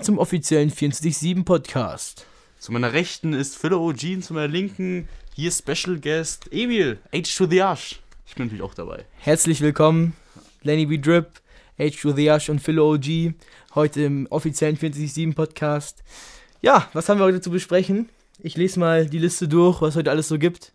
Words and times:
zum 0.00 0.16
offiziellen 0.16 0.70
24-7 0.70 1.44
Podcast. 1.44 2.24
Zu 2.58 2.72
meiner 2.72 2.94
Rechten 2.94 3.34
ist 3.34 3.58
Philo 3.58 3.86
OG 3.86 4.04
und 4.14 4.24
zu 4.24 4.32
meiner 4.32 4.48
Linken 4.48 5.06
hier 5.34 5.52
Special 5.52 6.00
Guest 6.00 6.50
Emil, 6.50 6.98
H 7.14 7.36
to 7.36 7.46
the 7.46 7.60
Arsch. 7.60 8.00
Ich 8.26 8.34
bin 8.34 8.46
natürlich 8.46 8.62
auch 8.62 8.72
dabei. 8.72 9.04
Herzlich 9.18 9.60
willkommen, 9.60 10.16
Lenny 10.62 10.86
B. 10.86 10.96
Drip, 10.96 11.42
H 11.78 12.00
to 12.00 12.12
the 12.12 12.30
Arsch 12.30 12.48
und 12.48 12.60
Philo 12.60 12.94
OG, 12.94 13.34
heute 13.74 14.02
im 14.04 14.26
offiziellen 14.30 14.78
24-7 14.78 15.34
Podcast. 15.34 16.02
Ja, 16.62 16.88
was 16.94 17.10
haben 17.10 17.20
wir 17.20 17.24
heute 17.24 17.42
zu 17.42 17.50
besprechen? 17.50 18.08
Ich 18.38 18.56
lese 18.56 18.80
mal 18.80 19.04
die 19.04 19.18
Liste 19.18 19.46
durch, 19.46 19.82
was 19.82 19.94
heute 19.94 20.10
alles 20.10 20.26
so 20.26 20.38
gibt. 20.38 20.72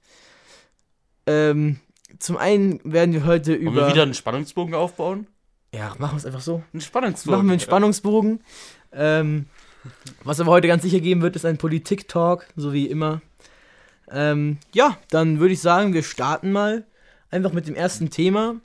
Ähm, 1.25 1.79
zum 2.19 2.37
einen 2.37 2.79
werden 2.83 3.13
wir 3.15 3.25
heute 3.25 3.53
Wollen 3.53 3.61
über. 3.61 3.87
wir 3.87 3.93
wieder 3.93 4.03
einen 4.03 4.13
Spannungsbogen 4.13 4.75
aufbauen? 4.75 5.25
ja, 5.73 5.93
machen 5.99 6.13
wir 6.13 6.17
es 6.17 6.25
einfach 6.25 6.41
so. 6.41 6.63
Einen 6.73 6.81
Spannungsbogen. 6.81 7.37
Machen 7.37 7.47
wir 7.47 7.51
einen 7.53 7.59
Spannungsbogen. 7.59 8.39
Ähm, 8.91 9.45
was 10.23 10.39
aber 10.39 10.51
heute 10.51 10.67
ganz 10.67 10.83
sicher 10.83 10.99
geben 10.99 11.21
wird, 11.21 11.35
ist 11.35 11.45
ein 11.45 11.57
Politik-Talk, 11.57 12.47
so 12.55 12.73
wie 12.73 12.87
immer. 12.87 13.21
Ähm, 14.09 14.57
ja, 14.73 14.97
dann 15.09 15.39
würde 15.39 15.53
ich 15.53 15.61
sagen, 15.61 15.93
wir 15.93 16.03
starten 16.03 16.51
mal 16.51 16.85
einfach 17.29 17.53
mit 17.53 17.67
dem 17.67 17.75
ersten 17.75 18.09
Thema. 18.09 18.55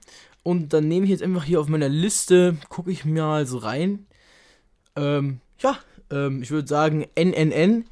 Und 0.43 0.73
dann 0.73 0.89
nehme 0.89 1.05
ich 1.05 1.11
jetzt 1.11 1.23
einfach 1.23 1.45
hier 1.45 1.61
auf 1.61 1.69
meiner 1.69 1.89
Liste, 1.89 2.57
gucke 2.69 2.91
ich 2.91 3.05
mal 3.05 3.47
so 3.47 3.59
rein. 3.59 4.07
Ähm, 4.97 5.41
ja, 5.59 5.79
ähm, 6.11 6.43
ich 6.43 6.51
würde 6.51 6.69
sagen 6.69 7.07
NNN. 7.15 7.85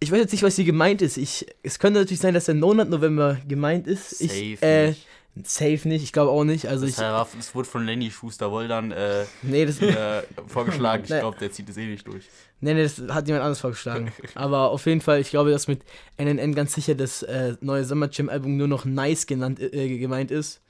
Ich 0.00 0.10
weiß 0.10 0.18
jetzt 0.18 0.32
nicht, 0.32 0.42
was 0.42 0.56
hier 0.56 0.64
gemeint 0.64 1.00
ist. 1.00 1.16
Ich, 1.16 1.46
es 1.62 1.78
könnte 1.78 2.00
natürlich 2.00 2.20
sein, 2.20 2.34
dass 2.34 2.46
der 2.46 2.56
Monat 2.56 2.88
November 2.88 3.38
gemeint 3.46 3.86
ist. 3.86 4.18
Safe 4.18 4.34
ich, 4.34 4.62
äh, 4.62 4.88
nicht. 4.88 5.06
Safe 5.44 5.88
nicht, 5.88 6.02
ich 6.02 6.12
glaube 6.12 6.30
auch 6.30 6.44
nicht. 6.44 6.66
Also 6.68 6.84
Das, 6.84 6.94
ich. 6.94 7.00
war- 7.00 7.26
das 7.34 7.54
wurde 7.54 7.66
von 7.68 7.86
Lenny 7.86 8.10
Schuster-Woldern 8.10 8.92
äh, 8.92 9.24
Nee, 9.42 9.64
das, 9.64 9.80
äh, 9.80 10.22
vorgeschlagen. 10.46 11.02
Ich 11.08 11.08
glaube, 11.08 11.38
der 11.38 11.50
zieht 11.50 11.68
es 11.70 11.76
eh 11.78 11.86
nicht 11.86 12.06
durch. 12.06 12.24
Nee, 12.60 12.74
nee, 12.74 12.82
das 12.82 13.00
hat 13.08 13.26
jemand 13.26 13.42
anderes 13.44 13.60
vorgeschlagen. 13.60 14.12
Aber 14.34 14.70
auf 14.70 14.84
jeden 14.86 15.00
Fall, 15.00 15.20
ich 15.20 15.30
glaube, 15.30 15.50
dass 15.50 15.68
mit 15.68 15.80
NNN 16.18 16.54
ganz 16.54 16.74
sicher 16.74 16.94
das 16.94 17.22
äh, 17.22 17.56
neue 17.60 17.84
Summer 17.84 18.08
Jam 18.12 18.28
Album 18.28 18.56
nur 18.58 18.68
noch 18.68 18.84
Nice 18.84 19.26
genannt, 19.26 19.58
äh, 19.58 19.98
gemeint 19.98 20.30
ist. 20.30 20.60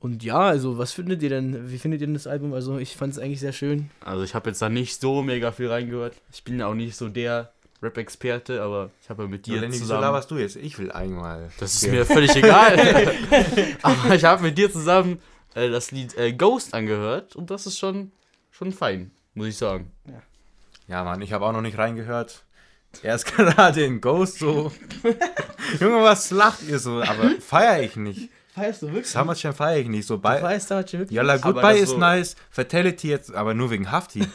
Und 0.00 0.22
ja, 0.22 0.38
also 0.40 0.78
was 0.78 0.92
findet 0.92 1.22
ihr 1.22 1.28
denn? 1.30 1.70
Wie 1.70 1.78
findet 1.78 2.00
ihr 2.02 2.06
denn 2.06 2.14
das 2.14 2.26
Album? 2.26 2.52
Also 2.54 2.78
ich 2.78 2.96
fand 2.96 3.12
es 3.14 3.18
eigentlich 3.18 3.40
sehr 3.40 3.52
schön. 3.52 3.90
Also 4.00 4.22
ich 4.22 4.34
habe 4.34 4.50
jetzt 4.50 4.60
da 4.60 4.68
nicht 4.68 5.00
so 5.00 5.22
mega 5.22 5.50
viel 5.52 5.68
reingehört. 5.68 6.14
Ich 6.32 6.44
bin 6.44 6.58
ja 6.58 6.66
auch 6.66 6.74
nicht 6.74 6.96
so 6.96 7.08
der 7.08 7.52
Rap-Experte, 7.82 8.62
aber 8.62 8.90
ich 9.02 9.08
habe 9.08 9.22
ja 9.22 9.28
mit 9.28 9.46
Ja, 9.46 9.54
dir 9.54 9.60
Lenny, 9.62 9.72
wieso 9.72 9.84
zusammen... 9.84 10.02
laberst 10.02 10.30
du 10.30 10.36
jetzt? 10.36 10.56
Ich 10.56 10.78
will 10.78 10.92
einmal. 10.92 11.50
Das 11.58 11.74
ist 11.74 11.86
mir 11.90 12.04
völlig 12.04 12.34
egal. 12.36 12.78
Aber 13.82 14.14
ich 14.14 14.24
habe 14.24 14.42
mit 14.42 14.58
dir 14.58 14.70
zusammen 14.70 15.20
äh, 15.54 15.70
das 15.70 15.90
Lied 15.90 16.16
äh, 16.18 16.32
Ghost 16.32 16.74
angehört 16.74 17.36
und 17.36 17.50
das 17.50 17.66
ist 17.66 17.78
schon, 17.78 18.12
schon 18.50 18.72
fein, 18.72 19.10
muss 19.34 19.46
ich 19.48 19.56
sagen. 19.56 19.90
Ja, 20.88 21.04
Mann, 21.04 21.22
ich 21.22 21.32
habe 21.32 21.46
auch 21.46 21.52
noch 21.52 21.62
nicht 21.62 21.78
reingehört. 21.78 22.42
Er 23.02 23.14
ist 23.14 23.24
gerade 23.36 23.82
in 23.84 24.00
Ghost 24.00 24.40
so. 24.40 24.72
Junge, 25.80 26.02
was 26.02 26.30
lacht 26.32 26.62
ihr 26.68 26.78
so? 26.78 27.00
Aber 27.00 27.30
feier 27.40 27.82
ich 27.82 27.96
nicht. 27.96 28.28
Feierst 28.52 28.82
du 28.82 28.88
wirklich? 28.88 29.06
Summer 29.06 29.34
Jam 29.36 29.54
feier 29.54 29.78
ich 29.78 29.86
nicht. 29.88 30.06
So 30.06 30.18
bei. 30.18 30.38
Feierst 30.40 30.68
Summer 30.68 30.84
Jam 30.84 31.00
wirklich? 31.00 31.16
Yalla, 31.16 31.34
Aber 31.34 31.42
Goodbye 31.52 31.74
das 31.74 31.82
ist 31.82 31.90
so- 31.90 31.98
nice. 31.98 32.36
Fatality 32.50 33.08
jetzt, 33.08 33.32
aber 33.32 33.54
nur 33.54 33.70
wegen 33.70 33.90
Hafti. 33.92 34.26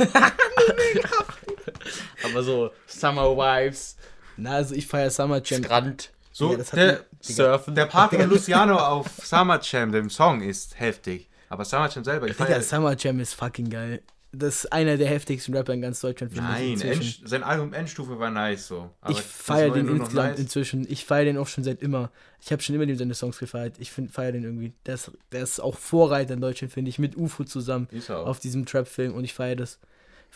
Aber 2.24 2.44
so 2.44 2.72
Summer 2.88 3.36
Vibes, 3.36 3.96
Na, 4.38 4.52
also 4.56 4.76
ich 4.76 4.88
feier 4.88 5.10
Summer 5.10 5.42
Jam. 5.44 5.64
Strand, 5.64 6.12
So, 6.32 6.52
Ja, 6.52 6.58
das 6.58 6.72
hat 6.74 6.80
der, 6.80 7.06
Surfen. 7.22 7.76
der 7.76 7.86
Part 7.86 8.14
von 8.16 8.30
Luciano 8.30 8.78
auf 8.78 9.08
Summer 9.24 9.60
Jam, 9.62 9.92
dem 9.92 10.10
Song, 10.10 10.42
ist 10.42 10.80
heftig. 10.80 11.30
Aber 11.50 11.64
Summer 11.66 11.90
Jam 11.90 12.04
selber, 12.04 12.28
ich 12.28 12.34
Digga, 12.34 12.46
feier. 12.46 12.62
Summer 12.62 12.96
Jam 12.98 13.20
ist 13.20 13.34
fucking 13.34 13.70
geil. 13.70 14.02
Das 14.38 14.66
ist 14.66 14.74
einer 14.74 14.98
der 14.98 15.08
heftigsten 15.08 15.56
Rapper 15.56 15.72
in 15.72 15.80
ganz 15.82 16.02
Deutschland. 16.02 16.34
finde 16.34 16.50
ich 16.50 16.60
Nein, 16.60 16.72
inzwischen. 16.74 17.22
End, 17.22 17.30
sein 17.30 17.44
Album 17.44 17.72
Endstufe 17.72 18.20
war 18.20 18.30
nice 18.32 18.68
so. 18.68 18.90
Aber 19.00 19.12
Ich 19.14 19.22
feiere 19.22 19.70
den 19.72 19.88
insgesamt 19.88 20.32
nice. 20.32 20.40
inzwischen. 20.40 20.86
Ich 20.92 21.06
feiere 21.06 21.24
den 21.24 21.38
auch 21.38 21.48
schon 21.48 21.64
seit 21.64 21.82
immer. 21.82 22.12
Ich 22.42 22.52
habe 22.52 22.62
schon 22.62 22.76
immer 22.76 22.94
seine 22.98 23.14
Songs 23.14 23.40
gefeiert. 23.40 23.76
Ich 23.80 23.92
feiere 23.94 24.34
den 24.34 24.44
irgendwie. 24.44 24.74
Der 24.86 24.96
ist, 24.96 25.10
der 25.32 25.42
ist 25.42 25.62
auch 25.62 25.78
Vorreiter 25.78 26.34
in 26.34 26.42
Deutschland, 26.42 26.74
finde 26.74 26.90
ich, 26.90 27.00
mit 27.00 27.16
UFO 27.16 27.46
zusammen 27.46 27.88
Ist 27.92 28.12
auch. 28.12 28.26
auf 28.28 28.40
diesem 28.42 28.66
Trap-Film 28.66 29.14
und 29.14 29.24
ich 29.24 29.34
feiere 29.34 29.56
das. 29.56 29.80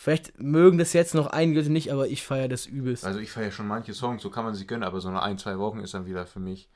Vielleicht 0.00 0.40
mögen 0.40 0.78
das 0.78 0.94
jetzt 0.94 1.14
noch 1.14 1.26
einige 1.26 1.60
nicht, 1.68 1.92
aber 1.92 2.08
ich 2.08 2.22
feiere 2.22 2.48
das 2.48 2.64
übelst. 2.64 3.04
Also 3.04 3.20
ich 3.20 3.30
feiere 3.30 3.50
schon 3.50 3.66
manche 3.66 3.92
Songs, 3.92 4.22
so 4.22 4.30
kann 4.30 4.46
man 4.46 4.54
sie 4.54 4.66
gönnen, 4.66 4.82
aber 4.82 4.98
so 4.98 5.10
nach 5.10 5.20
ein, 5.20 5.36
zwei 5.36 5.58
Wochen 5.58 5.80
ist 5.80 5.92
dann 5.92 6.06
wieder 6.06 6.24
für 6.24 6.40
mich. 6.40 6.70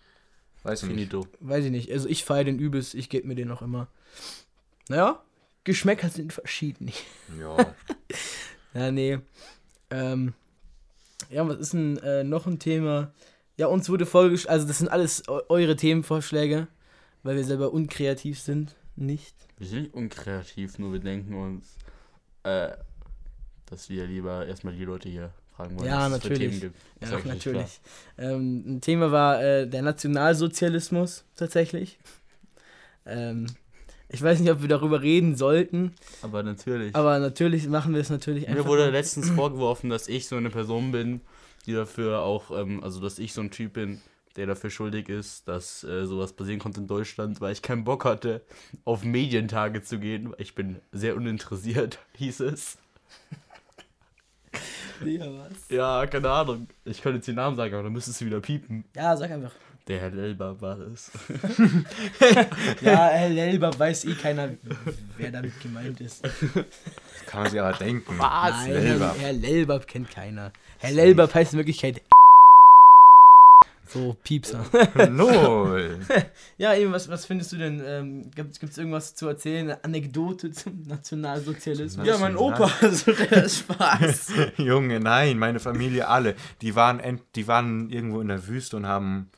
Weiß 0.62 0.82
ich 0.82 0.90
nicht. 0.90 1.10
Finito. 1.10 1.26
Weiß 1.40 1.64
ich 1.64 1.70
nicht. 1.70 1.90
Also 1.90 2.06
ich 2.06 2.22
feiere 2.22 2.44
den 2.44 2.58
übelst. 2.58 2.94
Ich 2.94 3.08
gebe 3.08 3.26
mir 3.26 3.34
den 3.34 3.50
auch 3.50 3.62
immer. 3.62 3.88
Naja, 4.90 5.22
Geschmäcker 5.64 6.10
sind 6.10 6.34
verschieden. 6.34 6.92
Ja. 7.40 7.56
Ja, 8.74 8.90
nee. 8.90 9.18
Ähm, 9.88 10.34
ja, 11.30 11.48
was 11.48 11.56
ist 11.56 11.72
denn 11.72 11.96
äh, 11.98 12.24
noch 12.24 12.46
ein 12.46 12.58
Thema? 12.58 13.10
Ja, 13.56 13.68
uns 13.68 13.88
wurde 13.88 14.04
vorgeschlagen, 14.04 14.52
also 14.52 14.66
das 14.66 14.80
sind 14.80 14.88
alles 14.88 15.26
eu 15.28 15.41
eure 15.48 15.76
Themenvorschläge, 15.76 16.66
weil 17.22 17.36
wir 17.36 17.44
selber 17.44 17.72
unkreativ 17.72 18.38
sind. 18.38 18.76
Nicht. 18.96 19.34
Wir 19.56 19.66
sind 19.66 19.80
nicht 19.80 19.94
unkreativ, 19.94 20.78
nur 20.78 20.92
wir 20.92 21.00
denken 21.00 21.34
uns, 21.34 21.78
äh, 22.42 22.72
dass 23.74 23.90
wir 23.90 24.06
lieber 24.06 24.46
erstmal 24.46 24.72
die 24.72 24.84
Leute 24.84 25.08
hier 25.08 25.32
fragen 25.56 25.76
wollen, 25.76 25.88
Ja, 25.88 26.08
was 26.08 26.18
es 26.18 26.22
für 26.22 26.28
natürlich. 26.28 26.48
Themen 26.48 26.60
gibt. 26.60 26.76
Ja, 27.00 27.18
natürlich. 27.24 27.80
Ähm, 28.16 28.76
ein 28.76 28.80
Thema 28.80 29.10
war 29.10 29.42
äh, 29.42 29.66
der 29.68 29.82
Nationalsozialismus 29.82 31.24
tatsächlich. 31.34 31.98
Ähm, 33.04 33.46
ich 34.08 34.22
weiß 34.22 34.38
nicht, 34.38 34.52
ob 34.52 34.62
wir 34.62 34.68
darüber 34.68 35.02
reden 35.02 35.34
sollten. 35.34 35.92
Aber 36.22 36.44
natürlich. 36.44 36.94
aber 36.94 37.18
natürlich 37.18 37.66
machen 37.66 37.94
wir 37.94 38.00
es 38.00 38.10
natürlich 38.10 38.46
einfach. 38.46 38.62
Mir 38.62 38.68
wurde 38.68 38.90
letztens 38.90 39.30
vorgeworfen, 39.34 39.91
dass 39.91 40.06
ich 40.06 40.28
so 40.28 40.36
eine 40.36 40.50
Person 40.50 40.92
bin, 40.92 41.20
die 41.66 41.72
dafür 41.72 42.20
auch, 42.20 42.56
ähm, 42.56 42.80
also 42.84 43.00
dass 43.00 43.18
ich 43.18 43.32
so 43.32 43.41
ein 43.41 43.50
Typ 43.50 43.72
bin, 43.72 44.00
der 44.36 44.46
dafür 44.46 44.70
schuldig 44.70 45.08
ist, 45.08 45.48
dass 45.48 45.82
äh, 45.82 46.06
sowas 46.06 46.32
passieren 46.32 46.60
konnte 46.60 46.80
in 46.80 46.86
Deutschland, 46.86 47.41
weil 47.41 47.52
ich 47.52 47.62
keinen 47.62 47.82
Bock 47.82 48.04
hatte, 48.04 48.42
auf 48.84 49.02
Medientage 49.02 49.82
zu 49.82 49.98
gehen. 49.98 50.32
Ich 50.38 50.54
bin 50.54 50.76
sehr 50.92 51.16
uninteressiert, 51.16 51.98
hieß 52.14 52.38
es. 52.38 52.78
Ja, 55.05 55.25
was? 55.27 55.69
Ja, 55.71 56.06
keine 56.06 56.31
Ahnung. 56.31 56.69
Ich 56.84 57.00
könnte 57.03 57.16
jetzt 57.16 57.28
den 57.28 57.37
Namen 57.37 57.56
sagen, 57.56 57.75
aber 57.75 57.84
dann 57.84 57.93
müsstest 57.93 58.21
du 58.21 58.27
wieder 58.27 58.41
piepen. 58.41 58.84
Ja, 58.94 59.16
sag 59.16 59.31
einfach. 59.31 59.53
Der 59.87 60.00
Herr 60.00 60.10
Lelber 60.10 60.59
war 60.62 60.78
es. 60.81 61.10
Ja, 62.81 63.09
Herr 63.09 63.28
Lelber 63.28 63.78
weiß 63.78 64.06
eh 64.06 64.15
keiner, 64.15 64.50
wer 65.19 65.31
damit 65.31 65.60
gemeint 65.60 66.00
ist. 66.00 66.22
Kann 67.27 67.43
man 67.43 67.50
sich 67.50 67.60
aber 67.60 67.77
denken. 67.77 68.16
Nein, 68.16 68.71
Lelbab. 68.72 69.16
Herr, 69.19 69.27
Herr 69.27 69.33
Lelbab 69.33 69.87
kennt 69.87 70.10
keiner. 70.10 70.53
Herr 70.78 70.93
Lelbab 70.93 71.34
heißt 71.34 71.53
in 71.53 71.59
Wirklichkeit 71.59 72.00
so 73.87 74.17
Piepser. 74.22 74.65
Lol. 75.11 76.00
ja, 76.59 76.75
eben, 76.75 76.93
was, 76.93 77.09
was 77.09 77.27
findest 77.27 77.53
du 77.53 77.56
denn? 77.56 77.83
Ähm, 77.84 78.31
Gibt 78.31 78.62
es 78.62 78.78
irgendwas 78.78 79.15
zu 79.15 79.28
erzählen? 79.28 79.71
Eine 79.71 79.84
Anekdote 79.84 80.50
zum 80.50 80.83
Nationalsozialismus? 80.87 82.06
Ja, 82.06 82.19
mein 82.19 82.37
Opa, 82.37 82.71
also 82.81 83.12
der 83.12 83.49
Spaß. 83.49 84.33
Junge, 84.56 85.00
nein, 85.00 85.39
meine 85.39 85.61
Familie 85.61 86.09
alle. 86.09 86.34
Die 86.62 86.75
waren, 86.75 87.00
ent, 87.00 87.22
die 87.34 87.47
waren 87.47 87.91
irgendwo 87.91 88.21
in 88.21 88.28
der 88.28 88.47
Wüste 88.47 88.77
und 88.77 88.87
haben, 88.87 89.31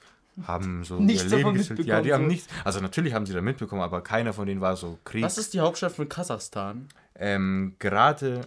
haben 0.47 0.85
so 0.85 0.99
Nichts 1.01 1.25
ihr 1.25 1.39
Leben 1.39 1.55
geführt. 1.55 1.85
Ja, 1.85 2.01
die 2.01 2.13
haben 2.13 2.25
so. 2.25 2.29
nichts. 2.29 2.47
Also 2.65 2.81
natürlich 2.81 3.15
haben 3.15 3.27
sie 3.27 3.33
da 3.33 3.41
mitbekommen, 3.41 3.83
aber 3.83 4.01
keiner 4.03 4.33
von 4.33 4.47
denen 4.47 4.61
war 4.61 4.77
so 4.77 4.99
Krieg. 5.05 5.23
Was 5.23 5.39
ist 5.39 5.55
die 5.55 5.61
Hauptstadt 5.61 5.93
von 5.93 6.09
Kasachstan? 6.09 6.89
Ähm, 7.19 7.75
gerade. 7.79 8.47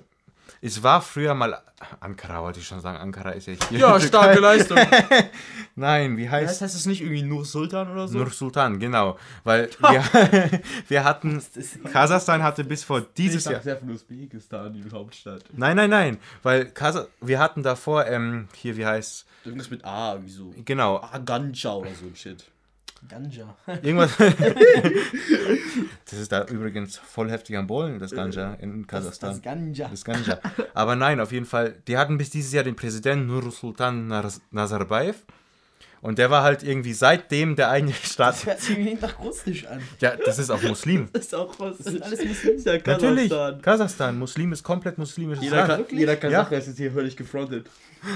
Es 0.61 0.83
war 0.83 1.01
früher 1.01 1.33
mal. 1.33 1.61
Ankara 1.99 2.41
wollte 2.41 2.59
ich 2.59 2.67
schon 2.67 2.81
sagen. 2.81 2.97
Ankara 2.97 3.31
ist 3.31 3.47
ja 3.47 3.53
hier. 3.69 3.79
Ja, 3.79 3.99
starke 3.99 4.39
Leistung. 4.39 4.77
Nein, 5.75 6.17
wie 6.17 6.23
Das 6.25 6.31
heißt 6.33 6.61
heißt 6.61 6.75
es 6.75 6.85
nicht 6.85 7.01
irgendwie 7.01 7.21
Nur 7.21 7.45
Sultan 7.45 7.89
oder 7.91 8.07
so? 8.07 8.17
Nur 8.17 8.29
Sultan, 8.29 8.79
genau. 8.79 9.17
Weil 9.43 9.69
wir, 9.79 10.03
wir 10.87 11.03
hatten. 11.03 11.41
Kasachstan 11.91 12.43
hatte 12.43 12.63
bis 12.63 12.83
vor 12.83 13.01
dieses 13.01 13.45
Jahr. 13.45 13.61
sehr 13.61 13.77
von 13.77 13.89
Usbekistan, 13.91 14.73
die 14.73 14.91
Hauptstadt. 14.91 15.43
Nein, 15.53 15.77
nein, 15.77 15.89
nein. 15.89 16.17
Weil 16.43 16.65
Kasach, 16.65 17.07
wir 17.21 17.39
hatten 17.39 17.63
davor, 17.63 18.05
ähm, 18.07 18.47
hier, 18.55 18.75
wie 18.75 18.85
heißt 18.85 19.25
Irgendwas 19.45 19.69
mit 19.69 19.85
A, 19.85 20.17
wieso? 20.21 20.53
Genau. 20.65 21.01
Ganja 21.25 21.73
oder 21.73 21.91
so 21.95 22.05
ein 22.05 22.15
Shit. 22.15 22.45
Ganja. 23.07 23.55
Irgendwas. 23.81 24.11
das 26.05 26.19
ist 26.19 26.31
da 26.31 26.45
übrigens 26.45 26.97
voll 26.97 27.29
heftig 27.29 27.57
am 27.57 27.67
Bollen, 27.67 27.99
das 27.99 28.11
Ganja 28.11 28.53
in 28.55 28.85
Kasachstan. 28.87 29.31
Das 29.31 29.41
Ganja. 29.41 29.87
Das 29.89 30.03
Ganja. 30.03 30.39
Aber 30.73 30.95
nein, 30.95 31.19
auf 31.19 31.31
jeden 31.31 31.45
Fall. 31.45 31.75
Die 31.87 31.97
hatten 31.97 32.17
bis 32.17 32.29
dieses 32.29 32.51
Jahr 32.53 32.63
den 32.63 32.75
Präsidenten 32.75 33.27
Nursultan 33.27 34.07
Naz- 34.07 34.41
Nazarbayev. 34.51 35.17
Und 36.01 36.17
der 36.17 36.29
war 36.31 36.43
halt 36.43 36.63
irgendwie 36.63 36.93
seitdem 36.93 37.55
der 37.55 37.69
eigene 37.69 37.93
Staat. 38.03 38.35
Das 38.35 38.45
hört 38.45 38.59
sich 38.61 38.77
irgendwie 38.77 38.97
nach 39.01 39.19
Russisch 39.19 39.65
an. 39.65 39.81
Ja, 39.99 40.15
das 40.15 40.39
ist 40.39 40.49
auch 40.49 40.61
Muslim. 40.61 41.09
Das 41.13 41.25
ist 41.25 41.35
auch 41.35 41.59
was. 41.59 41.77
Das 41.77 41.87
sind 41.87 42.01
alles 42.03 42.23
Muslime. 42.23 42.57
Ja, 42.63 42.73
Natürlich. 42.85 43.29
Kasachstan. 43.29 43.61
Kasachstan. 43.61 44.19
Muslim 44.19 44.51
ist 44.53 44.63
komplett 44.63 44.97
muslimisches 44.97 45.43
Jeder, 45.43 45.67
Land. 45.67 45.89
kann, 45.89 45.97
jeder 45.97 46.13
Ja. 46.13 46.19
Kasache 46.19 46.55
ist 46.55 46.67
jetzt 46.67 46.77
hier 46.77 46.91
völlig 46.91 47.17
gefrontet. 47.17 47.67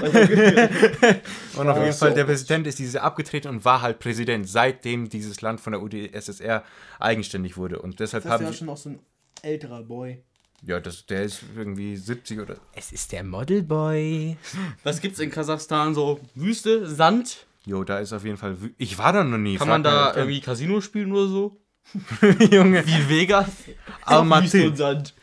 Und 1.56 1.68
auf 1.68 1.78
jeden. 1.78 1.92
Fall, 1.92 2.14
der 2.14 2.24
Präsident 2.24 2.66
ist 2.66 2.78
dieses 2.78 2.94
Jahr 2.94 3.04
abgetreten 3.04 3.48
und 3.48 3.64
war 3.66 3.82
halt 3.82 3.98
Präsident, 3.98 4.48
seitdem 4.48 5.10
dieses 5.10 5.42
Land 5.42 5.60
von 5.60 5.72
der 5.74 5.82
UdSSR 5.82 6.64
eigenständig 6.98 7.56
wurde. 7.58 7.80
Und 7.80 8.00
deshalb 8.00 8.22
Das 8.24 8.30
ist 8.30 8.34
haben 8.34 8.44
ja 8.46 8.52
schon 8.54 8.68
auch 8.70 8.76
so 8.78 8.88
ein 8.90 8.98
älterer 9.42 9.82
Boy. 9.82 10.22
Ja, 10.66 10.80
das, 10.80 11.04
der 11.04 11.24
ist 11.24 11.42
irgendwie 11.54 11.96
70 11.96 12.40
oder. 12.40 12.56
Es 12.74 12.92
ist 12.92 13.12
der 13.12 13.22
Modelboy. 13.24 14.38
Was 14.82 15.02
gibt's 15.02 15.18
in 15.18 15.30
Kasachstan 15.30 15.94
so? 15.94 16.18
Wüste, 16.34 16.88
Sand? 16.88 17.44
Jo, 17.66 17.82
da 17.84 17.98
ist 17.98 18.12
auf 18.12 18.24
jeden 18.24 18.36
Fall. 18.36 18.56
Ich 18.76 18.98
war 18.98 19.12
da 19.12 19.24
noch 19.24 19.38
nie. 19.38 19.56
Kann 19.56 19.68
man 19.68 19.82
da 19.82 19.90
mal, 19.90 20.16
irgendwie 20.16 20.40
Casino 20.40 20.80
spielen 20.80 21.12
oder 21.12 21.28
so? 21.28 21.60
Junge. 22.50 22.86
Wie 22.86 23.08
Vegas? 23.08 23.48
Almaty. 24.04 24.72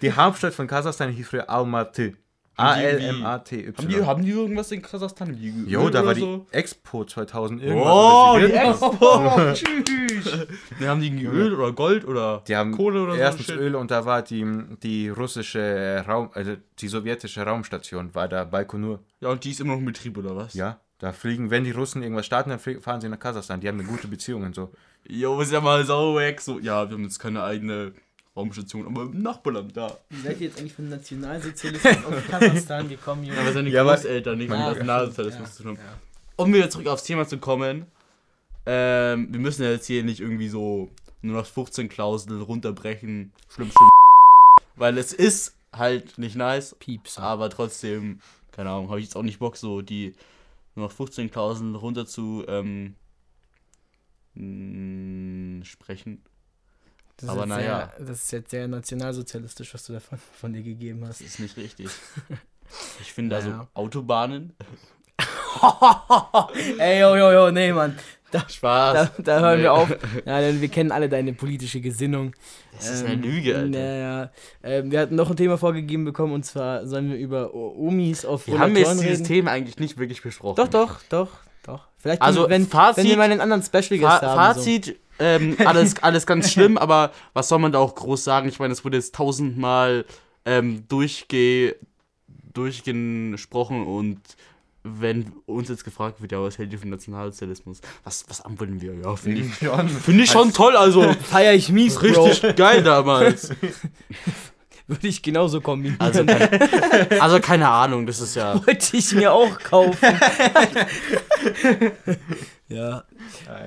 Die 0.01 0.13
Hauptstadt 0.13 0.53
von 0.53 0.67
Kasachstan 0.67 1.11
hieß 1.11 1.27
früher 1.27 1.49
Almaty. 1.49 2.15
A-L-M-A-T-Y. 2.57 3.73
Haben 3.77 3.87
die, 3.87 4.05
haben 4.05 4.23
die 4.23 4.31
irgendwas 4.31 4.71
in 4.71 4.81
Kasachstan? 4.81 5.35
Die 5.35 5.65
Jo, 5.67 5.89
da 5.89 6.05
war 6.05 6.13
die 6.13 6.21
so? 6.21 6.45
Expo 6.51 7.05
2000 7.05 7.63
irgendwas. 7.63 7.87
Oh, 7.87 8.37
die 8.37 8.51
Expo! 8.51 9.53
Tschüss! 9.53 10.47
Haben 10.85 11.01
die 11.01 11.25
Öl 11.25 11.55
oder 11.55 11.71
Gold 11.71 12.05
oder 12.05 12.43
Die 12.47 12.55
haben 12.55 12.73
Kohle 12.73 13.01
oder 13.03 13.15
erstens 13.15 13.47
so? 13.47 13.53
Öl 13.53 13.75
und 13.75 13.89
da 13.89 14.05
war 14.05 14.21
die, 14.21 14.45
die 14.83 15.09
russische 15.09 16.03
Raum, 16.07 16.29
also 16.33 16.55
die 16.79 16.87
sowjetische 16.87 17.43
Raumstation, 17.43 18.13
war 18.13 18.27
da 18.27 18.43
Baikonur. 18.43 18.99
Ja, 19.21 19.29
und 19.29 19.43
die 19.43 19.51
ist 19.51 19.61
immer 19.61 19.73
noch 19.73 19.79
in 19.79 19.85
Betrieb 19.85 20.17
oder 20.17 20.35
was? 20.35 20.53
Ja, 20.53 20.79
da 21.01 21.11
fliegen, 21.13 21.49
wenn 21.49 21.63
die 21.63 21.71
Russen 21.71 22.03
irgendwas 22.03 22.25
starten, 22.27 22.51
dann 22.51 22.59
fahren 22.59 23.01
sie 23.01 23.09
nach 23.09 23.19
Kasachstan. 23.19 23.59
Die 23.59 23.67
haben 23.67 23.79
eine 23.79 23.87
gute 23.89 24.07
Beziehung 24.07 24.43
und 24.43 24.53
so. 24.55 24.71
Jo, 25.07 25.41
ist 25.41 25.51
ja 25.51 25.59
mal 25.59 25.83
sau 25.83 26.15
weg. 26.15 26.39
So, 26.39 26.59
ja, 26.59 26.87
wir 26.87 26.95
haben 26.95 27.03
jetzt 27.03 27.17
keine 27.19 27.43
eigene 27.43 27.93
Raumstation, 28.35 28.85
aber 28.85 29.01
im 29.03 29.21
Nachbarland 29.21 29.75
da. 29.75 29.97
Wie 30.09 30.21
seid 30.21 30.39
ihr 30.39 30.47
jetzt 30.47 30.59
eigentlich 30.59 30.73
von 30.73 30.87
Nationalsozialismus 30.89 32.05
auf 32.05 32.27
Kasachstan 32.29 32.87
gekommen, 32.87 33.23
Junge? 33.23 33.39
Aber 33.39 33.51
seine 33.51 33.69
Ja, 33.69 33.83
Großeltern 33.83 34.37
nicht 34.37 34.49
mit 34.49 34.59
Ah, 34.59 34.69
Nationalsozialismus 34.69 35.49
ja, 35.49 35.55
zu 35.55 35.63
tun 35.63 35.77
haben. 35.77 35.85
ja. 35.85 35.97
Um 36.37 36.53
wieder 36.53 36.69
zurück 36.69 36.87
aufs 36.87 37.03
Thema 37.03 37.27
zu 37.27 37.39
kommen, 37.39 37.87
ähm, 38.65 39.27
wir 39.31 39.39
müssen 39.39 39.63
ja 39.63 39.71
jetzt 39.71 39.87
hier 39.87 40.03
nicht 40.03 40.19
irgendwie 40.19 40.49
so 40.49 40.89
nur 41.23 41.37
noch 41.37 41.45
15 41.45 41.89
Klausel 41.89 42.41
runterbrechen. 42.41 43.31
Schlimm, 43.49 43.71
schlimm. 43.71 43.89
Weil 44.75 44.97
es 44.97 45.13
ist 45.13 45.55
halt 45.73 46.17
nicht 46.17 46.35
nice, 46.35 46.75
Pieps. 46.79 47.17
aber 47.17 47.49
trotzdem, 47.49 48.19
keine 48.51 48.69
Ahnung, 48.69 48.89
habe 48.89 48.99
ich 48.99 49.05
jetzt 49.05 49.15
auch 49.15 49.23
nicht 49.23 49.39
Bock, 49.39 49.57
so 49.57 49.81
die 49.81 50.13
nur 50.75 50.85
noch 50.87 50.91
15 50.91 51.29
Klauseln 51.31 51.75
runter 51.75 52.05
zu 52.05 52.45
ähm, 52.47 52.95
mh, 54.35 55.65
sprechen. 55.65 56.23
Das 57.17 57.25
ist 57.25 57.29
aber 57.29 57.41
jetzt 57.41 57.49
naja. 57.49 57.93
Sehr, 57.97 58.05
das 58.05 58.23
ist 58.23 58.31
jetzt 58.31 58.51
sehr 58.51 58.67
nationalsozialistisch, 58.67 59.73
was 59.73 59.83
du 59.85 59.93
davon 59.93 60.17
von 60.39 60.53
dir 60.53 60.63
gegeben 60.63 61.05
hast. 61.05 61.21
Das 61.21 61.27
ist 61.27 61.39
nicht 61.39 61.57
richtig. 61.57 61.89
Ich 63.01 63.13
finde 63.13 63.35
also 63.37 63.49
Naja. 63.49 63.67
Autobahnen. 63.73 64.55
Ey, 66.79 66.99
yo, 67.01 67.15
yo, 67.15 67.31
yo, 67.31 67.51
nee, 67.51 67.71
Mann. 67.73 67.97
Da, 68.31 68.45
Spaß. 68.49 69.11
da, 69.17 69.21
da 69.23 69.39
hören 69.41 69.57
Nee. 69.57 69.63
wir 69.63 69.73
auf. 69.73 69.89
Ja, 70.25 70.39
denn 70.39 70.61
wir 70.61 70.67
kennen 70.69 70.91
alle 70.91 71.09
deine 71.09 71.33
politische 71.33 71.81
Gesinnung. 71.81 72.33
Das 72.77 72.89
ist 72.89 73.05
eine 73.05 73.15
Lüge, 73.15 73.55
Alter. 73.57 73.67
Naja, 73.69 74.31
ähm, 74.63 74.91
wir 74.91 74.99
hatten 75.01 75.15
noch 75.15 75.29
ein 75.29 75.35
Thema 75.35 75.57
vorgegeben 75.57 76.05
bekommen 76.05 76.33
und 76.33 76.45
zwar 76.45 76.87
sollen 76.87 77.09
wir 77.11 77.17
über 77.17 77.53
Omis 77.53 78.25
auf 78.25 78.47
Wir 78.47 78.57
haben 78.59 78.75
jetzt 78.75 78.93
dieses 79.01 79.19
reden. 79.19 79.23
Thema 79.25 79.51
eigentlich 79.51 79.77
nicht 79.79 79.97
wirklich 79.97 80.21
besprochen. 80.21 80.55
Doch, 80.55 80.67
doch, 80.69 80.99
doch, 81.09 81.29
doch. 81.63 81.87
Vielleicht, 81.97 82.21
Also, 82.21 82.49
wenn, 82.49 82.65
Fazit- 82.67 82.97
wenn 82.97 83.07
wir 83.07 83.17
mal 83.17 83.23
einen 83.31 83.41
anderen 83.41 83.61
Special 83.63 83.99
Guest 83.99 84.01
Fa 84.01 84.21
haben. 84.35 84.55
Fazit, 84.55 84.97
ähm, 85.19 85.55
alles, 85.65 85.95
alles 86.01 86.25
ganz 86.25 86.51
schlimm, 86.51 86.77
aber 86.77 87.11
was 87.33 87.47
soll 87.49 87.59
man 87.59 87.71
da 87.71 87.77
auch 87.79 87.93
groß 87.93 88.23
sagen? 88.23 88.47
Ich 88.49 88.57
meine, 88.59 88.73
es 88.73 88.83
wurde 88.83 88.97
jetzt 88.97 89.13
tausendmal 89.13 90.05
ähm, 90.45 90.85
durchge 90.87 91.75
durchgesprochen 92.53 93.85
und 93.85 94.19
wenn 94.83 95.31
uns 95.45 95.69
jetzt 95.69 95.83
gefragt 95.83 96.21
wird, 96.21 96.31
ja, 96.31 96.41
was 96.41 96.57
hält 96.57 96.73
ihr 96.73 96.79
vom 96.79 96.89
Nationalsozialismus? 96.89 97.81
Was, 98.03 98.25
was 98.27 98.41
antworten 98.41 98.81
wir? 98.81 98.93
Ja, 98.95 99.15
finde 99.15 99.41
ich, 99.41 99.61
Ja, 99.61 99.85
find 99.85 100.21
ich 100.21 100.31
schon 100.31 100.53
toll, 100.53 100.75
also 100.75 101.03
So. 101.03 101.13
Feier 101.23 101.53
ich 101.53 101.69
mies, 101.69 101.95
Bro. 101.95 102.25
richtig 102.25 102.55
geil 102.55 102.83
damals. 102.83 103.51
Würde 104.87 105.07
ich 105.07 105.21
genauso 105.21 105.61
kombinieren. 105.61 106.01
Also 106.01 106.25
keine, 106.25 107.21
also 107.21 107.39
keine 107.39 107.69
Ahnung, 107.69 108.05
das 108.05 108.19
ist 108.19 108.35
ja... 108.35 108.55
Wollte 108.67 108.97
ich 108.97 109.13
mir 109.13 109.31
auch 109.31 109.57
kaufen. 109.59 110.19
ja. 112.67 113.03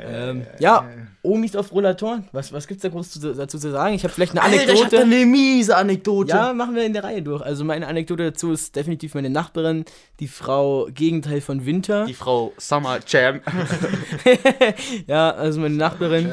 Ähm, 0.07 0.47
ja, 0.59 0.87
Omis 1.25 1.57
auf 1.57 1.73
Rollatoren. 1.73 2.29
Was, 2.33 2.53
was 2.53 2.67
gibt's 2.67 2.83
da 2.83 2.89
groß 2.91 3.11
zu, 3.11 3.35
dazu 3.35 3.59
zu 3.59 3.71
sagen? 3.71 3.95
Ich 3.95 4.05
habe 4.05 4.13
vielleicht 4.13 4.33
eine 4.33 4.43
Alter, 4.43 4.73
ich 4.73 4.85
hab 4.85 4.93
Anekdote. 4.93 5.03
eine 5.03 5.27
miese 5.27 5.77
Anekdote. 5.77 6.31
Ja, 6.31 6.53
machen 6.53 6.75
wir 6.75 6.85
in 6.85 6.93
der 6.93 7.03
Reihe 7.05 7.23
durch. 7.23 7.43
Also 7.43 7.65
meine 7.65 7.87
Anekdote 7.87 8.25
dazu 8.25 8.53
ist 8.53 8.77
definitiv 8.77 9.15
meine 9.15 9.31
Nachbarin, 9.31 9.85
die 10.21 10.29
Frau 10.29 10.89
Gegenteil 10.93 11.41
von 11.41 11.65
Winter. 11.67 12.05
Die 12.05 12.15
Frau 12.15 12.53
Summer 12.59 12.99
Jam. 13.07 13.41
ja, 15.07 15.31
also 15.31 15.61
meine 15.61 15.77
Nachbarin. 15.77 16.33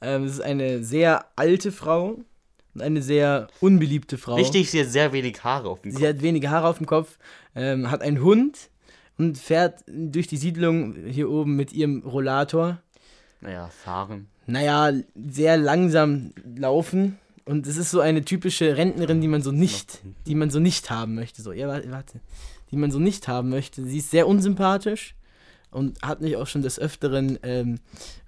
Ähm, 0.00 0.24
es 0.24 0.32
ist 0.32 0.40
eine 0.40 0.82
sehr 0.82 1.26
alte 1.36 1.72
Frau 1.72 2.18
und 2.74 2.82
eine 2.82 3.02
sehr 3.02 3.48
unbeliebte 3.60 4.18
Frau. 4.18 4.34
Richtig, 4.34 4.70
sie 4.70 4.80
hat 4.80 4.88
sehr 4.88 5.12
wenig 5.12 5.42
Haare 5.44 5.68
auf 5.68 5.80
dem 5.80 5.92
Kopf. 5.92 6.00
Sie 6.00 6.08
hat 6.08 6.22
wenige 6.22 6.50
Haare 6.50 6.68
auf 6.68 6.78
dem 6.78 6.86
Kopf, 6.86 7.18
ähm, 7.54 7.90
hat 7.90 8.02
einen 8.02 8.22
Hund 8.22 8.70
und 9.18 9.38
fährt 9.38 9.80
durch 9.86 10.26
die 10.26 10.36
Siedlung 10.36 10.94
hier 11.06 11.30
oben 11.30 11.56
mit 11.56 11.72
ihrem 11.72 12.02
Rollator. 12.02 12.82
Naja, 13.40 13.68
fahren. 13.68 14.28
Naja, 14.46 14.92
sehr 15.14 15.56
langsam 15.56 16.32
laufen. 16.56 17.18
Und 17.44 17.66
es 17.66 17.76
ist 17.76 17.90
so 17.90 18.00
eine 18.00 18.24
typische 18.24 18.76
Rentnerin, 18.76 19.20
die 19.20 19.28
man 19.28 19.42
so 19.42 19.52
nicht, 19.52 20.00
die 20.26 20.34
man 20.34 20.50
so 20.50 20.58
nicht 20.58 20.90
haben 20.90 21.14
möchte. 21.14 21.42
So, 21.42 21.52
ja, 21.52 21.68
warte. 21.68 22.20
Die 22.72 22.76
man 22.76 22.90
so 22.90 22.98
nicht 22.98 23.28
haben 23.28 23.50
möchte. 23.50 23.84
Sie 23.84 23.98
ist 23.98 24.10
sehr 24.10 24.26
unsympathisch 24.26 25.14
und 25.70 26.02
hat 26.02 26.20
mich 26.20 26.36
auch 26.36 26.46
schon 26.46 26.62
des 26.62 26.78
Öfteren 26.78 27.38
ähm, 27.42 27.78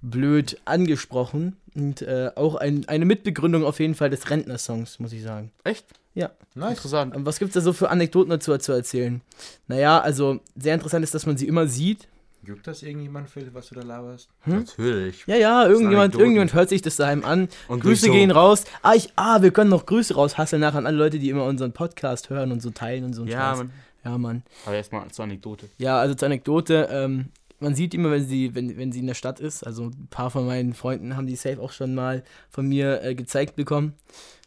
blöd 0.02 0.60
angesprochen. 0.66 1.56
Und 1.74 2.02
äh, 2.02 2.30
auch 2.36 2.54
ein, 2.56 2.88
eine 2.88 3.04
Mitbegründung 3.04 3.64
auf 3.64 3.80
jeden 3.80 3.94
Fall 3.94 4.10
des 4.10 4.30
Rentnersongs, 4.30 4.98
muss 5.00 5.12
ich 5.12 5.22
sagen. 5.22 5.50
Echt? 5.64 5.86
Ja. 6.14 6.30
Nice. 6.54 6.70
Interessant. 6.70 7.14
Was 7.16 7.38
gibt 7.38 7.50
es 7.50 7.54
da 7.54 7.60
so 7.60 7.72
für 7.72 7.90
Anekdoten 7.90 8.30
dazu 8.30 8.56
zu 8.58 8.72
erzählen? 8.72 9.20
Naja, 9.66 10.00
also 10.00 10.40
sehr 10.56 10.74
interessant 10.74 11.04
ist, 11.04 11.14
dass 11.14 11.26
man 11.26 11.36
sie 11.36 11.46
immer 11.46 11.66
sieht. 11.66 12.08
Juckt 12.48 12.66
das 12.66 12.82
irgendjemand, 12.82 13.28
Phil, 13.28 13.50
was 13.52 13.68
du 13.68 13.74
da 13.74 13.82
laberst? 13.82 14.30
Natürlich. 14.46 15.24
Ja, 15.26 15.36
ja, 15.36 15.66
irgendjemand, 15.66 16.14
irgendjemand 16.14 16.54
hört 16.54 16.70
sich 16.70 16.80
das 16.80 16.96
daheim 16.96 17.22
an. 17.24 17.48
Und 17.68 17.80
Grüße 17.80 18.06
so- 18.06 18.12
gehen 18.12 18.30
raus. 18.30 18.64
Ah, 18.82 18.94
ich, 18.94 19.10
ah, 19.16 19.42
wir 19.42 19.50
können 19.50 19.68
noch 19.68 19.84
Grüße 19.84 20.14
raushasseln 20.14 20.60
nachher 20.60 20.78
an 20.78 20.86
alle 20.86 20.96
Leute, 20.96 21.18
die 21.18 21.28
immer 21.28 21.44
unseren 21.44 21.72
Podcast 21.72 22.30
hören 22.30 22.50
und 22.50 22.62
so 22.62 22.70
teilen 22.70 23.04
und 23.04 23.12
so. 23.12 23.24
Ja, 23.26 23.50
Scheiß. 23.50 23.58
man. 23.58 23.70
Ja, 24.02 24.16
Mann. 24.16 24.42
Aber 24.64 24.76
erstmal 24.76 25.06
zur 25.10 25.24
Anekdote. 25.24 25.68
Ja, 25.76 25.98
also 25.98 26.14
zur 26.14 26.26
Anekdote, 26.26 26.88
ähm, 26.90 27.26
man 27.60 27.74
sieht 27.74 27.92
immer, 27.92 28.10
wenn 28.10 28.24
sie, 28.26 28.54
wenn, 28.54 28.78
wenn 28.78 28.92
sie 28.92 29.00
in 29.00 29.06
der 29.08 29.14
Stadt 29.14 29.40
ist, 29.40 29.62
also 29.66 29.86
ein 29.88 30.06
paar 30.08 30.30
von 30.30 30.46
meinen 30.46 30.72
Freunden 30.72 31.16
haben 31.16 31.26
die 31.26 31.36
safe 31.36 31.60
auch 31.60 31.72
schon 31.72 31.94
mal 31.94 32.22
von 32.48 32.66
mir 32.66 33.02
äh, 33.02 33.14
gezeigt 33.14 33.56
bekommen. 33.56 33.92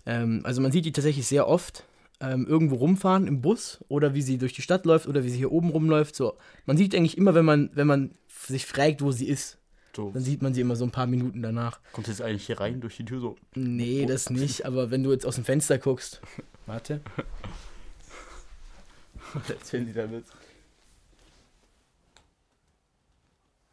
Ähm, 0.08 0.42
also 0.44 0.62
man 0.62 0.72
sieht 0.72 0.86
die 0.86 0.92
tatsächlich 0.92 1.28
sehr 1.28 1.48
oft 1.48 1.84
ähm, 2.22 2.46
irgendwo 2.48 2.76
rumfahren 2.76 3.28
im 3.28 3.42
Bus 3.42 3.84
oder 3.88 4.14
wie 4.14 4.22
sie 4.22 4.38
durch 4.38 4.54
die 4.54 4.62
Stadt 4.62 4.86
läuft 4.86 5.08
oder 5.08 5.24
wie 5.24 5.30
sie 5.30 5.38
hier 5.38 5.52
oben 5.52 5.70
rumläuft. 5.70 6.16
So, 6.16 6.38
man 6.66 6.78
sieht 6.78 6.96
eigentlich 6.96 7.18
immer, 7.18 7.34
wenn 7.34 7.46
man, 7.46 7.72
wenn 7.74 7.88
man 7.88 8.12
sich 8.30 8.66
fragt, 8.66 9.02
wo 9.02 9.12
sie 9.12 9.28
ist, 9.28 9.58
So, 9.96 10.12
dann 10.12 10.22
sieht 10.22 10.42
man 10.42 10.54
sie 10.54 10.62
immer 10.62 10.76
so 10.76 10.86
ein 10.86 10.92
paar 10.92 11.08
Minuten 11.08 11.42
danach. 11.42 11.80
kommt 11.92 12.08
jetzt 12.08 12.22
eigentlich 12.22 12.46
hier 12.46 12.60
rein 12.60 12.80
durch 12.80 12.98
die 12.98 13.06
Tür 13.06 13.20
so. 13.20 13.36
Nee, 13.56 14.06
das 14.06 14.30
nicht, 14.30 14.66
aber 14.66 14.92
wenn 14.92 15.04
du 15.04 15.12
jetzt 15.12 15.26
aus 15.26 15.36
dem 15.36 15.44
Fenster 15.46 15.78
guckst. 15.80 16.22
Warte. 16.66 17.02
Erzählen 19.48 19.86
Sie 19.86 19.94
damit. 19.94 20.26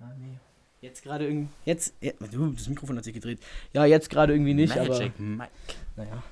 Ah, 0.00 0.12
nee. 0.18 0.38
Jetzt 0.80 1.02
gerade 1.02 1.26
irgendwie. 1.26 1.48
Jetzt. 1.64 1.94
Ja, 2.00 2.12
das 2.20 2.68
Mikrofon 2.68 2.96
hat 2.96 3.04
sich 3.04 3.14
gedreht. 3.14 3.40
Ja, 3.72 3.84
jetzt 3.84 4.10
gerade 4.10 4.32
irgendwie 4.32 4.54
nicht, 4.54 4.76
Magic 4.76 4.90
aber. 4.90 5.10
Mike. 5.18 5.50
Naja. 5.96 6.22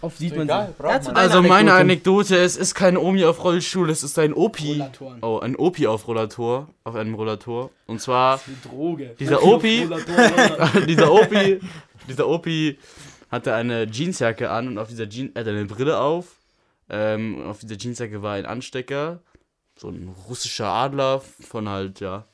Oft 0.00 0.18
sieht 0.18 0.36
man 0.36 0.46
egal, 0.48 0.74
sie. 1.00 1.14
Also 1.14 1.42
meine 1.42 1.72
Anekdote. 1.74 2.36
Es 2.36 2.56
ist 2.56 2.74
kein 2.74 2.96
Omi 2.96 3.24
auf 3.24 3.42
Rollstuhl, 3.44 3.90
es 3.90 4.02
ist 4.02 4.18
ein 4.18 4.32
Opi. 4.34 4.72
Rollatoren. 4.72 5.18
Oh, 5.22 5.38
ein 5.38 5.56
Opi 5.56 5.86
auf 5.86 6.06
Rollator, 6.08 6.68
auf 6.84 6.94
einem 6.94 7.14
Rollator. 7.14 7.70
Und 7.86 8.00
zwar 8.00 8.40
Eine 8.46 8.56
Droge. 8.70 9.14
Dieser 9.18 9.42
Opi- 9.42 9.88
dieser 10.86 11.12
Opi, 11.12 11.60
dieser 12.08 12.28
Opi 12.28 12.78
hatte 13.30 13.54
eine 13.54 13.84
Jeansjacke 13.90 14.50
an 14.50 14.68
und 14.68 14.78
auf 14.78 14.88
dieser 14.88 15.08
Jeans, 15.08 15.30
er 15.34 15.40
hatte 15.40 15.50
eine 15.50 15.64
Brille 15.64 15.98
auf. 15.98 16.36
Ähm, 16.90 17.36
und 17.36 17.46
auf 17.46 17.60
dieser 17.60 17.76
Jeansjacke 17.78 18.22
war 18.22 18.34
ein 18.34 18.44
Anstecker, 18.44 19.20
so 19.78 19.88
ein 19.88 20.14
russischer 20.28 20.66
Adler 20.66 21.20
von 21.40 21.68
halt, 21.68 22.00
ja, 22.00 22.26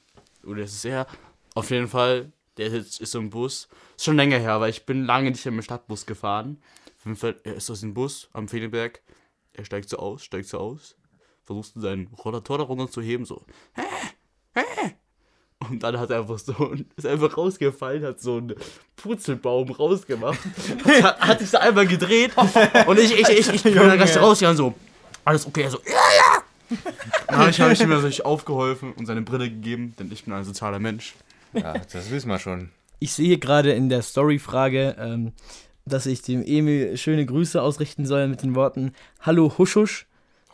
oder 0.44 0.62
ist 0.62 0.74
es 0.74 0.84
er? 0.84 1.06
Auf 1.54 1.70
jeden 1.70 1.88
Fall, 1.88 2.32
der 2.56 2.66
ist 2.66 2.72
jetzt 2.74 3.00
ist 3.00 3.12
so 3.12 3.18
im 3.18 3.30
Bus. 3.30 3.68
Ist 3.96 4.04
schon 4.04 4.16
länger 4.16 4.38
her, 4.38 4.52
aber 4.52 4.68
ich 4.68 4.86
bin 4.86 5.04
lange 5.04 5.30
nicht 5.30 5.44
mehr 5.44 5.54
im 5.54 5.62
Stadtbus 5.62 6.06
gefahren. 6.06 6.60
Jeden 7.08 7.16
Fall, 7.16 7.36
er 7.42 7.54
ist 7.54 7.70
aus 7.70 7.80
dem 7.80 7.94
Bus 7.94 8.28
am 8.34 8.48
Fehlenberg. 8.48 9.00
Er 9.54 9.64
steigt 9.64 9.88
so 9.88 9.96
aus, 9.96 10.22
steigt 10.22 10.46
so 10.46 10.58
aus, 10.58 10.94
versucht 11.46 11.72
seinen 11.74 12.08
Rollator 12.08 12.58
darunter 12.58 12.90
zu 12.90 13.00
heben, 13.00 13.24
so. 13.24 13.46
Und 15.70 15.82
dann 15.82 15.98
hat 15.98 16.10
er 16.10 16.20
einfach 16.20 16.38
so, 16.38 16.74
ist 16.96 17.06
einfach 17.06 17.34
rausgefallen, 17.34 18.04
hat 18.04 18.20
so 18.20 18.36
einen 18.36 18.54
Purzelbaum 18.96 19.70
rausgemacht, 19.70 20.38
hat, 21.02 21.20
hat 21.20 21.38
sich 21.38 21.48
so 21.48 21.56
einmal 21.56 21.86
gedreht 21.86 22.32
und 22.86 22.98
ich, 22.98 23.18
ich, 23.18 23.28
ich, 23.28 23.54
ich 23.54 23.62
bin 23.62 23.74
dann 23.74 23.96
gleich 23.96 24.16
rausgegangen, 24.16 24.58
so, 24.58 24.74
alles 25.24 25.46
okay, 25.46 25.62
er 25.62 25.70
so, 25.70 25.78
ja, 25.86 25.92
ja. 25.92 26.78
Dann 27.26 27.38
habe 27.38 27.50
ich, 27.50 27.60
hab 27.60 27.72
ich 27.72 27.80
ihm 27.80 27.88
natürlich 27.88 28.26
aufgeholfen 28.26 28.92
und 28.92 29.06
seine 29.06 29.22
Brille 29.22 29.48
gegeben, 29.48 29.94
denn 29.98 30.12
ich 30.12 30.24
bin 30.24 30.34
ein 30.34 30.44
sozialer 30.44 30.78
Mensch. 30.78 31.14
Ja, 31.54 31.72
das 31.72 32.10
wissen 32.10 32.28
wir 32.28 32.38
schon. 32.38 32.68
Ich 32.98 33.14
sehe 33.14 33.38
gerade 33.38 33.72
in 33.72 33.88
der 33.88 34.02
Story-Frage, 34.02 34.96
ähm, 34.98 35.32
dass 35.88 36.06
ich 36.06 36.22
dem 36.22 36.44
Emil 36.44 36.96
schöne 36.96 37.26
Grüße 37.26 37.60
ausrichten 37.60 38.06
soll 38.06 38.28
mit 38.28 38.42
den 38.42 38.54
Worten 38.54 38.92
Hallo 39.20 39.52
Huschusch. 39.58 40.06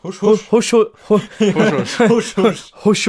Husch, 0.03 0.21
Husch, 0.21 0.51
husch, 0.51 0.73
husch, 0.73 0.89
Husch, 1.09 1.99
husch, 1.99 2.37
husch, 2.37 2.71
husch, 2.85 3.07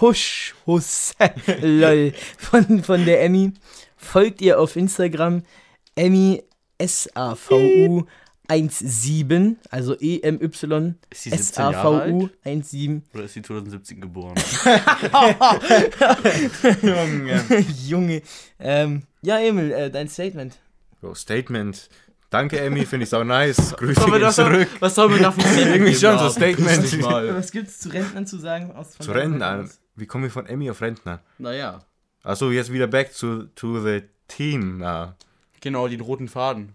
husch, 0.00 0.54
husch, 0.66 1.12
lol, 1.62 2.12
von, 2.38 2.84
von 2.84 3.04
der 3.04 3.22
Emmy. 3.22 3.52
Folgt 3.96 4.40
ihr 4.40 4.60
auf 4.60 4.76
Instagram 4.76 5.42
Emmy 5.96 6.42
SAVU 6.80 8.04
17, 8.48 9.58
also 9.70 9.96
E 10.00 10.20
EMY 10.20 10.50
Ist 11.10 11.24
die 11.24 11.30
17 11.30 11.72
Jahre 11.72 11.74
SAVU 11.74 12.28
alt? 12.44 12.44
17. 12.44 13.02
Oder 13.14 13.24
ist 13.24 13.36
die 13.36 13.42
2017 13.42 14.00
geboren? 14.00 14.34
Junge. 16.82 17.44
Junge. 17.86 18.22
Ähm, 18.58 19.02
ja, 19.22 19.38
Emil, 19.38 19.70
äh, 19.72 19.90
dein 19.90 20.08
Statement. 20.08 20.58
Jo, 21.02 21.14
Statement. 21.14 21.88
Danke, 22.30 22.60
Emmy, 22.60 22.86
finde 22.86 23.04
ich 23.06 23.14
auch 23.14 23.24
nice. 23.24 23.74
Grüße 23.76 24.04
gehen 24.04 24.30
zurück. 24.32 24.68
Was 24.78 24.94
soll 24.94 25.08
man 25.08 25.20
dafür 25.22 25.42
sehen? 25.44 25.68
Irgendwie 25.72 25.94
schon 25.94 26.18
so 26.18 26.28
Statement. 26.30 27.02
Was 27.36 27.50
gibt's 27.50 27.80
zu 27.80 27.88
Rentnern 27.88 28.26
zu 28.26 28.38
sagen? 28.38 28.70
Aus, 28.72 28.94
von 28.96 29.06
Zu 29.06 29.12
deiner 29.12 29.22
Rentner. 29.22 29.38
Seite 29.46 29.58
an. 29.60 29.64
aus? 29.64 29.80
Wie 29.96 30.06
kommen 30.06 30.24
wir 30.24 30.30
von 30.30 30.46
Emmy 30.46 30.70
auf 30.70 30.80
Rentner? 30.80 31.20
Naja, 31.38 31.80
Achso, 32.22 32.50
jetzt 32.50 32.70
wieder 32.72 32.86
back 32.86 33.12
to, 33.16 33.44
to 33.54 33.80
the 33.82 34.02
team. 34.28 34.82
Ah. 34.82 35.16
genau, 35.60 35.88
den 35.88 36.00
roten 36.02 36.28
Faden 36.28 36.74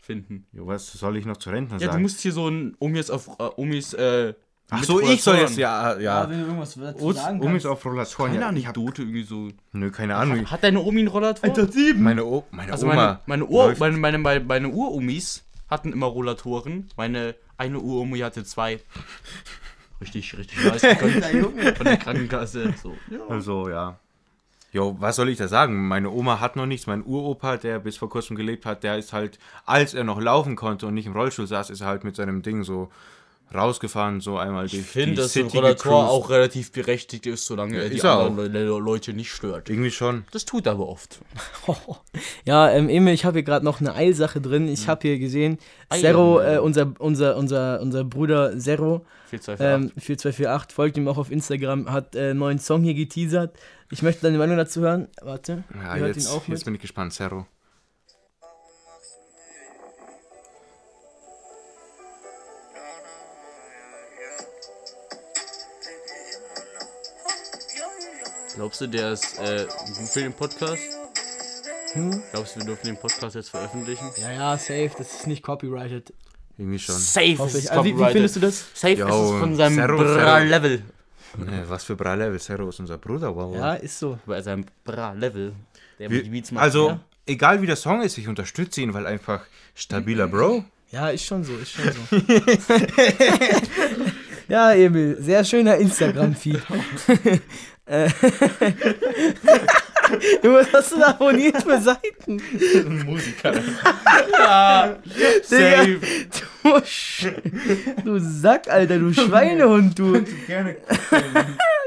finden. 0.00 0.46
Jo, 0.52 0.66
was 0.66 0.92
soll 0.92 1.16
ich 1.16 1.24
noch 1.24 1.38
zu 1.38 1.50
Rentner 1.50 1.78
Ja, 1.78 1.86
du 1.86 1.92
sagen? 1.92 2.02
musst 2.02 2.20
hier 2.20 2.32
so 2.32 2.48
ein 2.48 2.76
Omis 2.78 3.10
auf 3.10 3.28
äh, 3.38 3.48
Omis 3.56 3.94
äh, 3.94 4.34
Ach 4.70 4.84
so, 4.84 5.00
ich 5.00 5.22
soll 5.22 5.36
jetzt, 5.36 5.56
ja, 5.56 5.94
Ja, 5.94 6.00
ja. 6.00 6.30
wenn 6.30 6.38
du 6.40 6.44
irgendwas 6.46 6.74
dazu 6.74 7.12
sagen 7.12 7.40
kannst. 7.40 7.56
ist 7.56 7.66
auf 7.66 7.84
Rollatoren. 7.84 8.30
Keine 8.32 8.42
Ja, 8.42 8.48
Anekdote 8.48 9.02
irgendwie 9.02 9.22
so. 9.24 9.48
nö, 9.72 9.90
keine 9.90 10.16
Ahnung. 10.16 10.46
Hat 10.50 10.62
deine 10.62 10.80
Omi 10.80 11.00
einen 11.00 11.08
Rollator? 11.08 11.48
Meine, 11.96 12.24
o 12.24 12.44
meine 12.50 12.72
Also 12.72 12.86
Oma. 12.86 12.94
meine, 12.94 13.18
meine, 13.26 13.46
Ur, 13.46 13.74
meine, 13.78 13.96
meine, 13.96 14.18
meine, 14.18 14.40
meine 14.44 14.68
Uromis 14.68 15.42
hatten 15.68 15.92
immer 15.92 16.06
Rollatoren. 16.06 16.88
Meine 16.96 17.34
eine 17.58 17.78
Uromi 17.80 18.18
hatte 18.20 18.44
zwei. 18.44 18.80
Richtig, 20.00 20.36
richtig 20.38 20.64
nice. 20.64 20.84
Alter, 20.84 21.36
Junge. 21.36 21.74
Von 21.74 21.84
der 21.86 21.96
Krankenkasse. 21.96 22.72
So. 22.82 22.94
Ja. 23.10 23.18
Also, 23.28 23.68
ja. 23.68 23.98
Jo, 24.72 24.96
was 25.00 25.16
soll 25.16 25.28
ich 25.28 25.36
da 25.38 25.48
sagen? 25.48 25.88
Meine 25.88 26.10
Oma 26.10 26.38
hat 26.40 26.54
noch 26.54 26.64
nichts. 26.64 26.86
Mein 26.86 27.04
Uropa, 27.04 27.56
der 27.56 27.80
bis 27.80 27.96
vor 27.96 28.08
kurzem 28.08 28.36
gelebt 28.36 28.64
hat, 28.66 28.84
der 28.84 28.98
ist 28.98 29.12
halt, 29.12 29.38
als 29.66 29.94
er 29.94 30.04
noch 30.04 30.20
laufen 30.20 30.54
konnte 30.54 30.86
und 30.86 30.94
nicht 30.94 31.06
im 31.06 31.12
Rollstuhl 31.12 31.48
saß, 31.48 31.70
ist 31.70 31.80
er 31.80 31.88
halt 31.88 32.04
mit 32.04 32.14
seinem 32.14 32.42
Ding 32.42 32.62
so 32.62 32.88
rausgefahren, 33.54 34.20
so 34.20 34.36
einmal 34.38 34.66
Ich 34.66 34.72
durch 34.72 34.86
finde, 34.86 35.10
die 35.10 35.14
dass 35.16 35.36
ein 35.36 35.44
City 35.44 35.56
Rollator 35.58 35.92
gecruised. 35.92 36.10
auch 36.10 36.30
relativ 36.30 36.72
berechtigt 36.72 37.26
ist, 37.26 37.46
solange 37.46 37.78
er 37.78 37.88
die 37.88 37.96
Ist 37.96 38.04
er 38.04 38.18
anderen 38.18 38.52
Le 38.52 38.64
Leute 38.64 39.12
nicht 39.12 39.32
stört. 39.32 39.68
Irgendwie 39.68 39.90
schon. 39.90 40.24
Das 40.30 40.44
tut 40.44 40.66
er 40.66 40.72
aber 40.72 40.88
oft. 40.88 41.18
Ja, 42.44 42.70
ähm, 42.70 42.88
Emil, 42.88 43.14
ich 43.14 43.24
habe 43.24 43.38
hier 43.38 43.42
gerade 43.42 43.64
noch 43.64 43.80
eine 43.80 43.94
Eilsache 43.94 44.40
drin. 44.40 44.68
Ich 44.68 44.88
habe 44.88 45.02
hier 45.02 45.18
gesehen, 45.18 45.58
Zero, 45.92 46.40
äh, 46.40 46.58
unser, 46.58 46.92
unser, 46.98 47.36
unser, 47.36 47.80
unser 47.80 48.04
Bruder 48.04 48.58
Zero, 48.58 49.04
4, 49.28 49.40
2, 49.40 49.56
4, 49.56 49.66
ähm, 49.66 49.80
4248, 49.98 50.74
folgt 50.74 50.96
ihm 50.96 51.08
auch 51.08 51.18
auf 51.18 51.30
Instagram, 51.30 51.90
hat 51.92 52.14
äh, 52.16 52.30
einen 52.30 52.38
neuen 52.38 52.58
Song 52.58 52.82
hier 52.82 52.94
geteasert. 52.94 53.56
Ich 53.90 54.02
möchte 54.02 54.22
deine 54.22 54.38
Meinung 54.38 54.56
dazu 54.56 54.80
hören. 54.80 55.08
Warte, 55.22 55.64
Ja, 55.74 55.96
jetzt, 55.96 56.18
ihn 56.18 56.26
auch 56.28 56.46
jetzt 56.48 56.64
bin 56.64 56.74
ich 56.74 56.80
gespannt, 56.80 57.12
Zero. 57.12 57.46
Glaubst 68.54 68.80
du, 68.80 68.86
der 68.86 69.12
ist 69.12 69.38
äh, 69.38 69.66
gut 69.66 70.08
für 70.08 70.20
den 70.20 70.32
Podcast? 70.32 70.82
Hm? 71.92 72.22
Glaubst 72.32 72.56
du, 72.56 72.60
wir 72.60 72.66
dürfen 72.66 72.86
den 72.86 72.96
Podcast 72.96 73.34
jetzt 73.36 73.50
veröffentlichen? 73.50 74.10
Ja, 74.20 74.32
ja, 74.32 74.58
safe, 74.58 74.90
das 74.98 75.14
ist 75.14 75.26
nicht 75.26 75.42
copyrighted. 75.42 76.12
Irgendwie 76.58 76.78
schon. 76.78 76.94
Safe 76.96 77.38
Hoffe 77.38 77.58
ist 77.58 77.64
ich. 77.64 77.70
Also, 77.70 77.84
wie, 77.84 77.98
wie 77.98 78.12
findest 78.12 78.36
du 78.36 78.40
das? 78.40 78.64
Safe 78.74 78.94
Yo, 78.94 79.06
ist 79.08 79.14
es 79.34 79.40
von 79.40 79.56
seinem 79.56 79.74
Zero, 79.76 79.96
Bra-Level. 79.98 80.82
Ne, 81.38 81.64
was 81.68 81.84
für 81.84 81.96
Bra-Level. 81.96 82.38
Zero 82.40 82.68
ist 82.68 82.80
unser 82.80 82.98
Bruder, 82.98 83.34
wow. 83.34 83.54
Ja, 83.54 83.74
ist 83.74 83.98
so. 83.98 84.18
Bei 84.26 84.42
seinem 84.42 84.66
Bra-Level. 84.84 85.52
Der 85.98 86.10
Wir- 86.10 86.30
Beats 86.30 86.50
macht. 86.52 86.62
also, 86.64 86.88
ja. 86.90 87.00
egal 87.26 87.62
wie 87.62 87.66
der 87.66 87.76
Song 87.76 88.02
ist, 88.02 88.18
ich 88.18 88.28
unterstütze 88.28 88.80
ihn, 88.82 88.92
weil 88.94 89.06
einfach 89.06 89.42
stabiler 89.74 90.26
Bro. 90.26 90.64
Ja, 90.90 91.08
ist 91.08 91.24
schon 91.24 91.44
so, 91.44 91.56
ist 91.56 91.70
schon 91.72 91.84
so. 91.92 92.16
ja, 94.50 94.72
Emil, 94.72 95.16
sehr 95.20 95.44
schöner 95.44 95.76
Instagram-Feed. 95.76 96.60
Äh, 97.86 98.08
was 100.42 100.72
hast 100.72 100.92
du 100.92 100.98
da 100.98 101.08
abonniert 101.08 101.60
für 101.60 101.80
Seiten? 101.80 102.40
Musiker. 103.04 103.52
ja, 104.32 104.96
Digga, 105.50 105.84
du, 106.62 106.68
Sch- 106.84 108.04
du 108.04 108.18
Sack, 108.20 108.68
Alter, 108.70 108.98
du 108.98 109.12
Schweinehund, 109.12 109.98
du. 109.98 110.22
Gerne. 110.46 110.76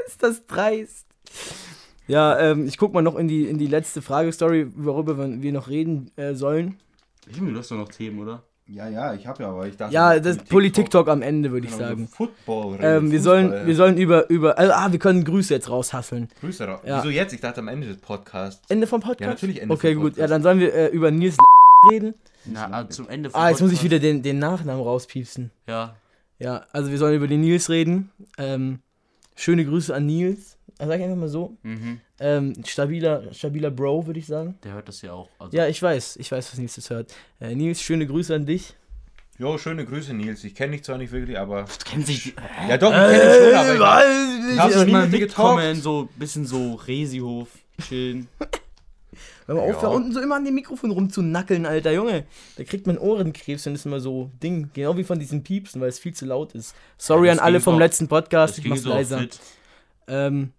Ist 0.06 0.22
das 0.22 0.44
dreist. 0.46 1.06
Ja, 2.06 2.38
ähm, 2.38 2.66
ich 2.66 2.76
guck 2.76 2.92
mal 2.92 3.00
noch 3.00 3.16
in 3.16 3.28
die, 3.28 3.46
in 3.46 3.56
die 3.56 3.66
letzte 3.66 4.02
Fragestory, 4.02 4.66
worüber 4.74 5.16
wir 5.18 5.52
noch 5.52 5.68
reden 5.68 6.10
äh, 6.16 6.34
sollen. 6.34 6.76
Himmel, 7.34 7.54
du 7.54 7.60
hast 7.60 7.70
doch 7.70 7.78
noch 7.78 7.88
Themen, 7.88 8.18
oder? 8.18 8.42
Ja, 8.66 8.88
ja, 8.88 9.12
ich 9.12 9.26
habe 9.26 9.42
ja, 9.42 9.50
aber 9.50 9.66
ich 9.66 9.76
dachte. 9.76 9.92
Ja, 9.92 10.18
das 10.18 10.38
Politik-Talk 10.38 11.08
am 11.08 11.20
Ende, 11.20 11.52
würde 11.52 11.66
ich 11.66 11.74
sagen. 11.74 12.08
Football. 12.08 12.78
Ähm, 12.80 13.10
wir, 13.10 13.20
sollen, 13.20 13.66
wir 13.66 13.76
sollen 13.76 13.98
über, 13.98 14.30
über, 14.30 14.56
also, 14.58 14.72
ah, 14.72 14.90
wir 14.90 14.98
können 14.98 15.22
Grüße 15.22 15.52
jetzt 15.52 15.68
raushasseln. 15.68 16.28
Grüße 16.40 16.64
raus. 16.66 16.80
Ja. 16.86 16.98
Wieso 17.02 17.10
jetzt? 17.10 17.34
Ich 17.34 17.40
dachte 17.42 17.60
am 17.60 17.68
Ende 17.68 17.86
des 17.88 17.98
Podcasts. 17.98 18.62
Ende 18.70 18.86
vom 18.86 19.00
Podcast? 19.00 19.20
Ja, 19.20 19.28
natürlich 19.28 19.60
Ende 19.60 19.74
Okay, 19.74 19.92
vom 19.94 20.02
gut. 20.04 20.12
Podcast. 20.12 20.30
Ja, 20.30 20.34
dann 20.34 20.42
sollen 20.42 20.60
wir 20.60 20.72
äh, 20.72 20.86
über 20.88 21.10
Nils 21.10 21.36
reden. 21.92 22.14
Na, 22.46 22.68
ah, 22.72 22.88
zum 22.88 23.08
Ende 23.10 23.28
vom 23.28 23.38
Ah, 23.38 23.50
jetzt 23.50 23.60
muss 23.60 23.70
ich 23.70 23.80
Podcast. 23.80 23.84
wieder 23.84 23.98
den, 23.98 24.22
den 24.22 24.38
Nachnamen 24.38 24.82
rauspiepsen. 24.82 25.50
Ja. 25.68 25.96
Ja, 26.38 26.64
also 26.72 26.90
wir 26.90 26.96
sollen 26.98 27.16
über 27.16 27.26
den 27.28 27.42
Nils 27.42 27.68
reden. 27.68 28.10
Ähm, 28.38 28.78
schöne 29.36 29.66
Grüße 29.66 29.94
an 29.94 30.06
Nils. 30.06 30.56
Also 30.84 30.90
sag 30.92 30.98
ich 31.00 31.04
einfach 31.04 31.16
mal 31.16 31.28
so. 31.28 31.56
Mhm. 31.62 32.00
Ähm, 32.20 32.54
stabiler, 32.66 33.32
stabiler 33.32 33.70
Bro, 33.70 34.06
würde 34.06 34.20
ich 34.20 34.26
sagen. 34.26 34.56
Der 34.64 34.72
hört 34.74 34.88
das 34.88 35.02
ja 35.02 35.12
auch. 35.12 35.28
Also, 35.38 35.56
Ja, 35.56 35.66
ich 35.66 35.82
weiß. 35.82 36.16
Ich 36.16 36.30
weiß, 36.30 36.52
was 36.52 36.58
Nils 36.58 36.76
jetzt 36.76 36.90
hört. 36.90 37.14
Äh, 37.40 37.54
Nils, 37.54 37.80
schöne 37.82 38.06
Grüße 38.06 38.34
an 38.34 38.46
dich. 38.46 38.74
Jo, 39.38 39.58
schöne 39.58 39.84
Grüße, 39.84 40.14
Nils. 40.14 40.44
Ich 40.44 40.54
kenne 40.54 40.72
dich 40.72 40.84
zwar 40.84 40.96
nicht 40.98 41.10
wirklich, 41.12 41.36
aber. 41.38 41.64
Kennen 41.84 42.04
sich 42.04 42.22
die. 42.22 42.34
Ja, 42.68 42.78
doch, 42.78 42.90
ich 42.92 42.96
kenne 42.96 43.18
dich 43.18 43.52
schon, 43.52 43.82
aber. 43.82 44.02
Ich, 44.52 44.58
Hast 44.60 44.74
du 44.74 44.78
Lass 44.78 44.86
nie 44.86 44.92
mal 44.92 45.04
mit 45.06 45.12
dir 45.14 45.20
mitkommen, 45.20 45.56
getalkt? 45.58 45.82
so 45.82 46.08
bisschen 46.16 46.46
so 46.46 46.74
Resihof 46.74 47.48
chillen. 47.88 48.28
Hör 49.46 49.56
mal 49.56 49.62
auf, 49.62 49.80
da 49.80 49.88
unten 49.88 50.12
so 50.12 50.20
immer 50.20 50.36
an 50.36 50.44
dem 50.44 50.54
Mikrofon 50.54 50.90
rumzunackeln, 50.90 51.66
alter 51.66 51.92
Junge. 51.92 52.24
Da 52.56 52.64
kriegt 52.64 52.86
man 52.86 52.96
Ohrenkrebs, 52.96 53.66
wenn 53.66 53.74
es 53.74 53.84
immer 53.84 54.00
so 54.00 54.30
Ding. 54.42 54.70
Genau 54.72 54.96
wie 54.96 55.04
von 55.04 55.18
diesen 55.18 55.42
Piepsen, 55.42 55.80
weil 55.82 55.88
es 55.88 55.98
viel 55.98 56.14
zu 56.14 56.24
laut 56.24 56.54
ist. 56.54 56.74
Sorry 56.96 57.26
Ja, 57.26 57.32
an 57.32 57.38
das 57.38 57.44
alle 57.46 57.60
vom 57.60 57.74
so- 57.74 57.78
letzten 57.80 58.08
Podcast. 58.08 58.54
Das 58.56 58.64
Ich 58.64 58.70
mach's 58.70 58.82
so 58.82 58.88
leiser. 58.90 59.18
fit. 59.18 59.38
Ähm, 60.08 60.52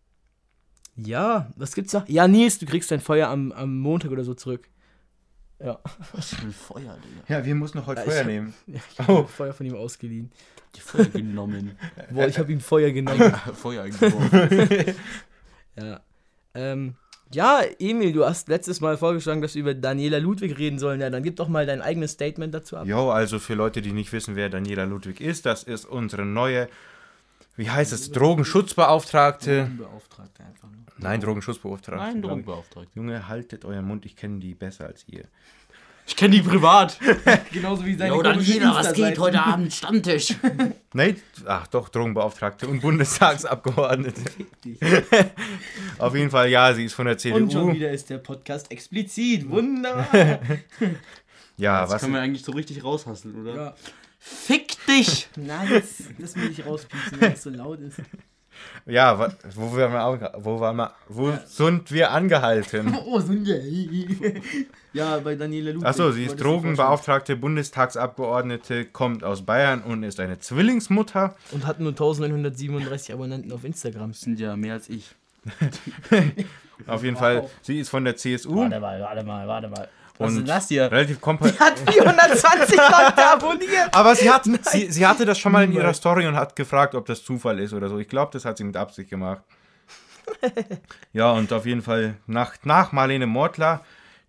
ja, 0.97 1.49
was 1.55 1.73
gibt's 1.75 1.93
noch? 1.93 2.07
Ja, 2.07 2.27
Nils, 2.27 2.57
du 2.59 2.65
kriegst 2.65 2.89
dein 2.91 2.99
Feuer 3.01 3.27
am, 3.29 3.51
am 3.51 3.77
Montag 3.79 4.11
oder 4.11 4.23
so 4.23 4.33
zurück. 4.33 4.69
Ja, 5.63 5.79
Was 6.11 6.35
für 6.35 6.41
ein 6.45 6.51
Feuer, 6.51 6.97
Digga. 6.97 7.23
Ja, 7.39 7.45
wir 7.45 7.55
müssen 7.55 7.77
noch 7.77 7.87
heute 7.87 8.01
Ja, 8.01 8.07
ich 8.07 8.11
Feuer 8.13 8.19
hab- 8.21 8.27
nehmen. 8.27 8.53
ich 8.67 8.99
hab 8.99 9.07
Oh. 9.09 9.23
Feuer 9.25 9.53
von 9.53 9.65
ihm 9.65 9.75
ausgeliehen. 9.75 10.29
Die 10.75 10.81
Feuer 10.81 11.05
genommen. 11.05 11.77
Boah, 12.11 12.27
ich 12.27 12.37
habe 12.37 12.51
ihm 12.51 12.59
Feuer 12.59 12.91
genommen. 12.91 13.33
Feuer 13.53 13.83
eingeworfen. 13.83 14.95
ja. 15.79 16.01
Ähm, 16.53 16.95
ja, 17.33 17.61
Emil, 17.79 18.11
du 18.13 18.25
hast 18.25 18.49
letztes 18.49 18.81
Mal 18.81 18.97
vorgeschlagen, 18.97 19.41
dass 19.41 19.55
wir 19.55 19.61
über 19.61 19.73
Daniela 19.73 20.17
Ludwig 20.19 20.57
reden 20.57 20.77
sollen. 20.77 20.99
Ja, 21.01 21.09
dann 21.09 21.23
gib 21.23 21.37
doch 21.37 21.47
mal 21.47 21.65
dein 21.65 21.81
eigenes 21.81 22.11
Statement 22.11 22.53
dazu 22.53 22.77
ab. 22.77 22.85
Jo, 22.85 23.09
also 23.09 23.39
für 23.39 23.55
Leute, 23.55 23.81
die 23.81 23.93
nicht 23.93 24.11
wissen, 24.13 24.35
wer 24.35 24.49
Daniela 24.49 24.83
Ludwig 24.83 25.21
ist, 25.21 25.45
das 25.45 25.63
ist 25.63 25.85
unsere 25.85 26.25
neue, 26.25 26.67
wie 27.55 27.69
heißt 27.69 27.93
es, 27.93 28.11
Drogenschutzbeauftragte. 28.11 29.69
Beauftragte 29.77 30.43
einfach 30.43 30.69
nur. 30.69 30.84
Nein, 30.97 31.19
Drogenschutzbeauftragte. 31.21 32.03
Nein. 32.03 32.21
Drogenbeauftragte. 32.21 32.91
Junge, 32.95 33.27
haltet 33.27 33.65
euren 33.65 33.85
Mund, 33.85 34.05
ich 34.05 34.15
kenne 34.15 34.39
die 34.39 34.53
besser 34.55 34.85
als 34.87 35.05
ihr. 35.07 35.25
Ich 36.07 36.15
kenne 36.15 36.35
die 36.35 36.41
privat. 36.43 36.99
Genauso 37.51 37.83
wie 37.83 37.95
seine 37.95 38.13
Jo, 38.15 38.21
komischen 38.21 38.59
Daniela, 38.59 38.75
was 38.75 38.93
geht 38.93 39.17
heute 39.17 39.41
Abend? 39.43 39.73
Stammtisch. 39.73 40.35
Nein, 40.93 41.19
ach 41.47 41.65
doch, 41.67 41.89
Drogenbeauftragte 41.89 42.67
und 42.67 42.79
Bundestagsabgeordnete. 42.81 44.21
Auf 45.97 46.15
jeden 46.15 46.29
Fall, 46.29 46.49
ja, 46.49 46.73
sie 46.75 46.85
ist 46.85 46.93
von 46.93 47.05
der 47.05 47.15
Und 47.15 47.21
schon 47.21 47.49
CDU. 47.49 47.73
wieder 47.73 47.91
ist 47.91 48.09
der 48.09 48.19
Podcast 48.19 48.71
explizit. 48.71 49.49
Wunderbar. 49.49 50.39
Ja, 51.57 51.81
Das 51.81 51.89
was? 51.91 52.01
können 52.01 52.13
wir 52.13 52.21
eigentlich 52.21 52.43
so 52.45 52.51
richtig 52.51 52.83
raushasseln, 52.83 53.41
oder? 53.41 53.55
ja. 53.55 53.75
Fick 54.19 54.75
dich! 54.87 55.27
Nice. 55.35 56.03
Das 56.19 56.35
will 56.35 56.49
ich 56.51 56.65
rauspiepsen, 56.65 57.21
wenn 57.21 57.33
es 57.33 57.43
so 57.43 57.49
laut 57.51 57.79
ist. 57.79 57.97
Ja, 58.85 59.17
wa- 59.17 59.33
wo, 59.55 59.75
wir 59.75 59.89
mal, 59.89 60.31
wo, 60.37 60.59
waren 60.59 60.75
wir, 60.77 60.93
wo 61.07 61.33
sind 61.45 61.91
wir 61.91 62.11
angehalten? 62.11 62.95
Oh, 63.05 63.19
so 63.19 63.31
ein 63.31 63.45
Ja, 64.93 65.17
bei 65.17 65.35
Daniela 65.35 65.71
Ludwig. 65.71 65.87
Achso, 65.87 66.11
sie 66.11 66.25
ist. 66.25 66.39
Drogenbeauftragte, 66.39 67.35
Bundestagsabgeordnete, 67.35 68.85
kommt 68.85 69.23
aus 69.23 69.41
Bayern 69.41 69.81
und 69.81 70.03
ist 70.03 70.19
eine 70.19 70.39
Zwillingsmutter. 70.39 71.35
Und 71.51 71.65
hat 71.65 71.79
nur 71.79 71.89
1937 71.91 73.13
Abonnenten 73.13 73.51
auf 73.51 73.63
Instagram. 73.63 74.11
Das 74.11 74.21
sind 74.21 74.39
ja 74.39 74.55
mehr 74.55 74.73
als 74.73 74.89
ich. 74.89 75.15
Auf 76.87 77.03
jeden 77.03 77.15
Fall, 77.15 77.49
sie 77.61 77.79
ist 77.79 77.89
von 77.89 78.03
der 78.03 78.15
CSU 78.15 78.57
Warte 78.57 78.79
mal, 78.79 78.99
warte 78.99 79.23
mal, 79.23 79.47
warte 79.47 79.67
mal. 79.69 79.87
Was 80.17 80.31
ist 80.31 80.37
Und 80.39 80.47
das 80.47 80.67
hier? 80.69 80.91
relativ 80.91 81.19
kompakt. 81.19 81.59
Hat 81.59 81.77
420 81.77 82.77
Leute 82.77 83.25
abonniert. 83.25 83.89
Aber 83.93 84.15
sie, 84.15 84.29
hat, 84.29 84.45
sie, 84.45 84.91
sie 84.91 85.05
hatte 85.05 85.25
das 85.25 85.37
schon 85.37 85.51
mal 85.51 85.63
in 85.63 85.73
ihrer. 85.73 85.93
Story 85.93 86.27
und 86.27 86.35
hat 86.35 86.55
gefragt, 86.55 86.95
ob 86.95 87.05
das 87.05 87.23
Zufall 87.23 87.59
ist 87.59 87.73
oder 87.73 87.89
so. 87.89 87.99
Ich 87.99 88.07
glaube, 88.07 88.31
das 88.31 88.45
hat 88.45 88.57
sie 88.57 88.63
mit 88.63 88.77
Absicht 88.77 89.09
gemacht. 89.09 89.43
ja, 91.13 91.31
und 91.31 91.51
auf 91.53 91.65
jeden 91.65 91.81
Fall 91.81 92.15
nach, 92.27 92.55
nach 92.63 92.91
Marlene 92.91 93.27
Mortler, 93.27 93.83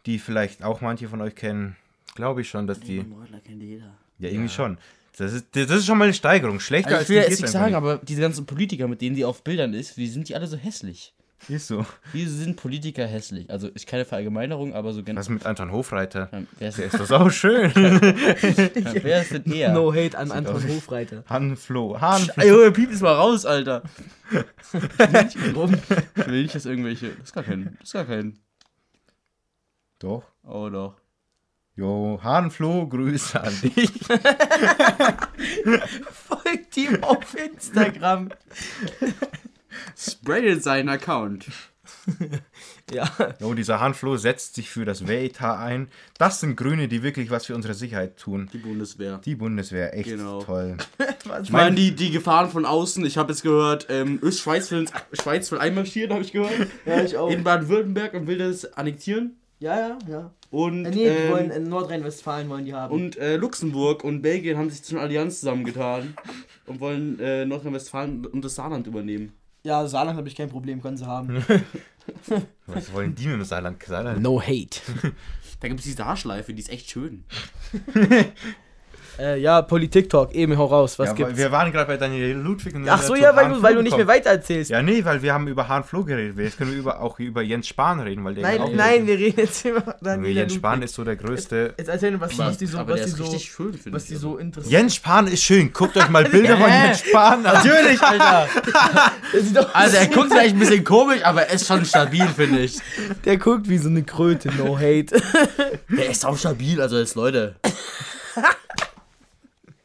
die 0.06 0.18
vielleicht 0.18 0.62
auch 0.62 0.80
manche 0.80 1.08
von 1.08 1.20
euch 1.20 1.34
kennen, 1.34 1.76
glaube 2.14 2.42
ich 2.42 2.48
schon, 2.48 2.66
dass 2.66 2.80
die. 2.80 3.02
Mordler 3.02 3.40
kennt 3.40 3.62
jeder. 3.62 3.94
Ja, 4.18 4.28
irgendwie 4.30 4.48
schon. 4.48 4.78
Das 5.16 5.32
ist, 5.32 5.46
das 5.52 5.70
ist 5.70 5.86
schon 5.86 5.96
mal 5.96 6.04
eine 6.04 6.14
Steigerung. 6.14 6.60
Schlechter 6.60 6.96
Also 6.96 6.96
ich 6.96 7.00
als 7.00 7.08
will 7.08 7.16
die 7.16 7.30
jetzt 7.30 7.40
nicht 7.42 7.50
sagen, 7.50 7.74
aber 7.74 7.98
diese 7.98 8.20
ganzen 8.20 8.44
Politiker, 8.44 8.86
mit 8.86 9.00
denen 9.00 9.16
die 9.16 9.24
auf 9.24 9.42
Bildern 9.42 9.72
ist, 9.72 9.96
wie 9.96 10.08
sind 10.08 10.28
die 10.28 10.34
alle 10.34 10.46
so 10.46 10.56
hässlich? 10.56 11.14
Nicht. 11.48 11.50
Ist 11.56 11.68
so. 11.68 11.84
Wie 12.12 12.24
sind 12.26 12.56
Politiker 12.56 13.06
hässlich? 13.06 13.48
Also 13.50 13.68
ist 13.68 13.86
keine 13.86 14.04
Verallgemeinerung, 14.04 14.74
aber 14.74 14.92
so 14.92 14.98
Was 15.00 15.04
generell. 15.04 15.22
ist 15.22 15.28
mit 15.28 15.46
Anton 15.46 15.70
Hofreiter? 15.72 16.28
Wer 16.58 16.68
ist, 16.70 16.78
Der 16.78 16.86
ist 16.86 16.98
das 16.98 17.12
auch 17.12 17.30
schön. 17.30 17.72
wer 17.74 19.22
ist 19.22 19.32
denn 19.32 19.44
er? 19.52 19.72
No 19.72 19.92
hate 19.94 20.16
an 20.18 20.30
Anton 20.32 20.66
Hofreiter. 20.68 21.24
Han 21.28 21.56
Flo. 21.56 22.00
Han 22.00 22.28
Ey, 22.36 22.48
Junge, 22.48 22.72
piep 22.72 22.90
es 22.90 23.00
mal 23.00 23.14
raus, 23.14 23.46
Alter. 23.46 23.82
Warum? 25.54 25.74
Ich 26.16 26.26
will 26.26 26.42
nicht, 26.42 26.54
dass 26.54 26.66
irgendwelche. 26.66 27.10
Das 27.10 27.24
ist 27.28 27.32
gar 27.34 27.44
kein. 27.44 27.76
Das 27.80 27.88
ist 27.88 27.92
gar 27.92 28.04
kein. 28.06 28.38
Doch. 29.98 30.24
Oh 30.42 30.68
doch. 30.68 30.94
Jo, 31.78 32.18
Han 32.22 32.50
Flo, 32.50 32.88
Grüße 32.88 33.38
an 33.40 33.52
dich. 33.62 33.92
Folgt 36.10 36.76
ihm 36.78 37.04
auf 37.04 37.34
Instagram. 37.38 38.30
Spreadet 39.96 40.62
seinen 40.62 40.88
Account. 40.88 41.46
Ja. 42.92 43.08
Jo, 43.40 43.52
dieser 43.54 43.80
Han 43.80 43.94
Flo 43.94 44.16
setzt 44.16 44.54
sich 44.54 44.70
für 44.70 44.84
das 44.84 45.08
Wehretat 45.08 45.58
ein. 45.58 45.88
Das 46.18 46.38
sind 46.38 46.56
Grüne, 46.56 46.86
die 46.86 47.02
wirklich 47.02 47.30
was 47.30 47.46
für 47.46 47.54
unsere 47.56 47.74
Sicherheit 47.74 48.16
tun. 48.16 48.48
Die 48.52 48.58
Bundeswehr. 48.58 49.18
Die 49.24 49.34
Bundeswehr, 49.34 49.92
echt 49.96 50.08
Genau. 50.10 50.40
toll. 50.40 50.76
Ich 51.42 51.50
meine, 51.50 51.74
die, 51.74 51.96
die 51.96 52.12
Gefahren 52.12 52.48
von 52.48 52.64
außen, 52.64 53.04
ich 53.04 53.18
habe 53.18 53.32
jetzt 53.32 53.42
gehört, 53.42 53.88
ähm, 53.90 54.20
Öst-Schweiz 54.22 54.70
will, 54.70 54.86
Schweiz 55.12 55.50
will 55.50 55.58
einmarschieren, 55.58 56.12
habe 56.12 56.22
ich 56.22 56.30
gehört. 56.32 56.52
Ja, 56.84 57.02
ich 57.02 57.16
auch. 57.16 57.28
In 57.28 57.42
Baden-Württemberg 57.42 58.14
und 58.14 58.28
will 58.28 58.38
das 58.38 58.72
annektieren. 58.74 59.36
Ja, 59.58 59.76
ja, 59.76 59.98
ja. 60.08 60.30
Und, 60.52 60.84
Äh, 60.86 60.90
nee, 60.90 60.94
die 60.96 61.02
ähm, 61.02 61.32
wollen 61.32 61.50
in 61.50 61.68
Nordrhein-Westfalen 61.68 62.48
wollen 62.48 62.64
die 62.66 62.74
haben. 62.74 62.94
und 62.94 63.16
äh, 63.18 63.36
Luxemburg 63.36 64.04
und 64.04 64.22
Belgien 64.22 64.56
haben 64.58 64.70
sich 64.70 64.84
zu 64.84 64.94
einer 64.94 65.02
Allianz 65.02 65.40
zusammengetan 65.40 66.14
und 66.66 66.78
wollen 66.78 67.18
äh, 67.18 67.44
Nordrhein-Westfalen 67.46 68.26
und 68.26 68.44
das 68.44 68.54
Saarland 68.54 68.86
übernehmen. 68.86 69.32
Ja, 69.66 69.86
Saarland 69.88 70.16
habe 70.16 70.28
ich 70.28 70.36
kein 70.36 70.48
Problem, 70.48 70.80
können 70.80 70.96
sie 70.96 71.06
haben. 71.06 71.44
Was 72.66 72.92
wollen 72.92 73.16
die 73.16 73.26
mit 73.26 73.34
dem 73.34 73.44
Saarland? 73.44 73.82
Saarland? 73.82 74.22
No 74.22 74.40
hate. 74.40 74.80
Da 75.58 75.68
gibt 75.68 75.80
es 75.80 75.86
die 75.86 75.92
Saarschleife, 75.92 76.52
die 76.52 76.60
ist 76.60 76.68
echt 76.68 76.90
schön. 76.90 77.24
Äh, 79.18 79.40
ja, 79.40 79.62
Politik-Talk, 79.62 80.34
eben 80.34 80.58
hau 80.58 80.66
raus, 80.66 80.98
was 80.98 81.08
ja, 81.08 81.14
gibt's? 81.14 81.38
wir 81.38 81.50
waren 81.50 81.72
gerade 81.72 81.86
bei 81.86 81.96
Daniel 81.96 82.36
Ludwig. 82.36 82.74
Und 82.74 82.86
Ach 82.88 83.00
so, 83.00 83.14
ja, 83.14 83.34
weil 83.34 83.48
du, 83.48 83.62
weil 83.62 83.74
du 83.74 83.82
nicht 83.82 83.96
mehr 83.96 84.06
weiter 84.06 84.30
erzählst. 84.30 84.70
Ja, 84.70 84.82
nee, 84.82 85.04
weil 85.04 85.22
wir 85.22 85.32
haben 85.32 85.48
über 85.48 85.68
Han 85.68 85.84
Flo 85.84 86.04
geredet. 86.04 86.38
Jetzt 86.38 86.58
können 86.58 86.72
wir 86.72 86.78
über, 86.78 87.00
auch 87.00 87.18
über 87.18 87.40
Jens 87.40 87.66
Spahn 87.68 88.00
reden, 88.00 88.24
weil 88.24 88.34
der 88.34 88.42
nein, 88.42 88.60
auch 88.60 88.72
nein, 88.72 89.06
wir 89.06 89.16
reden 89.16 89.40
jetzt 89.40 89.64
über 89.64 89.80
Junge, 89.80 89.96
Daniela 90.02 90.28
Jens 90.28 90.38
Ludwig. 90.40 90.56
Spahn 90.58 90.82
ist 90.82 90.94
so 90.94 91.04
der 91.04 91.16
größte. 91.16 91.74
Jetzt 91.78 91.88
erzähl 91.88 92.10
mir, 92.10 92.20
was, 92.20 92.38
was 92.38 92.58
die 92.58 92.66
so, 92.66 92.78
was 92.78 92.94
die 92.94 93.00
ist 93.00 93.16
so, 93.16 93.38
schön, 93.38 93.80
was 93.90 94.04
die 94.04 94.16
so 94.16 94.36
interessiert. 94.36 94.72
Jens 94.72 94.94
Spahn 94.96 95.26
ist 95.28 95.42
schön. 95.42 95.72
Guckt 95.72 95.96
euch 95.96 96.08
mal 96.10 96.24
Bilder 96.24 96.58
von? 96.58 96.68
Jens 96.68 97.00
Spahn 97.00 97.46
an. 97.46 97.54
Natürlich, 97.54 98.00
Alter. 98.00 98.48
Also 99.72 99.96
er 99.96 100.06
guckt 100.06 100.28
vielleicht 100.30 100.54
ein 100.54 100.58
bisschen 100.58 100.84
komisch, 100.84 101.22
aber 101.22 101.42
er 101.42 101.54
ist 101.54 101.66
schon 101.66 101.84
stabil, 101.84 102.26
finde 102.28 102.60
ich. 102.60 102.78
der 103.24 103.36
guckt 103.36 103.68
wie 103.68 103.78
so 103.78 103.88
eine 103.88 104.02
Kröte, 104.02 104.50
no 104.54 104.76
hate. 104.76 105.20
Der 105.88 106.10
ist 106.10 106.24
auch 106.24 106.36
stabil, 106.36 106.80
also 106.80 106.98
jetzt 106.98 107.14
Leute. 107.14 107.56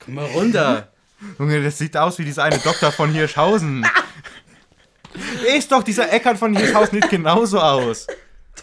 Komm 0.03 0.15
mal 0.15 0.25
runter. 0.25 0.91
Junge, 1.39 1.63
das 1.63 1.77
sieht 1.77 1.95
aus 1.95 2.17
wie 2.19 2.25
dieser 2.25 2.43
eine 2.43 2.57
Doktor 2.57 2.91
von 2.91 3.11
Hirschhausen. 3.11 3.85
ist 5.55 5.71
doch 5.71 5.83
dieser 5.83 6.11
Eckart 6.11 6.37
von 6.37 6.55
Hirschhausen 6.55 6.99
nicht 6.99 7.09
genauso 7.09 7.59
aus. 7.59 8.07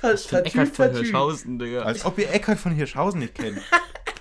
Das 0.03 0.33
Eckart 0.33 0.69
von 0.69 0.91
Hirschhausen, 0.91 1.59
Digga. 1.59 1.83
Als 1.83 2.05
ob 2.05 2.19
ihr 2.19 2.33
Eckart 2.33 2.59
von 2.59 2.73
Hirschhausen 2.73 3.21
nicht 3.21 3.35
kennt. 3.35 3.61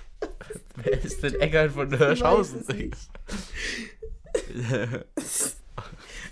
Wer 0.76 1.04
ist 1.04 1.22
denn 1.22 1.34
Eckart 1.40 1.72
von 1.72 1.96
Hirschhausen? 1.96 2.64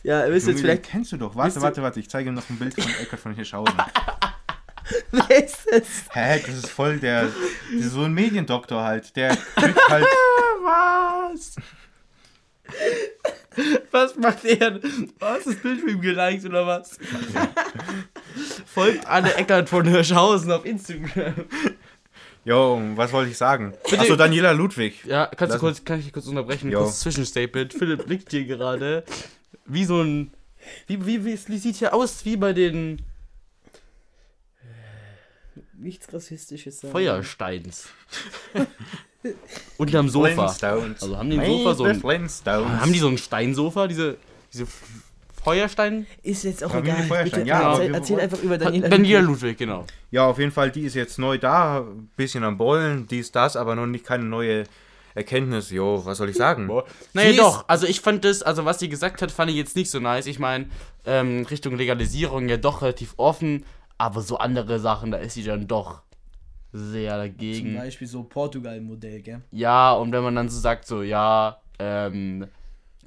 Ja, 0.02 0.24
ihr 0.24 0.32
wisst 0.32 0.46
Junge, 0.46 0.46
jetzt 0.46 0.46
den 0.46 0.58
vielleicht, 0.58 0.82
kennst 0.84 1.12
du 1.12 1.16
doch. 1.16 1.34
Warte, 1.34 1.60
warte, 1.60 1.82
warte. 1.82 1.98
Ich 1.98 2.08
zeige 2.08 2.28
ihm 2.28 2.34
noch 2.34 2.48
ein 2.48 2.56
Bild 2.56 2.74
von 2.74 2.84
Eckart 3.02 3.20
von 3.20 3.34
Hirschhausen. 3.34 3.74
wer 5.10 5.44
ist 5.44 5.66
es? 5.70 5.86
Hä, 6.12 6.42
das 6.46 6.56
ist 6.56 6.70
voll 6.70 6.98
der. 6.98 7.24
Das 7.24 7.84
ist 7.86 7.92
so 7.92 8.02
ein 8.02 8.12
Mediendoktor 8.12 8.82
halt. 8.82 9.14
Der 9.16 9.36
kriegt 9.56 9.88
halt. 9.88 10.06
Was? 10.62 11.56
Was 13.90 14.16
macht 14.16 14.44
er? 14.44 14.80
Hast 15.20 15.46
du 15.46 15.50
das 15.52 15.60
Bild 15.62 15.80
für 15.80 15.90
ihn 15.90 16.00
geliked 16.00 16.44
oder 16.44 16.66
was? 16.66 16.98
Folgt 18.66 19.06
Anne 19.06 19.32
Eckart 19.34 19.68
von 19.68 19.86
Hirschhausen 19.86 20.50
auf 20.50 20.64
Instagram. 20.64 21.46
Jo, 22.44 22.80
was 22.96 23.12
wollte 23.12 23.30
ich 23.30 23.36
sagen? 23.36 23.72
Achso, 23.96 24.16
Daniela 24.16 24.52
Ludwig. 24.52 25.04
Ja, 25.04 25.26
kannst 25.26 25.54
du 25.54 25.58
kurz, 25.58 25.84
kann 25.84 25.98
ich 25.98 26.06
dich 26.06 26.12
kurz 26.12 26.26
unterbrechen? 26.26 26.70
Jo. 26.70 26.82
Kurz 26.82 27.00
Zwischenstatement. 27.00 27.72
Philipp 27.72 28.06
blickt 28.06 28.30
hier 28.30 28.44
gerade 28.44 29.04
wie 29.64 29.84
so 29.84 30.02
ein. 30.02 30.32
Wie, 30.86 31.06
wie, 31.06 31.24
wie, 31.24 31.38
wie 31.46 31.58
sieht 31.58 31.76
hier 31.76 31.94
aus 31.94 32.24
wie 32.24 32.36
bei 32.36 32.52
den 32.52 33.02
Nichts 35.78 36.12
Rassistisches 36.12 36.80
sagen. 36.80 36.92
Feuersteins. 36.92 37.88
Unterm 39.78 40.08
Sofa. 40.08 40.46
Also 40.46 41.16
haben 41.16 41.30
die 41.30 41.38
ein 41.38 41.46
Sofa 41.46 41.74
so 41.74 41.84
ein. 41.84 42.02
Haben 42.80 42.92
die 42.92 42.98
so 42.98 43.08
ein 43.08 43.18
Steinsofa, 43.18 43.86
diese, 43.88 44.16
diese 44.52 44.66
Feuerstein? 45.42 46.06
Ist 46.22 46.44
jetzt 46.44 46.64
auch 46.64 46.70
Familie 46.70 46.94
egal. 46.94 47.08
Feuerstein, 47.08 47.44
Bitte, 47.44 47.48
ja, 47.48 47.72
erzähl, 47.72 47.94
erzähl 47.94 48.20
einfach 48.20 48.42
über 48.42 48.58
Daniela. 48.58 48.88
Daniela 48.88 49.20
Ludwig. 49.20 49.42
Ludwig, 49.42 49.58
genau. 49.58 49.86
Ja, 50.10 50.26
auf 50.26 50.38
jeden 50.38 50.52
Fall, 50.52 50.70
die 50.70 50.82
ist 50.82 50.94
jetzt 50.94 51.18
neu 51.18 51.38
da, 51.38 51.84
bisschen 52.16 52.44
am 52.44 52.56
Bollen, 52.56 53.06
dies, 53.06 53.32
das, 53.32 53.56
aber 53.56 53.74
noch 53.74 53.86
nicht 53.86 54.04
keine 54.04 54.24
neue 54.24 54.64
Erkenntnis. 55.14 55.70
Jo, 55.70 56.02
was 56.04 56.18
soll 56.18 56.28
ich 56.28 56.36
sagen? 56.36 56.70
Naja, 57.12 57.30
Sie 57.30 57.36
doch. 57.36 57.64
Also 57.68 57.86
ich 57.86 58.00
fand 58.00 58.24
das, 58.24 58.42
also 58.42 58.64
was 58.64 58.78
sie 58.78 58.88
gesagt 58.88 59.22
hat, 59.22 59.32
fand 59.32 59.50
ich 59.50 59.56
jetzt 59.56 59.76
nicht 59.76 59.90
so 59.90 59.98
nice. 59.98 60.26
Ich 60.26 60.38
meine, 60.38 60.66
ähm, 61.04 61.46
Richtung 61.50 61.76
Legalisierung 61.76 62.48
ja 62.48 62.56
doch 62.56 62.82
relativ 62.82 63.14
offen, 63.16 63.64
aber 63.98 64.20
so 64.20 64.38
andere 64.38 64.78
Sachen, 64.78 65.10
da 65.10 65.18
ist 65.18 65.34
sie 65.34 65.44
dann 65.44 65.66
doch 65.66 66.02
sehr 66.72 67.12
Zum 67.12 67.18
dagegen. 67.18 67.74
Beispiel 67.76 68.06
so 68.06 68.24
Portugal-Modell, 68.24 69.22
gell? 69.22 69.42
Ja, 69.50 69.92
und 69.92 70.12
wenn 70.12 70.22
man 70.22 70.34
dann 70.34 70.48
so 70.48 70.58
sagt, 70.60 70.86
so, 70.86 71.02
ja, 71.02 71.60
ähm, 71.78 72.46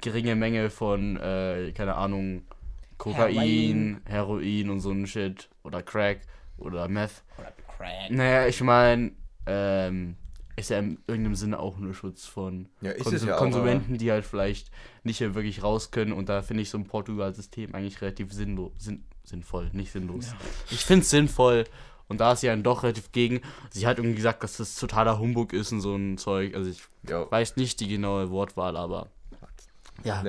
geringe 0.00 0.34
Menge 0.34 0.70
von, 0.70 1.16
äh, 1.16 1.72
keine 1.72 1.94
Ahnung, 1.94 2.42
Kokain, 2.98 3.32
Heroin. 3.34 4.00
Heroin, 4.04 4.70
und 4.70 4.80
so 4.80 4.90
ein 4.90 5.06
Shit, 5.06 5.48
oder 5.62 5.82
Crack, 5.82 6.20
oder 6.58 6.88
Meth. 6.88 7.22
Oder 7.38 7.52
Crack. 7.76 8.10
Naja, 8.10 8.46
ich 8.46 8.60
meine, 8.60 9.12
ähm, 9.46 10.16
ist 10.56 10.70
ja 10.70 10.78
in 10.78 10.98
irgendeinem 11.06 11.34
Sinne 11.34 11.58
auch 11.58 11.78
nur 11.78 11.94
Schutz 11.94 12.26
von 12.26 12.68
Ja, 12.80 12.90
ist 12.90 13.04
Konsum 13.04 13.14
es 13.16 13.24
ja 13.24 13.34
auch, 13.34 13.38
Konsumenten, 13.38 13.98
die 13.98 14.10
halt 14.10 14.26
vielleicht 14.26 14.70
nicht 15.04 15.20
mehr 15.20 15.34
wirklich 15.34 15.62
raus 15.62 15.90
können. 15.90 16.12
Und 16.12 16.28
da 16.28 16.42
finde 16.42 16.62
ich 16.62 16.70
so 16.70 16.78
ein 16.78 16.84
Portugal-System 16.84 17.74
eigentlich 17.74 18.02
relativ 18.02 18.32
sinnlos, 18.32 18.72
sinn, 18.78 19.04
sinnvoll, 19.30 19.70
nicht 19.72 19.90
sinnlos. 19.92 20.34
Ich 20.70 20.84
finde 20.84 21.02
es 21.02 21.10
sinnvoll. 21.10 21.64
Und 22.08 22.18
da 22.20 22.32
ist 22.32 22.40
sie 22.40 22.48
dann 22.48 22.64
doch 22.64 22.82
relativ 22.82 23.12
gegen. 23.12 23.40
Sie 23.70 23.86
hat 23.86 23.98
irgendwie 23.98 24.16
gesagt, 24.16 24.42
dass 24.42 24.56
das 24.56 24.74
totaler 24.74 25.18
Humbug 25.20 25.52
ist 25.52 25.70
und 25.70 25.80
so 25.80 25.94
ein 25.94 26.18
Zeug. 26.18 26.54
Also 26.56 26.68
ich 26.70 26.82
Jo. 27.08 27.26
weiß 27.30 27.56
nicht 27.56 27.78
die 27.80 27.86
genaue 27.88 28.30
Wortwahl, 28.30 28.76
aber 28.76 29.06
ja, 30.04 30.22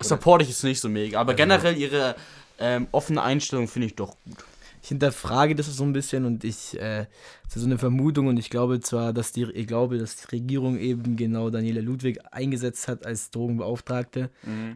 support 0.00 0.42
ich 0.42 0.48
jetzt 0.48 0.64
nicht 0.64 0.80
so 0.80 0.88
mega. 0.88 1.20
Aber 1.20 1.34
generell 1.34 1.76
ihre 1.76 2.16
ähm, 2.58 2.86
offene 2.92 3.22
Einstellung 3.22 3.68
finde 3.68 3.86
ich 3.88 3.96
doch 3.96 4.16
gut. 4.24 4.38
Ich 4.82 4.88
hinterfrage 4.88 5.54
das 5.54 5.66
so 5.66 5.82
ein 5.84 5.92
bisschen 5.94 6.26
und 6.26 6.44
ich, 6.44 6.78
äh, 6.78 7.06
das 7.44 7.56
ist 7.56 7.62
so 7.62 7.66
eine 7.68 7.78
Vermutung 7.78 8.26
und 8.26 8.36
ich 8.38 8.50
glaube 8.50 8.80
zwar, 8.80 9.12
dass 9.14 9.32
die, 9.32 9.44
ich 9.44 9.66
glaube, 9.66 9.96
dass 9.98 10.16
die 10.16 10.26
Regierung 10.36 10.78
eben 10.78 11.16
genau 11.16 11.48
Daniela 11.48 11.80
Ludwig 11.80 12.18
eingesetzt 12.30 12.86
hat 12.88 13.06
als 13.06 13.30
Drogenbeauftragte, 13.30 14.30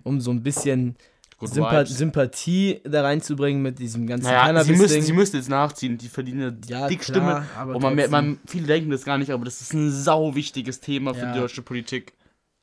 um 0.05 0.21
so 0.21 0.31
ein 0.31 0.43
bisschen 0.43 0.97
Sympa 1.41 1.81
Vibes. 1.81 1.97
Sympathie 1.97 2.81
da 2.85 3.03
reinzubringen 3.03 3.63
mit 3.63 3.79
diesem 3.79 4.07
ganzen 4.07 4.25
Naja, 4.27 4.65
sie 4.65 4.73
müssen, 4.73 5.03
sie 5.03 5.13
müssen 5.13 5.37
jetzt 5.37 5.49
nachziehen, 5.49 5.97
die 5.99 6.09
verdienen 6.09 6.61
Ja, 6.67 6.81
ja, 6.81 6.89
Dickstimme. 6.89 7.19
klar, 7.21 7.47
aber 7.57 7.77
und 7.77 7.83
man, 7.83 8.11
man, 8.11 8.39
viele 8.47 8.67
denken 8.67 8.91
das 8.91 9.05
gar 9.05 9.19
nicht, 9.19 9.31
aber 9.31 9.45
das 9.45 9.61
ist 9.61 9.73
ein 9.73 9.91
sau 9.93 10.35
wichtiges 10.35 10.81
Thema 10.81 11.15
für 11.15 11.27
Ja. 11.27 11.33
die 11.33 11.39
deutsche 11.39 11.63
Politik. 11.63 12.15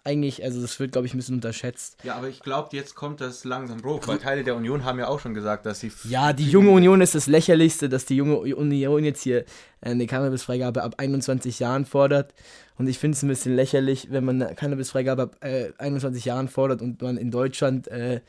Eigentlich, 0.08 0.44
also 0.44 0.62
das 0.62 0.80
wird, 0.80 0.92
glaube 0.92 1.08
ich, 1.08 1.16
ein 1.16 1.18
bisschen 1.18 1.34
unterschätzt. 1.34 1.98
Ja, 2.04 2.14
aber 2.16 2.28
ich 2.30 2.42
glaube, 2.42 2.70
jetzt 2.74 2.94
kommt 2.94 3.22
das 3.22 3.44
langsam 3.44 3.84
hoch, 3.84 4.02
weil 4.08 4.20
Teile 4.20 4.44
der 4.44 4.56
Union 4.56 4.86
haben 4.86 5.00
ja 5.00 5.08
auch 5.08 5.20
schon 5.20 5.34
gesagt, 5.34 5.66
dass 5.66 5.80
sie. 5.80 5.92
Ja, 6.04 6.32
die 6.32 6.48
junge 6.48 6.70
Union 6.70 7.02
ist 7.02 7.16
das 7.16 7.26
lächerlichste, 7.26 7.90
dass 7.90 8.06
die 8.06 8.16
junge 8.16 8.38
Union 8.38 9.04
jetzt 9.04 9.24
hier 9.24 9.40
äh, 9.82 9.90
eine 9.90 10.06
Cannabisfreigabe 10.06 10.84
ab 10.84 10.94
21 11.00 11.58
Jahren 11.58 11.86
fordert. 11.88 12.36
Und 12.78 12.88
ich 12.88 13.00
finde 13.00 13.16
es 13.16 13.24
ein 13.24 13.30
bisschen 13.30 13.56
lächerlich, 13.56 14.10
wenn 14.12 14.26
man 14.26 14.40
eine 14.44 14.54
Cannabisfreigabe 14.54 15.24
ab 15.24 15.38
äh, 15.44 15.72
21 15.80 16.24
Jahren 16.26 16.50
fordert 16.50 16.84
und 16.84 17.02
man 17.02 17.18
in 17.18 17.32
Deutschland 17.32 17.88
äh, 17.88 18.22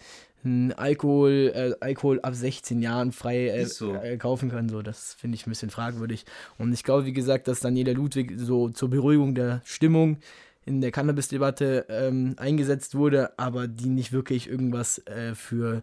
Alkohol, 0.77 1.53
äh, 1.55 1.75
Alkohol 1.81 2.21
ab 2.21 2.35
16 2.35 2.81
Jahren 2.81 3.13
frei 3.13 3.49
äh, 3.49 3.67
so. 3.67 3.95
äh, 3.95 4.17
kaufen 4.17 4.51
kann. 4.51 4.69
So, 4.69 4.83
das 4.83 5.15
finde 5.15 5.37
ich 5.37 5.47
ein 5.47 5.51
bisschen 5.51 5.71
fragwürdig. 5.71 6.25
Und 6.59 6.73
ich 6.73 6.85
glaube, 6.85 7.05
wie 7.05 7.13
gesagt, 7.13 7.49
dass 7.49 7.61
Daniela 7.61 7.93
Ludwig 7.93 8.35
so 8.37 8.69
zur 8.69 8.91
Beruhigung 8.91 9.35
der 9.35 9.63
Stimmung 9.65 10.19
in 10.65 10.81
der 10.81 10.91
Cannabis-Debatte 10.91 11.87
ähm, 11.89 12.35
eingesetzt 12.39 12.95
wurde, 12.95 13.39
aber 13.39 13.69
die 13.69 13.89
nicht 13.89 14.13
wirklich 14.13 14.49
irgendwas 14.49 14.99
äh, 15.07 15.35
für 15.35 15.83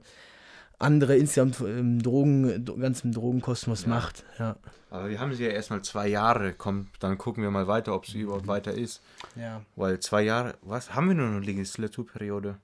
andere 0.80 1.16
insgesamt 1.16 1.60
im 1.62 2.02
Drogen, 2.02 2.66
ganzen 2.66 3.14
Drogenkosmos 3.14 3.88
macht. 3.88 4.26
Ja. 4.38 4.58
Aber 4.90 5.10
wir 5.10 5.20
haben 5.20 5.34
sie 5.34 5.44
ja 5.44 5.50
erstmal 5.50 5.82
zwei 5.82 6.08
Jahre. 6.08 6.54
Komm, 6.54 6.88
dann 7.00 7.18
gucken 7.18 7.42
wir 7.42 7.50
mal 7.50 7.68
weiter, 7.68 7.96
ob 7.96 8.06
sie 8.06 8.20
überhaupt 8.22 8.48
weiter 8.48 8.74
ist. 8.74 9.02
ja. 9.36 9.62
Weil 9.76 10.00
zwei 10.00 10.22
Jahre, 10.22 10.56
was? 10.62 10.94
Haben 10.94 11.08
wir 11.08 11.16
nur 11.16 11.28
eine 11.28 11.40
Legislaturperiode? 11.40 12.58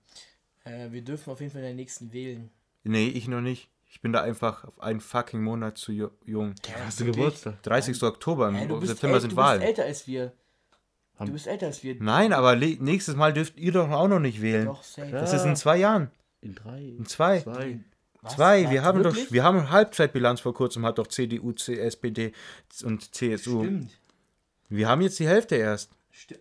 Äh, 0.65 0.91
wir 0.91 1.02
dürfen 1.02 1.32
auf 1.32 1.39
jeden 1.39 1.52
Fall 1.52 1.62
in 1.62 1.67
der 1.67 1.76
nächsten 1.76 2.12
wählen. 2.13 2.50
Nee, 2.84 3.08
ich 3.08 3.28
noch 3.28 3.41
nicht. 3.41 3.69
Ich 3.91 4.02
bin 4.02 4.13
da 4.13 4.22
einfach 4.22 4.65
auf 4.65 4.80
einen 4.82 5.00
fucking 5.00 5.41
Monat 5.41 5.78
zu 5.78 5.91
ju- 5.91 6.12
jung. 6.26 6.54
Hast 6.86 7.00
du 7.00 7.06
Geburtstag? 7.06 7.62
30. 7.63 8.02
Oktober, 8.04 8.50
im 8.50 8.67
du 8.67 8.80
bist, 8.80 8.91
September 8.91 9.19
sind 9.19 9.32
du 9.32 9.36
Wahlen. 9.38 9.60
bist 9.62 9.69
älter 9.69 9.84
als 9.86 10.06
wir. 10.08 10.32
Du 11.19 11.32
bist 11.34 11.48
älter 11.48 11.65
als 11.65 11.84
wir. 11.84 11.95
Nein, 12.00 12.32
aber 12.32 12.56
nächstes 12.56 13.15
Mal 13.15 13.34
dürft 13.34 13.58
ihr 13.58 13.72
doch 13.74 13.89
auch 13.89 14.08
noch 14.08 14.19
nicht 14.19 14.41
wählen. 14.41 14.65
Doch, 14.67 14.84
safe. 14.84 15.12
Das 15.12 15.34
ist 15.34 15.43
in 15.43 15.56
zwei 15.56 15.78
Jahren. 15.78 16.12
In 16.41 16.56
drei. 16.56 16.80
In 16.82 17.06
zwei. 17.06 17.39
Zwei. 17.41 17.80
Was? 18.22 18.36
Zwei. 18.36 18.63
Was? 18.65 18.72
Wir 18.72 18.84
haben 18.84 19.04
Wirklich? 19.04 19.26
doch, 19.26 19.32
wir 19.34 19.43
haben 19.43 19.69
Halbzeitbilanz 19.69 20.39
vor 20.39 20.54
kurzem, 20.54 20.86
hat 20.86 20.98
doch 20.98 21.08
CDU, 21.08 21.52
C, 21.54 21.78
SPD 21.80 22.32
und 22.84 23.13
CSU. 23.13 23.63
Stimmt. 23.63 23.91
Wir 24.69 24.88
haben 24.88 25.02
jetzt 25.02 25.19
die 25.19 25.28
Hälfte 25.28 25.56
erst. 25.56 25.91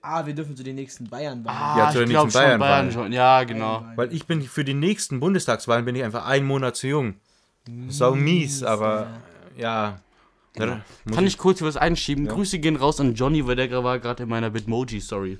Ah, 0.02 0.26
wir 0.26 0.34
dürfen 0.34 0.56
zu 0.56 0.62
den 0.62 0.74
nächsten 0.76 1.08
Bayern 1.08 1.44
wählen. 1.44 1.54
Ah, 1.56 1.78
Ja, 1.78 1.90
zu 1.90 1.98
ich 1.98 2.04
den 2.04 2.10
glaube 2.10 2.26
nächsten 2.26 2.40
schon, 2.40 2.46
Bayern, 2.48 2.60
Bayernwahlen. 2.60 2.92
schon. 2.92 3.12
Ja, 3.12 3.44
genau. 3.44 3.84
Weil 3.96 4.12
ich 4.12 4.26
bin 4.26 4.42
für 4.42 4.64
die 4.64 4.74
nächsten 4.74 5.20
Bundestagswahlen 5.20 5.84
bin 5.84 5.94
ich 5.96 6.02
einfach 6.04 6.26
einen 6.26 6.46
Monat 6.46 6.76
zu 6.76 6.86
jung. 6.88 7.14
So 7.88 8.14
mies, 8.14 8.62
aber 8.62 9.20
ja. 9.56 10.00
Ja, 10.58 10.80
muss 11.04 11.14
Kann 11.14 11.26
ich 11.26 11.38
kurz 11.38 11.62
was 11.62 11.76
einschieben? 11.76 12.26
Ja. 12.26 12.32
Grüße 12.32 12.58
gehen 12.58 12.76
raus 12.76 12.98
an 13.00 13.14
Johnny, 13.14 13.46
weil 13.46 13.56
der 13.56 13.84
war 13.84 13.98
gerade 13.98 14.24
in 14.24 14.28
meiner 14.28 14.50
Bitmoji-Story. 14.50 15.38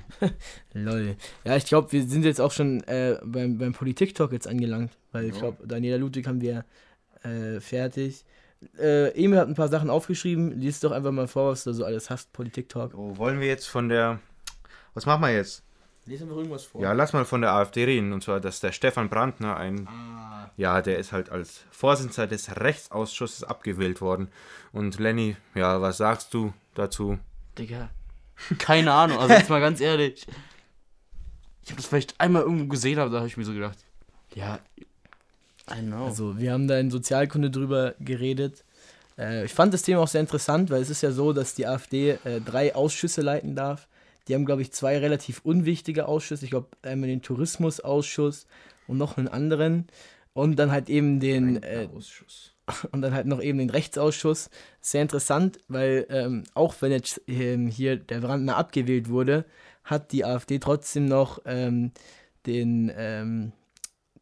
Lol. 0.72 1.16
Ja, 1.44 1.56
ich 1.56 1.66
glaube, 1.66 1.92
wir 1.92 2.02
sind 2.06 2.24
jetzt 2.24 2.40
auch 2.40 2.52
schon 2.52 2.82
äh, 2.84 3.18
beim, 3.24 3.58
beim 3.58 3.72
Politik-Talk 3.72 4.32
jetzt 4.32 4.48
angelangt. 4.48 4.92
Weil 5.12 5.26
ich 5.26 5.38
glaube, 5.38 5.66
Daniela 5.66 5.96
Ludwig 5.96 6.26
haben 6.26 6.40
wir 6.40 6.64
äh, 7.22 7.60
fertig. 7.60 8.24
Äh, 8.78 9.10
Emil 9.22 9.38
hat 9.38 9.48
ein 9.48 9.54
paar 9.54 9.68
Sachen 9.68 9.90
aufgeschrieben. 9.90 10.58
Lies 10.58 10.80
doch 10.80 10.92
einfach 10.92 11.12
mal 11.12 11.28
vor, 11.28 11.50
was 11.52 11.64
du 11.64 11.72
so 11.72 11.84
alles 11.84 12.10
hast, 12.10 12.32
Politik-Talk. 12.32 12.94
Oh, 12.94 13.16
wollen 13.16 13.40
wir 13.40 13.46
jetzt 13.46 13.66
von 13.66 13.88
der. 13.88 14.18
Was 14.94 15.06
machen 15.06 15.20
wir 15.22 15.32
jetzt? 15.34 15.62
Lies 16.06 16.22
einfach 16.22 16.36
irgendwas 16.36 16.64
vor. 16.64 16.80
Ja, 16.80 16.92
lass 16.92 17.12
mal 17.12 17.24
von 17.24 17.40
der 17.42 17.52
AfD 17.52 17.84
reden. 17.84 18.12
Und 18.12 18.22
zwar, 18.22 18.40
dass 18.40 18.60
der 18.60 18.72
Stefan 18.72 19.08
Brandner 19.10 19.56
ein. 19.56 19.86
Ah, 19.88 20.50
Ja, 20.56 20.80
der 20.80 20.98
ist 20.98 21.12
halt 21.12 21.30
als 21.30 21.64
Vorsitzender 21.70 22.26
des 22.28 22.56
Rechtsausschusses 22.56 23.44
abgewählt 23.44 24.00
worden. 24.00 24.28
Und 24.72 24.98
Lenny, 24.98 25.36
ja, 25.54 25.80
was 25.80 25.98
sagst 25.98 26.32
du 26.32 26.52
dazu? 26.74 27.18
Digga. 27.58 27.90
Keine 28.58 28.92
Ahnung, 28.92 29.18
also 29.18 29.34
jetzt 29.34 29.50
mal 29.50 29.60
ganz 29.60 29.80
ehrlich. 29.80 30.26
Ich 31.62 31.70
habe 31.70 31.76
das 31.80 31.86
vielleicht 31.86 32.20
einmal 32.20 32.42
irgendwo 32.42 32.66
gesehen, 32.66 32.98
aber 32.98 33.10
da 33.10 33.16
habe 33.18 33.26
ich 33.26 33.36
mir 33.36 33.44
so 33.44 33.52
gedacht, 33.52 33.78
ja, 34.34 34.60
I 35.70 35.80
know. 35.80 36.06
Also, 36.06 36.38
wir 36.38 36.52
haben 36.52 36.68
da 36.68 36.78
in 36.78 36.90
Sozialkunde 36.90 37.50
drüber 37.50 37.94
geredet. 38.00 38.64
Äh, 39.18 39.44
ich 39.44 39.52
fand 39.54 39.74
das 39.74 39.82
Thema 39.82 40.02
auch 40.02 40.08
sehr 40.08 40.20
interessant, 40.20 40.70
weil 40.70 40.82
es 40.82 40.90
ist 40.90 41.02
ja 41.02 41.10
so, 41.10 41.32
dass 41.32 41.54
die 41.54 41.66
AfD 41.66 42.18
äh, 42.24 42.40
drei 42.40 42.74
Ausschüsse 42.74 43.22
leiten 43.22 43.54
darf. 43.54 43.88
Die 44.28 44.34
haben, 44.34 44.44
glaube 44.44 44.62
ich, 44.62 44.72
zwei 44.72 44.98
relativ 44.98 45.40
unwichtige 45.44 46.06
Ausschüsse. 46.06 46.44
Ich 46.44 46.50
glaube, 46.50 46.68
einmal 46.82 47.08
den 47.08 47.22
Tourismusausschuss 47.22 48.46
und 48.86 48.98
noch 48.98 49.16
einen 49.16 49.28
anderen. 49.28 49.86
Und 50.32 50.56
dann 50.56 50.70
halt 50.70 50.90
eben 50.90 51.20
den, 51.20 51.62
äh, 51.62 51.88
und 52.92 53.02
dann 53.02 53.14
halt 53.14 53.26
noch 53.26 53.40
eben 53.40 53.58
den 53.58 53.70
Rechtsausschuss. 53.70 54.50
Sehr 54.80 55.02
interessant, 55.02 55.58
weil 55.68 56.06
ähm, 56.10 56.44
auch 56.54 56.74
wenn 56.80 56.92
jetzt 56.92 57.20
ähm, 57.26 57.68
hier 57.68 57.96
der 57.96 58.20
Brandner 58.20 58.56
abgewählt 58.56 59.08
wurde, 59.08 59.44
hat 59.84 60.12
die 60.12 60.24
AfD 60.24 60.58
trotzdem 60.58 61.06
noch 61.06 61.40
ähm, 61.44 61.92
den, 62.46 62.92
ähm, 62.96 63.52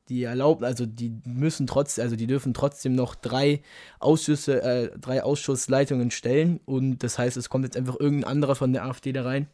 die 0.09 0.25
erlaubt, 0.25 0.63
also 0.63 0.87
die 0.87 1.15
müssen 1.25 1.67
trotz, 1.67 1.99
also 1.99 2.17
die 2.17 2.27
dürfen 2.27 2.55
trotzdem 2.55 2.95
noch 2.95 3.15
drei 3.15 3.63
Ausschüsse, 3.99 4.63
äh, 4.63 4.99
drei 4.99 5.23
Ausschussleitungen 5.23 6.11
stellen 6.11 6.61
und 6.65 6.99
das 7.03 7.19
heißt, 7.19 7.37
es 7.37 7.49
kommt 7.49 7.65
jetzt 7.65 7.77
einfach 7.77 7.99
irgendein 7.99 8.31
anderer 8.31 8.55
von 8.55 8.73
der 8.73 8.85
AfD 8.85 9.13
da 9.13 9.23
rein. 9.23 9.49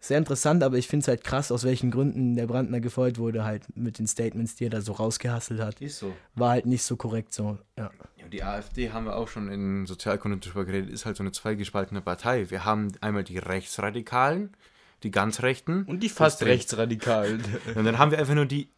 Sehr 0.00 0.16
interessant, 0.16 0.62
aber 0.62 0.78
ich 0.78 0.86
finde 0.86 1.02
es 1.02 1.08
halt 1.08 1.24
krass, 1.24 1.50
aus 1.50 1.64
welchen 1.64 1.90
Gründen 1.90 2.36
der 2.36 2.46
Brandner 2.46 2.78
gefeuert 2.78 3.18
wurde, 3.18 3.44
halt 3.44 3.64
mit 3.76 3.98
den 3.98 4.06
Statements, 4.06 4.54
die 4.54 4.66
er 4.66 4.70
da 4.70 4.80
so 4.80 4.92
rausgehasselt 4.92 5.60
hat. 5.60 5.80
Ist 5.80 5.98
so. 5.98 6.14
War 6.36 6.50
halt 6.50 6.66
nicht 6.66 6.84
so 6.84 6.96
korrekt 6.96 7.32
so, 7.32 7.58
ja. 7.76 7.90
Ja, 8.16 8.28
die 8.28 8.44
AfD 8.44 8.92
haben 8.92 9.06
wir 9.06 9.16
auch 9.16 9.26
schon 9.26 9.48
in 9.48 9.86
Sozialkunde 9.86 10.38
drüber 10.38 10.64
geredet, 10.64 10.90
ist 10.90 11.04
halt 11.04 11.16
so 11.16 11.24
eine 11.24 11.32
zweigespaltene 11.32 12.00
Partei. 12.00 12.48
Wir 12.48 12.64
haben 12.64 12.92
einmal 13.00 13.24
die 13.24 13.38
Rechtsradikalen, 13.38 14.56
die 15.02 15.10
ganz 15.10 15.42
Rechten. 15.42 15.82
Und 15.84 16.00
die 16.00 16.08
fast 16.08 16.44
rechtsradikalen. 16.44 17.42
Und 17.74 17.84
dann 17.84 17.98
haben 17.98 18.12
wir 18.12 18.18
einfach 18.18 18.34
nur 18.34 18.46
die 18.46 18.70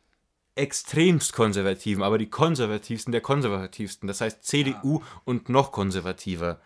extremst 0.55 1.33
Konservativen, 1.33 2.03
aber 2.03 2.19
die 2.19 2.29
konservativsten 2.29 3.13
der 3.13 3.21
konservativsten. 3.21 4.07
Das 4.07 4.21
heißt 4.21 4.45
CDU 4.45 5.03
und 5.25 5.49
noch 5.49 5.73
konservativer. 5.73 6.61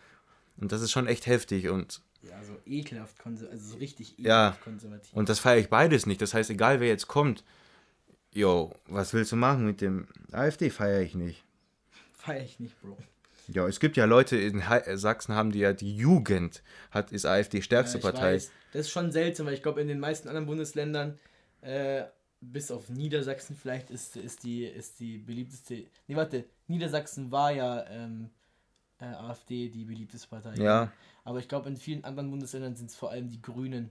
Und 0.56 0.72
das 0.72 0.82
ist 0.82 0.92
schon 0.92 1.06
echt 1.06 1.26
heftig. 1.26 1.68
Und, 1.68 2.00
Ja, 2.22 2.42
so 2.42 2.56
ekelhaft, 2.66 3.18
konser 3.18 3.50
also 3.50 3.72
so 3.72 3.76
richtig 3.76 4.14
Ja. 4.18 4.56
konservativ. 4.64 5.12
und 5.14 5.28
das 5.28 5.38
feiere 5.38 5.58
ich 5.58 5.68
beides 5.68 6.06
nicht. 6.06 6.22
Das 6.22 6.32
heißt, 6.34 6.50
egal 6.50 6.80
wer 6.80 6.88
jetzt 6.88 7.06
kommt, 7.06 7.44
jo, 8.32 8.72
was 8.86 9.12
willst 9.12 9.32
du 9.32 9.36
machen 9.36 9.66
mit 9.66 9.80
dem 9.80 10.08
AfD? 10.32 10.70
Feiere 10.70 11.02
ich 11.02 11.14
nicht. 11.14 11.44
Feier 12.12 12.42
ich 12.42 12.58
nicht, 12.58 12.80
Bro. 12.80 12.96
Ja, 13.48 13.68
es 13.68 13.78
gibt 13.78 13.98
ja 13.98 14.06
Leute 14.06 14.38
in 14.38 14.62
Sachsen, 14.94 15.34
haben 15.34 15.52
die 15.52 15.58
ja 15.58 15.74
die 15.74 15.94
Jugend, 15.94 16.62
hat, 16.90 17.12
ist 17.12 17.26
AfD 17.26 17.60
stärkste 17.60 17.98
ich 17.98 18.02
Partei. 18.02 18.36
Weiß, 18.36 18.50
das 18.72 18.86
ist 18.86 18.90
schon 18.90 19.12
seltsam, 19.12 19.44
weil 19.46 19.52
ich 19.54 19.62
glaube, 19.62 19.82
in 19.82 19.88
den 19.88 20.00
meisten 20.00 20.28
anderen 20.28 20.46
Bundesländern, 20.46 21.18
äh, 21.60 22.04
bis 22.52 22.70
auf 22.70 22.88
Niedersachsen 22.88 23.56
vielleicht, 23.56 23.90
ist, 23.90 24.16
ist, 24.16 24.44
die, 24.44 24.64
ist 24.64 25.00
die 25.00 25.18
beliebteste. 25.18 25.86
Nee, 26.06 26.16
warte, 26.16 26.44
Niedersachsen 26.66 27.30
war 27.30 27.52
ja 27.52 27.84
ähm, 27.88 28.30
äh, 29.00 29.06
AfD 29.06 29.68
die 29.68 29.84
beliebteste 29.84 30.28
Partei. 30.28 30.54
Ja. 30.56 30.92
Aber 31.24 31.38
ich 31.38 31.48
glaube, 31.48 31.68
in 31.68 31.76
vielen 31.76 32.04
anderen 32.04 32.30
Bundesländern 32.30 32.76
sind 32.76 32.90
es 32.90 32.96
vor 32.96 33.10
allem 33.10 33.28
die 33.28 33.40
Grünen, 33.40 33.90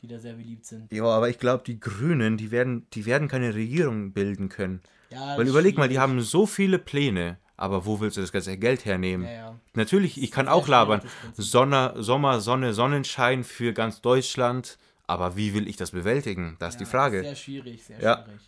die 0.00 0.08
da 0.08 0.18
sehr 0.18 0.34
beliebt 0.34 0.64
sind. 0.66 0.92
Ja, 0.92 1.04
aber 1.04 1.28
ich 1.28 1.38
glaube, 1.38 1.64
die 1.64 1.78
Grünen, 1.78 2.36
die 2.36 2.50
werden, 2.50 2.86
die 2.92 3.06
werden 3.06 3.28
keine 3.28 3.54
Regierung 3.54 4.12
bilden 4.12 4.48
können. 4.48 4.80
Ja, 5.10 5.36
Weil 5.36 5.46
überleg 5.46 5.76
mal, 5.76 5.88
die 5.88 5.94
schwierig. 5.94 6.00
haben 6.10 6.20
so 6.22 6.46
viele 6.46 6.78
Pläne, 6.78 7.38
aber 7.56 7.84
wo 7.84 8.00
willst 8.00 8.16
du 8.16 8.22
das 8.22 8.32
ganze 8.32 8.56
Geld 8.56 8.84
hernehmen? 8.84 9.26
Ja, 9.26 9.32
ja. 9.32 9.60
Natürlich, 9.74 10.20
ich 10.22 10.30
kann 10.30 10.48
auch 10.48 10.66
labern. 10.66 11.00
schwierig. 11.00 11.36
Sonne, 11.36 11.94
Sommer, 11.98 12.40
Sonne, 12.40 12.72
Sonnenschein 12.72 13.44
für 13.44 13.72
ganz 13.72 14.00
Deutschland. 14.00 14.78
Aber 15.12 15.36
wie 15.36 15.52
will 15.54 15.68
ich 15.68 15.76
das 15.76 15.90
bewältigen? 15.90 16.56
Das 16.58 16.74
ist 16.74 16.78
die 16.80 16.84
Ja, 16.84 16.90
Frage. 16.90 17.22
Sehr 17.22 17.36
schwierig, 17.36 17.84
sehr 17.84 18.00
Ja. 18.00 18.24
schwierig. 18.24 18.40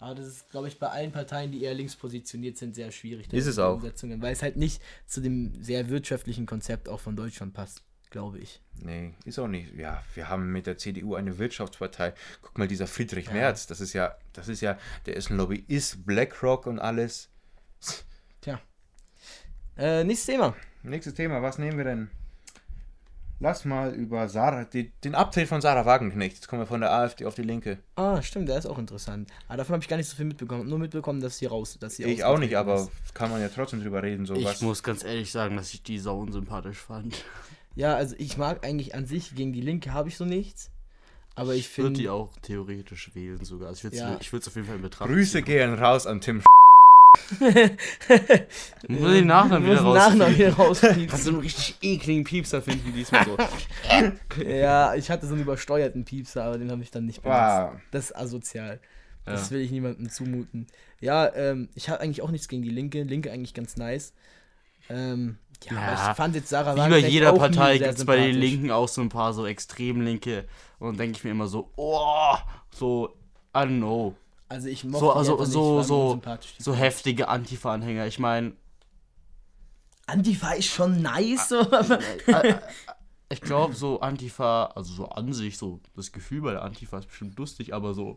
Aber 0.00 0.14
das 0.14 0.26
ist, 0.28 0.50
glaube 0.50 0.68
ich, 0.68 0.78
bei 0.78 0.86
allen 0.88 1.10
Parteien, 1.10 1.50
die 1.50 1.62
eher 1.64 1.74
links 1.74 1.96
positioniert 1.96 2.56
sind, 2.56 2.74
sehr 2.74 2.92
schwierig. 2.92 3.32
Ist 3.32 3.46
es 3.46 3.58
auch. 3.58 3.74
Umsetzungen, 3.74 4.22
weil 4.22 4.32
es 4.32 4.42
halt 4.42 4.56
nicht 4.56 4.80
zu 5.06 5.20
dem 5.20 5.60
sehr 5.60 5.88
wirtschaftlichen 5.88 6.46
Konzept 6.46 6.88
auch 6.88 7.00
von 7.00 7.16
Deutschland 7.16 7.52
passt, 7.52 7.82
glaube 8.10 8.38
ich. 8.38 8.60
Nee, 8.80 9.14
ist 9.24 9.40
auch 9.40 9.48
nicht. 9.48 9.74
Ja, 9.74 10.04
wir 10.14 10.28
haben 10.28 10.52
mit 10.52 10.66
der 10.68 10.78
CDU 10.78 11.16
eine 11.16 11.36
Wirtschaftspartei. 11.38 12.14
Guck 12.42 12.56
mal, 12.58 12.68
dieser 12.68 12.86
Friedrich 12.86 13.30
Merz, 13.32 13.66
das 13.66 13.80
ist 13.80 13.92
ja, 13.92 14.16
das 14.34 14.46
ist 14.46 14.60
ja, 14.60 14.78
der 15.06 15.16
ist 15.16 15.30
ein 15.30 15.36
Lobbyist, 15.36 16.06
BlackRock 16.06 16.66
und 16.66 16.78
alles. 16.78 17.28
Tja. 18.40 18.60
Äh, 19.76 20.04
nächstes 20.04 20.26
Thema. 20.26 20.54
Nächstes 20.84 21.14
Thema, 21.14 21.42
was 21.42 21.58
nehmen 21.58 21.76
wir 21.76 21.84
denn? 21.84 22.08
Lass 23.40 23.64
mal 23.64 23.94
über 23.94 24.28
Sarah, 24.28 24.64
die, 24.64 24.90
den 25.04 25.14
Abtritt 25.14 25.46
von 25.48 25.60
Sarah 25.60 25.86
Wagenknecht. 25.86 26.34
Jetzt 26.36 26.48
kommen 26.48 26.62
wir 26.62 26.66
von 26.66 26.80
der 26.80 26.92
AfD 26.92 27.24
auf 27.24 27.36
die 27.36 27.42
Linke. 27.42 27.78
Ah, 27.94 28.20
stimmt, 28.20 28.48
der 28.48 28.58
ist 28.58 28.66
auch 28.66 28.78
interessant. 28.78 29.30
Aber 29.46 29.58
davon 29.58 29.74
habe 29.74 29.82
ich 29.84 29.88
gar 29.88 29.96
nicht 29.96 30.08
so 30.08 30.16
viel 30.16 30.24
mitbekommen. 30.24 30.68
Nur 30.68 30.80
mitbekommen, 30.80 31.20
dass 31.20 31.38
sie 31.38 31.46
raus, 31.46 31.76
dass 31.78 31.96
sie 31.96 32.02
Ich 32.02 32.24
auch 32.24 32.38
nicht, 32.38 32.56
ausgetreten 32.56 32.80
aber 32.88 32.90
ist. 33.04 33.14
kann 33.14 33.30
man 33.30 33.40
ja 33.40 33.48
trotzdem 33.48 33.80
drüber 33.80 34.02
reden. 34.02 34.26
So 34.26 34.34
Ich 34.34 34.60
muss 34.60 34.82
ganz 34.82 35.04
ehrlich 35.04 35.30
sagen, 35.30 35.56
dass 35.56 35.72
ich 35.72 35.82
die 35.82 36.00
sau 36.00 36.18
unsympathisch 36.18 36.78
fand. 36.78 37.24
Ja, 37.76 37.94
also 37.94 38.16
ich 38.18 38.36
mag 38.38 38.66
eigentlich 38.66 38.96
an 38.96 39.06
sich 39.06 39.36
gegen 39.36 39.52
die 39.52 39.60
Linke 39.60 39.92
habe 39.92 40.08
ich 40.08 40.16
so 40.16 40.24
nichts. 40.24 40.70
Aber 41.36 41.54
ich 41.54 41.60
Ich 41.70 41.78
würde 41.78 41.90
die 41.90 41.96
finde. 41.98 42.12
auch 42.14 42.30
theoretisch 42.42 43.14
wählen 43.14 43.44
sogar. 43.44 43.68
Also 43.68 43.78
ich 43.78 43.84
würde 43.84 43.96
es 43.96 44.02
Ja. 44.02 44.16
ich 44.20 44.34
auf 44.48 44.56
jeden 44.56 44.66
Fall 44.66 44.74
in 44.76 44.82
Betracht 44.82 45.08
Grüße 45.08 45.30
ziehen. 45.38 45.44
gehen 45.44 45.74
raus 45.74 46.08
an 46.08 46.20
Tim. 46.20 46.42
Muss 48.88 49.12
den 49.12 49.26
Nachnamen 49.26 49.66
Muss 49.68 49.80
wieder 49.80 49.84
den 49.92 49.94
Nachnamen 49.94 50.38
wieder 50.38 50.54
rauspiepsen. 50.54 51.06
Kannst 51.08 51.26
du 51.26 51.30
einen 51.30 51.40
richtig 51.40 51.76
ekligen 51.82 52.24
Piepser 52.24 52.62
finden 52.62 52.92
diesmal 52.94 53.24
so. 53.24 53.36
Ja, 54.44 54.94
ich 54.94 55.10
hatte 55.10 55.26
so 55.26 55.34
einen 55.34 55.42
übersteuerten 55.42 56.04
Piepser, 56.04 56.44
aber 56.44 56.58
den 56.58 56.70
habe 56.70 56.82
ich 56.82 56.90
dann 56.90 57.06
nicht 57.06 57.22
benutzt. 57.22 57.40
Wow. 57.40 57.70
Das 57.90 58.06
ist 58.06 58.16
asozial. 58.16 58.80
Das 59.24 59.50
Ja. 59.50 59.56
will 59.56 59.60
ich 59.62 59.70
niemandem 59.70 60.08
zumuten. 60.08 60.66
Ja, 61.00 61.32
ähm, 61.34 61.68
ich 61.74 61.88
habe 61.90 62.00
eigentlich 62.00 62.22
auch 62.22 62.30
nichts 62.30 62.48
gegen 62.48 62.62
die 62.62 62.70
Linke. 62.70 63.02
Linke 63.02 63.30
eigentlich 63.30 63.54
ganz 63.54 63.76
nice. 63.76 64.14
Ähm, 64.88 65.36
ja, 65.64 65.74
Ja, 65.74 65.82
aber 65.82 66.10
ich 66.10 66.16
fand 66.16 66.34
jetzt 66.34 66.48
Sarah 66.48 66.74
Wie 66.76 66.90
bei 66.90 66.98
jeder 66.98 67.32
Partei 67.34 67.78
gibt 67.78 67.98
es 67.98 68.04
bei 68.04 68.16
den. 68.16 68.36
Linken 68.36 68.70
auch 68.70 68.88
so 68.88 69.00
ein 69.02 69.08
paar 69.10 69.32
so 69.34 69.46
extrem 69.46 70.00
Linke. 70.00 70.44
Und 70.78 70.98
denke 70.98 71.18
ich 71.18 71.24
mir 71.24 71.30
immer 71.30 71.48
so, 71.48 71.70
oh, 71.76 72.36
so, 72.70 73.10
I 73.54 73.58
don't 73.60 73.78
know. 73.78 74.14
Also 74.48 74.68
ich 74.68 74.84
mochte 74.84 75.00
So, 75.00 75.12
also, 75.12 75.32
einfach 75.32 75.44
nicht, 75.44 75.52
so, 75.52 75.82
so, 75.82 76.20
so 76.58 76.74
heftige 76.74 77.28
Antifa-Anhänger. 77.28 78.06
Ich 78.06 78.18
meine, 78.18 78.52
Antifa 80.06 80.52
ist 80.52 80.68
schon 80.68 81.02
nice, 81.02 81.50
so, 81.50 81.60
aber 81.60 81.98
äh, 82.26 82.54
ich 83.28 83.40
glaube, 83.42 83.74
so 83.74 84.00
Antifa, 84.00 84.66
also 84.74 84.92
so 84.94 85.08
an 85.10 85.32
sich, 85.32 85.58
so 85.58 85.80
das 85.94 86.12
Gefühl 86.12 86.40
bei 86.40 86.52
der 86.52 86.62
Antifa 86.62 86.98
ist 86.98 87.08
bestimmt 87.08 87.38
lustig, 87.38 87.74
aber 87.74 87.92
so 87.92 88.16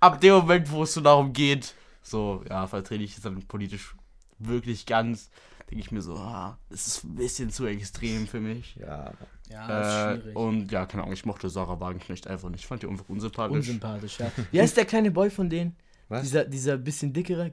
ab 0.00 0.20
dem 0.20 0.34
Moment, 0.34 0.70
wo 0.70 0.84
es 0.84 0.94
so 0.94 1.00
darum 1.00 1.32
geht, 1.32 1.74
so, 2.02 2.44
ja, 2.48 2.66
vertrete 2.66 3.02
ich 3.02 3.16
es 3.16 3.22
dann 3.22 3.42
politisch 3.42 3.96
wirklich 4.38 4.86
ganz, 4.86 5.30
denke 5.70 5.84
ich 5.84 5.90
mir 5.90 6.02
so, 6.02 6.16
ah, 6.16 6.58
das 6.68 6.86
ist 6.86 7.04
ein 7.04 7.16
bisschen 7.16 7.50
zu 7.50 7.66
extrem 7.66 8.26
für 8.26 8.40
mich. 8.40 8.76
Ja. 8.76 9.12
Ja, 9.52 9.68
das 9.68 9.86
ist 9.86 9.94
Äh, 9.94 10.20
schwierig. 10.22 10.36
und 10.36 10.72
ja, 10.72 10.86
keine 10.86 11.02
Ahnung, 11.02 11.12
ich 11.14 11.24
mochte 11.24 11.48
Sarah 11.48 11.78
Wagenknecht 11.80 12.26
einfach 12.26 12.48
nicht. 12.48 12.60
Ich 12.60 12.66
fand 12.66 12.82
die 12.82 12.86
einfach 12.88 13.08
unsympathisch. 13.08 13.56
Unsympathisch, 13.56 14.18
ja. 14.18 14.30
Wie 14.50 14.60
heißt 14.60 14.76
der 14.76 14.84
kleine 14.84 15.10
Boy 15.10 15.30
von 15.30 15.48
denen? 15.50 15.76
Was? 16.08 16.22
Dieser, 16.22 16.44
dieser 16.44 16.76
bisschen 16.76 17.12
dickere 17.12 17.52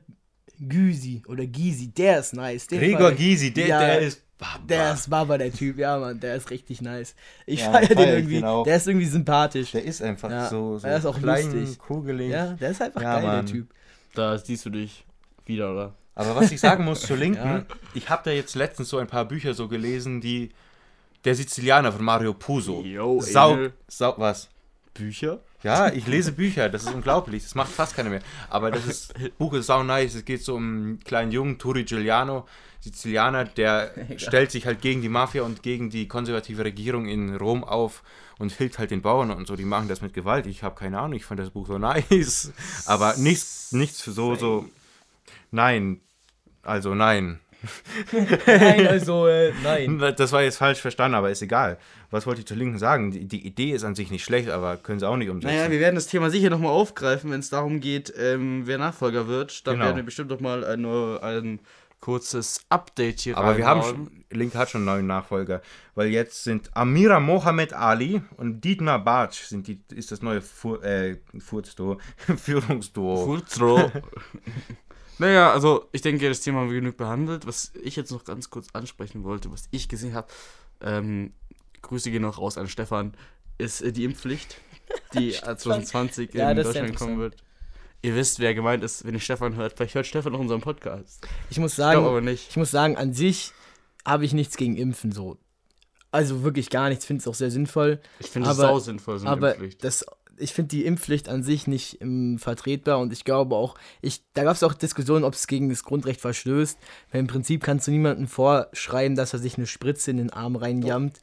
Gysi 0.59 1.23
oder 1.27 1.45
Gysi, 1.45 1.87
der 1.93 2.19
ist 2.19 2.33
nice. 2.33 2.67
Den 2.67 2.79
Gregor. 2.79 3.11
Gysi, 3.11 3.51
der, 3.53 3.67
Ja, 3.67 3.79
der 3.79 3.99
ist. 4.01 4.23
Der 4.69 4.93
ist 4.93 5.09
Baba, 5.09 5.37
der 5.37 5.51
Typ, 5.51 5.77
ja, 5.77 5.97
Mann, 5.99 6.17
der 6.17 6.35
ist 6.35 6.49
richtig 6.49 6.81
nice. 6.81 7.13
Ich 7.45 7.59
Ja, 7.59 7.71
feier 7.73 7.87
den 7.89 7.97
irgendwie. 8.09 8.35
den 8.35 8.45
auch. 8.45 8.63
Der 8.63 8.77
ist 8.77 8.87
irgendwie 8.87 9.05
sympathisch. 9.05 9.71
Der 9.71 9.83
ist 9.83 10.01
einfach 10.01 10.31
Ja, 10.31 10.47
so, 10.47 10.77
so 10.77 10.87
er 10.87 10.95
ist 10.97 11.05
auch 11.05 11.19
klein, 11.19 11.51
lustig. 11.51 11.77
kugelig. 11.77 12.29
Ja, 12.31 12.53
der 12.53 12.69
ist 12.71 12.81
einfach 12.81 13.01
Ja, 13.01 13.15
geil, 13.15 13.23
Mann. 13.27 13.45
der 13.45 13.53
Typ. 13.53 13.73
Da 14.15 14.37
siehst 14.37 14.65
du 14.65 14.69
dich 14.69 15.05
wieder, 15.45 15.73
oder? 15.73 15.93
Aber 16.15 16.37
was 16.37 16.53
ich 16.53 16.59
sagen 16.61 16.85
muss 16.85 17.01
zur 17.01 17.17
Linken, 17.17 17.45
Ja. 17.47 17.65
ich 17.93 18.09
habe 18.09 18.21
da 18.23 18.31
jetzt 18.31 18.55
letztens 18.55 18.87
so 18.87 18.97
ein 18.97 19.07
paar 19.07 19.25
Bücher 19.25 19.53
so 19.53 19.67
gelesen, 19.67 20.21
die 20.21 20.51
der 21.25 21.35
Sizilianer 21.35 21.91
von 21.91 22.03
Mario 22.03 22.33
Puzo. 22.33 22.81
Yo, 22.81 23.19
sau, 23.21 23.53
Emil. 23.53 23.73
sau, 23.87 24.13
was? 24.17 24.49
Bücher? 24.93 25.39
Ja, 25.63 25.91
ich 25.91 26.07
lese 26.07 26.31
Bücher, 26.31 26.69
das 26.69 26.83
ist 26.83 26.93
unglaublich, 26.93 27.43
das 27.43 27.53
macht 27.53 27.71
fast 27.71 27.95
keiner 27.95 28.09
mehr. 28.09 28.21
Aber 28.49 28.71
das 28.71 28.85
ist, 28.85 29.13
Buch 29.37 29.53
ist 29.53 29.65
sau 29.65 29.83
nice, 29.83 30.15
es 30.15 30.25
geht 30.25 30.43
so 30.43 30.55
um 30.55 30.63
einen 30.63 30.99
kleinen 30.99 31.31
Jungen, 31.31 31.57
Turi 31.57 31.83
Giuliano, 31.83 32.47
Sizilianer, 32.79 33.45
der 33.45 33.93
stellt 34.17 34.51
sich 34.51 34.65
halt 34.65 34.81
gegen 34.81 35.01
die 35.01 35.09
Mafia 35.09 35.43
und 35.43 35.61
gegen 35.61 35.89
die 35.89 36.07
konservative 36.07 36.63
Regierung 36.63 37.07
in 37.07 37.35
Rom 37.35 37.65
auf 37.65 38.03
und 38.37 38.53
hilft 38.53 38.79
halt 38.79 38.91
den 38.91 39.01
Bauern 39.01 39.31
und 39.31 39.47
so, 39.47 39.57
die 39.57 39.65
machen 39.65 39.89
das 39.89 40.01
mit 40.01 40.13
Gewalt. 40.13 40.45
Ich 40.47 40.63
habe 40.63 40.75
keine 40.75 40.97
Ahnung, 40.99 41.13
ich 41.13 41.25
fand 41.25 41.41
das 41.41 41.49
Buch 41.49 41.67
so 41.67 41.77
nice. 41.77 42.53
Aber 42.85 43.17
nichts, 43.17 43.73
nichts 43.73 44.01
für 44.01 44.11
so, 44.11 44.35
so, 44.35 44.65
nein, 45.51 45.99
also 46.63 46.95
nein. 46.95 47.41
Nein, 48.47 48.87
also, 48.87 49.27
äh, 49.27 49.51
nein. 49.63 49.99
Das 50.15 50.31
war 50.31 50.41
jetzt 50.43 50.57
falsch 50.57 50.79
verstanden, 50.79 51.15
aber 51.15 51.29
ist 51.29 51.41
egal. 51.41 51.77
Was 52.09 52.25
wollte 52.25 52.39
ich 52.41 52.47
zur 52.47 52.57
Linken 52.57 52.77
sagen? 52.79 53.11
Die, 53.11 53.25
die 53.25 53.45
Idee 53.45 53.71
ist 53.71 53.83
an 53.83 53.95
sich 53.95 54.11
nicht 54.11 54.23
schlecht, 54.23 54.49
aber 54.49 54.77
können 54.77 54.99
sie 54.99 55.07
auch 55.07 55.17
nicht 55.17 55.29
umsetzen. 55.29 55.55
Naja, 55.55 55.69
wir 55.69 55.79
werden 55.79 55.95
das 55.95 56.07
Thema 56.07 56.29
sicher 56.29 56.49
nochmal 56.49 56.71
aufgreifen, 56.71 57.31
wenn 57.31 57.41
es 57.41 57.49
darum 57.49 57.81
geht, 57.81 58.13
ähm, 58.17 58.61
wer 58.65 58.77
Nachfolger 58.77 59.27
wird. 59.27 59.67
Dann 59.67 59.75
Genau. 59.75 59.85
werden 59.85 59.97
wir 59.97 60.03
bestimmt 60.03 60.29
noch 60.29 60.39
mal 60.39 60.63
ein, 60.63 60.85
ein 60.85 61.59
kurzes 61.99 62.61
Update 62.69 63.19
hier 63.21 63.37
Aber 63.37 63.57
wir 63.57 63.65
haben 63.65 63.83
schon, 63.83 64.23
Link 64.31 64.55
hat 64.55 64.69
schon 64.69 64.79
einen 64.79 64.85
neuen 64.85 65.07
Nachfolger, 65.07 65.61
weil 65.95 66.07
jetzt 66.07 66.43
sind 66.45 66.69
Amira 66.73 67.19
Mohamed 67.19 67.73
Ali 67.73 68.21
und 68.37 68.61
Dietmar 68.63 68.99
Bartsch 69.03 69.43
sind 69.43 69.67
die, 69.67 69.81
ist 69.93 70.11
das 70.11 70.21
neue 70.21 70.41
Fu 70.41 70.75
äh, 70.77 71.17
Furzduo, 71.39 71.97
Führungsduo. 72.37 73.25
Fultro. 73.25 73.91
naja, 75.19 75.51
also 75.51 75.87
ich 75.91 76.01
denke, 76.01 76.27
das 76.27 76.41
Thema 76.41 76.59
haben 76.59 76.69
wir 76.71 76.79
genug 76.79 76.97
behandelt. 76.97 77.45
Was 77.45 77.71
ich 77.83 77.95
jetzt 77.95 78.11
noch 78.11 78.23
ganz 78.25 78.49
kurz 78.49 78.67
ansprechen 78.73 79.23
wollte, 79.23 79.51
was 79.51 79.65
ich 79.71 79.87
gesehen 79.89 80.13
habe, 80.13 80.27
ähm, 80.81 81.33
Grüße 81.81 82.11
gehen 82.11 82.23
noch 82.23 82.37
raus 82.37 82.57
an 82.57 82.67
Stefan, 82.67 83.13
ist 83.57 83.81
äh, 83.81 83.91
die 83.91 84.05
Impfpflicht, 84.05 84.57
die 85.13 85.33
äh, 85.35 85.55
2020 85.57 86.33
Ja, 86.33 86.51
in 86.51 86.57
Deutschland 86.57 86.95
kommen 86.95 87.19
wird. 87.19 87.35
Ihr 88.01 88.15
wisst, 88.15 88.39
wer 88.39 88.53
gemeint 88.53 88.83
ist, 88.83 89.05
wenn 89.05 89.13
ihr 89.13 89.19
Stefan 89.19 89.55
hört. 89.55 89.73
Vielleicht 89.75 89.95
hört 89.95 90.07
Stefan 90.07 90.31
noch 90.31 90.39
unseren 90.39 90.61
Podcast. 90.61 91.27
Ich 91.49 91.59
muss 91.59 91.71
Ich 91.71 91.77
sagen, 91.77 92.05
aber 92.05 92.21
nicht. 92.21 92.49
ich 92.49 92.55
muss 92.57 92.71
sagen, 92.71 92.95
an 92.95 93.13
sich 93.13 93.51
habe 94.05 94.23
ich 94.23 94.33
nichts 94.33 94.55
gegen 94.55 94.77
Impfen 94.77 95.11
so. 95.11 95.37
Also 96.11 96.41
wirklich 96.43 96.69
gar 96.69 96.89
nichts, 96.89 97.05
finde 97.05 97.21
es 97.21 97.27
auch 97.27 97.35
sehr 97.35 97.51
sinnvoll. 97.51 97.99
Ich 98.19 98.27
finde 98.27 98.49
es 98.49 98.57
sau 98.57 98.79
sinnvoll, 98.79 99.19
so 99.19 99.25
eine 99.27 99.31
aber 99.33 99.49
Impfpflicht. 99.49 99.83
das, 99.83 100.05
ich 100.39 100.53
finde 100.53 100.69
die 100.69 100.85
Impfpflicht 100.85 101.29
an 101.29 101.43
sich 101.43 101.67
nicht 101.67 102.01
ähm, 102.01 102.37
vertretbar 102.39 102.99
und 102.99 103.13
ich 103.13 103.23
glaube 103.23 103.55
auch, 103.55 103.75
ich, 104.01 104.21
da 104.33 104.43
gab 104.43 104.55
es 104.55 104.63
auch 104.63 104.73
Diskussionen, 104.73 105.23
ob 105.23 105.33
es 105.33 105.47
gegen 105.47 105.69
das 105.69 105.83
Grundrecht 105.83 106.21
verstößt. 106.21 106.77
Weil 107.11 107.21
im 107.21 107.27
Prinzip 107.27 107.63
kannst 107.63 107.87
du 107.87 107.91
niemandem 107.91 108.27
vorschreiben, 108.27 109.15
dass 109.15 109.33
er 109.33 109.39
sich 109.39 109.57
eine 109.57 109.67
Spritze 109.67 110.11
in 110.11 110.17
den 110.17 110.29
Arm 110.31 110.55
reinjammt. 110.55 111.19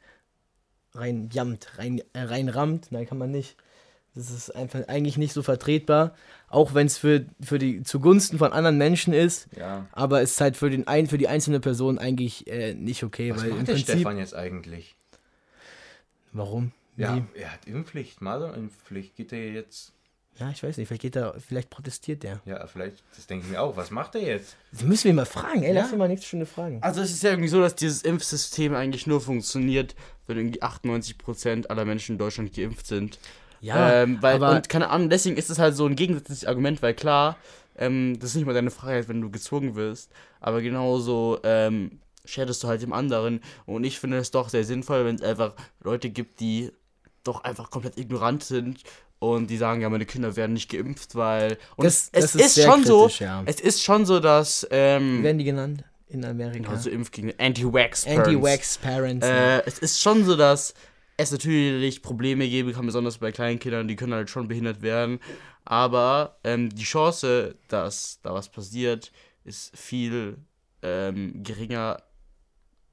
Reinjammt, 0.93 1.77
rein, 1.77 2.01
äh, 2.13 2.21
reinrammt. 2.21 2.91
Nein, 2.91 3.05
kann 3.05 3.17
man 3.17 3.31
nicht. 3.31 3.57
Das 4.15 4.31
ist 4.31 4.55
einfach 4.55 4.87
eigentlich 4.87 5.17
nicht 5.17 5.33
so 5.33 5.43
vertretbar. 5.43 6.15
Auch 6.49 6.73
wenn 6.73 6.87
es 6.87 6.97
für, 6.97 7.25
für 7.39 7.59
die 7.59 7.83
zugunsten 7.83 8.39
von 8.39 8.51
anderen 8.51 8.77
Menschen 8.77 9.13
ist. 9.13 9.47
Ja. 9.55 9.85
Aber 9.91 10.21
es 10.21 10.31
ist 10.31 10.41
halt 10.41 10.57
für, 10.57 10.71
den 10.71 10.87
ein, 10.87 11.07
für 11.07 11.19
die 11.19 11.27
einzelne 11.27 11.59
Person 11.59 11.99
eigentlich 11.99 12.47
äh, 12.47 12.73
nicht 12.73 13.03
okay. 13.03 13.31
Was 13.31 13.43
weil 13.43 13.49
macht 13.49 13.59
im 13.59 13.65
der 13.65 13.73
Prinzip. 13.73 13.95
Stefan 13.95 14.17
jetzt 14.17 14.35
eigentlich? 14.35 14.95
Warum? 16.33 16.71
Ja, 16.97 17.15
Wie? 17.15 17.39
er 17.39 17.53
hat 17.53 17.65
Impfpflicht, 17.65 18.21
Masern-Impfpflicht. 18.21 19.15
Geht 19.15 19.31
er 19.31 19.51
jetzt? 19.51 19.93
ja, 20.39 20.51
ich 20.51 20.61
weiß 20.61 20.77
nicht. 20.77 20.87
Vielleicht 20.87 21.01
geht 21.01 21.15
er, 21.15 21.33
vielleicht 21.39 21.69
protestiert 21.71 22.21
der. 22.23 22.41
Ja, 22.45 22.67
vielleicht, 22.67 23.03
das 23.15 23.25
denke 23.25 23.45
ich 23.45 23.51
mir 23.51 23.59
auch. 23.61 23.75
Was 23.75 23.89
macht 23.89 24.13
er 24.15 24.21
jetzt? 24.21 24.55
Das 24.71 24.83
müssen 24.83 25.05
wir 25.05 25.13
mal 25.15 25.25
fragen, 25.25 25.63
ey. 25.63 25.73
Lass 25.73 25.87
Ja. 25.87 25.93
ihn 25.93 25.97
mal 25.99 26.07
nächste 26.07 26.27
Stunde 26.27 26.45
fragen. 26.45 26.77
Also 26.83 27.01
es 27.01 27.09
ist 27.11 27.23
ja 27.23 27.31
irgendwie 27.31 27.49
so, 27.49 27.59
dass 27.59 27.73
dieses 27.75 28.03
Impfsystem 28.03 28.75
eigentlich 28.75 29.07
nur 29.07 29.19
funktioniert, 29.21 29.95
wenn 30.27 30.37
irgendwie 30.37 30.61
98% 30.61 31.67
aller 31.67 31.85
Menschen 31.85 32.13
in 32.13 32.17
Deutschland 32.19 32.53
geimpft 32.53 32.85
sind. 32.85 33.17
Ja, 33.61 34.03
ähm, 34.03 34.21
weil, 34.21 34.35
aber 34.35 34.51
und 34.57 34.69
keine 34.69 34.89
Ahnung, 34.89 35.09
deswegen 35.09 35.37
ist 35.37 35.49
es 35.49 35.57
halt 35.57 35.75
so 35.75 35.87
ein 35.87 35.95
gegensätzliches 35.95 36.45
Argument, 36.45 36.83
weil 36.83 36.93
klar, 36.93 37.37
ähm, 37.75 38.19
das 38.19 38.29
ist 38.31 38.35
nicht 38.35 38.45
mal 38.45 38.53
deine 38.53 38.69
Freiheit, 38.69 39.07
wenn 39.09 39.21
du 39.21 39.31
gezwungen 39.31 39.73
wirst, 39.75 40.11
aber 40.39 40.61
genauso 40.61 41.39
ähm, 41.43 41.99
schädest 42.25 42.63
du 42.63 42.67
halt 42.67 42.83
dem 42.83 42.93
anderen. 42.93 43.41
Und 43.65 43.83
ich 43.83 43.99
finde 43.99 44.17
es 44.17 44.29
doch 44.29 44.49
sehr 44.49 44.63
sinnvoll, 44.63 45.05
wenn 45.05 45.15
es 45.15 45.23
einfach 45.23 45.55
Leute 45.83 46.11
gibt, 46.11 46.39
die 46.39 46.71
doch 47.27 47.43
einfach 47.43 47.69
komplett 47.69 47.97
ignorant 47.97 48.43
sind 48.43 48.81
und 49.19 49.49
die 49.49 49.57
sagen, 49.57 49.81
ja, 49.81 49.89
meine 49.89 50.05
Kinder 50.05 50.35
werden 50.35 50.53
nicht 50.53 50.69
geimpft, 50.69 51.15
weil. 51.15 51.57
Und 51.75 51.85
Das- 51.85 52.09
es 52.11 52.33
das 52.33 52.35
ist 52.35 52.57
ist, 52.57 52.63
schon 52.65 52.83
so, 52.85 53.01
kritisch, 53.03 53.21
ja. 53.21 53.43
es 53.45 53.59
ist 53.59 53.83
schon 53.83 54.05
so, 54.05 54.19
dass. 54.19 54.67
Ähm, 54.71 55.19
wie 55.19 55.23
werden 55.23 55.37
die 55.39 55.43
genannt 55.45 55.83
in 56.09 56.23
Amerika? 56.23 56.71
also 56.71 56.89
Impfgegner, 56.89 57.33
Anti-Wax. 57.37 58.05
Anti-Wax 58.07 58.77
Parents. 58.77 59.25
Äh, 59.25 59.61
es 59.65 59.79
ist 59.79 60.01
schon 60.01 60.23
so, 60.25 60.35
dass 60.35 60.73
es 61.17 61.31
natürlich 61.31 62.01
Probleme 62.03 62.47
geben 62.47 62.71
kann, 62.73 62.85
besonders 62.85 63.17
bei 63.17 63.31
kleinen 63.31 63.57
Kindern, 63.59 63.87
die 63.87 63.95
können 63.95 64.13
halt 64.13 64.29
schon 64.29 64.47
behindert 64.47 64.81
werden. 64.83 65.19
Aber 65.65 66.37
ähm, 66.43 66.69
die 66.69 66.83
Chance, 66.83 67.55
dass 67.67 68.19
da 68.21 68.33
was 68.33 68.49
passiert, 68.49 69.11
ist 69.43 69.75
viel 69.75 70.37
ähm, 70.83 71.41
geringer 71.43 72.03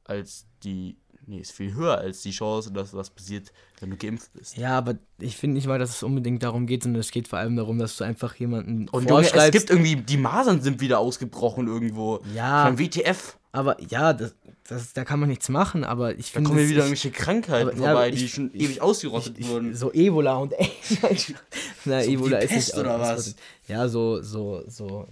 als 0.04 0.46
die. 0.62 0.96
Nee, 1.26 1.38
ist 1.40 1.52
viel 1.52 1.72
höher 1.74 1.96
als 1.98 2.20
die 2.22 2.32
Chance, 2.32 2.70
dass 2.72 2.92
was 2.92 3.08
passiert, 3.10 3.50
wenn 3.80 3.90
du 3.90 3.96
geimpft 3.96 4.30
bist. 4.34 4.56
ja, 4.58 4.76
aber 4.76 4.96
ich 5.18 5.36
finde 5.36 5.54
nicht 5.56 5.66
mal, 5.66 5.78
dass 5.78 5.90
es 5.90 6.02
unbedingt 6.02 6.42
darum 6.42 6.66
geht, 6.66 6.82
sondern 6.82 7.00
es 7.00 7.10
geht 7.10 7.28
vor 7.28 7.38
allem 7.38 7.56
darum, 7.56 7.78
dass 7.78 7.96
du 7.96 8.04
einfach 8.04 8.34
jemanden 8.36 8.88
Und 8.90 9.08
Junge, 9.08 9.22
es 9.32 9.50
gibt 9.50 9.70
irgendwie, 9.70 9.96
die 9.96 10.16
Masern 10.18 10.60
sind 10.60 10.80
wieder 10.80 10.98
ausgebrochen 10.98 11.66
irgendwo. 11.66 12.20
Ja. 12.34 12.64
Beim 12.64 12.78
WTF, 12.78 13.38
aber 13.52 13.80
ja, 13.80 14.12
das, 14.12 14.34
das, 14.68 14.92
da 14.92 15.04
kann 15.04 15.18
man 15.20 15.28
nichts 15.30 15.48
machen, 15.48 15.82
aber 15.84 16.18
ich 16.18 16.26
da 16.32 16.34
finde. 16.34 16.48
kommen 16.50 16.60
es- 16.62 16.68
wieder 16.68 16.80
ich- 16.80 16.84
irgendwelche 16.90 17.10
Krankheiten 17.10 17.68
aber- 17.68 17.78
ja, 17.78 17.84
vorbei, 17.86 17.90
aber 18.06 18.10
die 18.10 18.24
ich- 18.24 18.34
schon 18.34 18.50
ich- 18.52 18.62
ewig 18.62 18.82
ausgerottet 18.82 19.38
ich, 19.38 19.48
wurden. 19.48 19.72
ich, 19.72 19.78
so 19.78 19.92
Ebola 19.92 20.36
und 20.36 20.52
Na, 21.84 22.02
So 22.02 22.10
Ebola 22.10 22.38
ist 22.38 22.50
nicht 22.52 22.74
oder 22.76 23.00
was? 23.00 23.34
Ja, 23.68 23.88
so, 23.88 24.20
so, 24.22 24.62
so. 24.68 25.06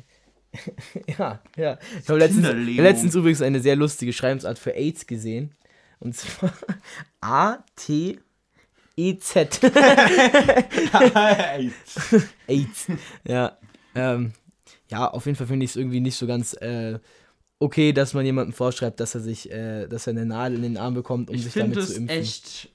ja, 1.18 1.40
ja. 1.56 1.78
Ich 2.02 2.08
habe 2.08 2.18
letztens, 2.18 2.46
letztens 2.76 3.14
übrigens 3.14 3.40
eine 3.40 3.60
sehr 3.60 3.76
lustige 3.76 4.12
Schreibensart 4.12 4.58
für 4.58 4.74
AIDS 4.74 5.06
gesehen. 5.06 5.54
Und 6.02 6.16
zwar 6.16 6.52
A-T-E-Z. 7.20 8.20
AIDS. 12.48 12.86
Ja. 13.24 13.58
Ähm, 13.94 14.32
ja, 14.90 15.08
auf 15.08 15.26
jeden 15.26 15.36
Fall 15.36 15.46
finde 15.46 15.64
ich 15.64 15.70
es 15.72 15.76
irgendwie 15.76 16.00
nicht 16.00 16.16
so 16.16 16.26
ganz 16.26 16.54
äh, 16.54 16.98
okay, 17.58 17.92
dass 17.92 18.14
man 18.14 18.24
jemandem 18.24 18.52
vorschreibt, 18.52 19.00
dass 19.00 19.14
er 19.14 19.20
sich, 19.20 19.50
äh, 19.50 19.86
dass 19.86 20.06
er 20.06 20.12
eine 20.12 20.26
Nadel 20.26 20.56
in 20.56 20.62
den 20.74 20.78
Arm 20.78 20.94
bekommt, 20.94 21.30
um 21.30 21.36
Ich 21.36 21.44
sich 21.44 21.54
damit 21.54 21.74
zu 21.74 21.80
es 21.80 21.96
impfen. 21.96 22.18
echt 22.18 22.68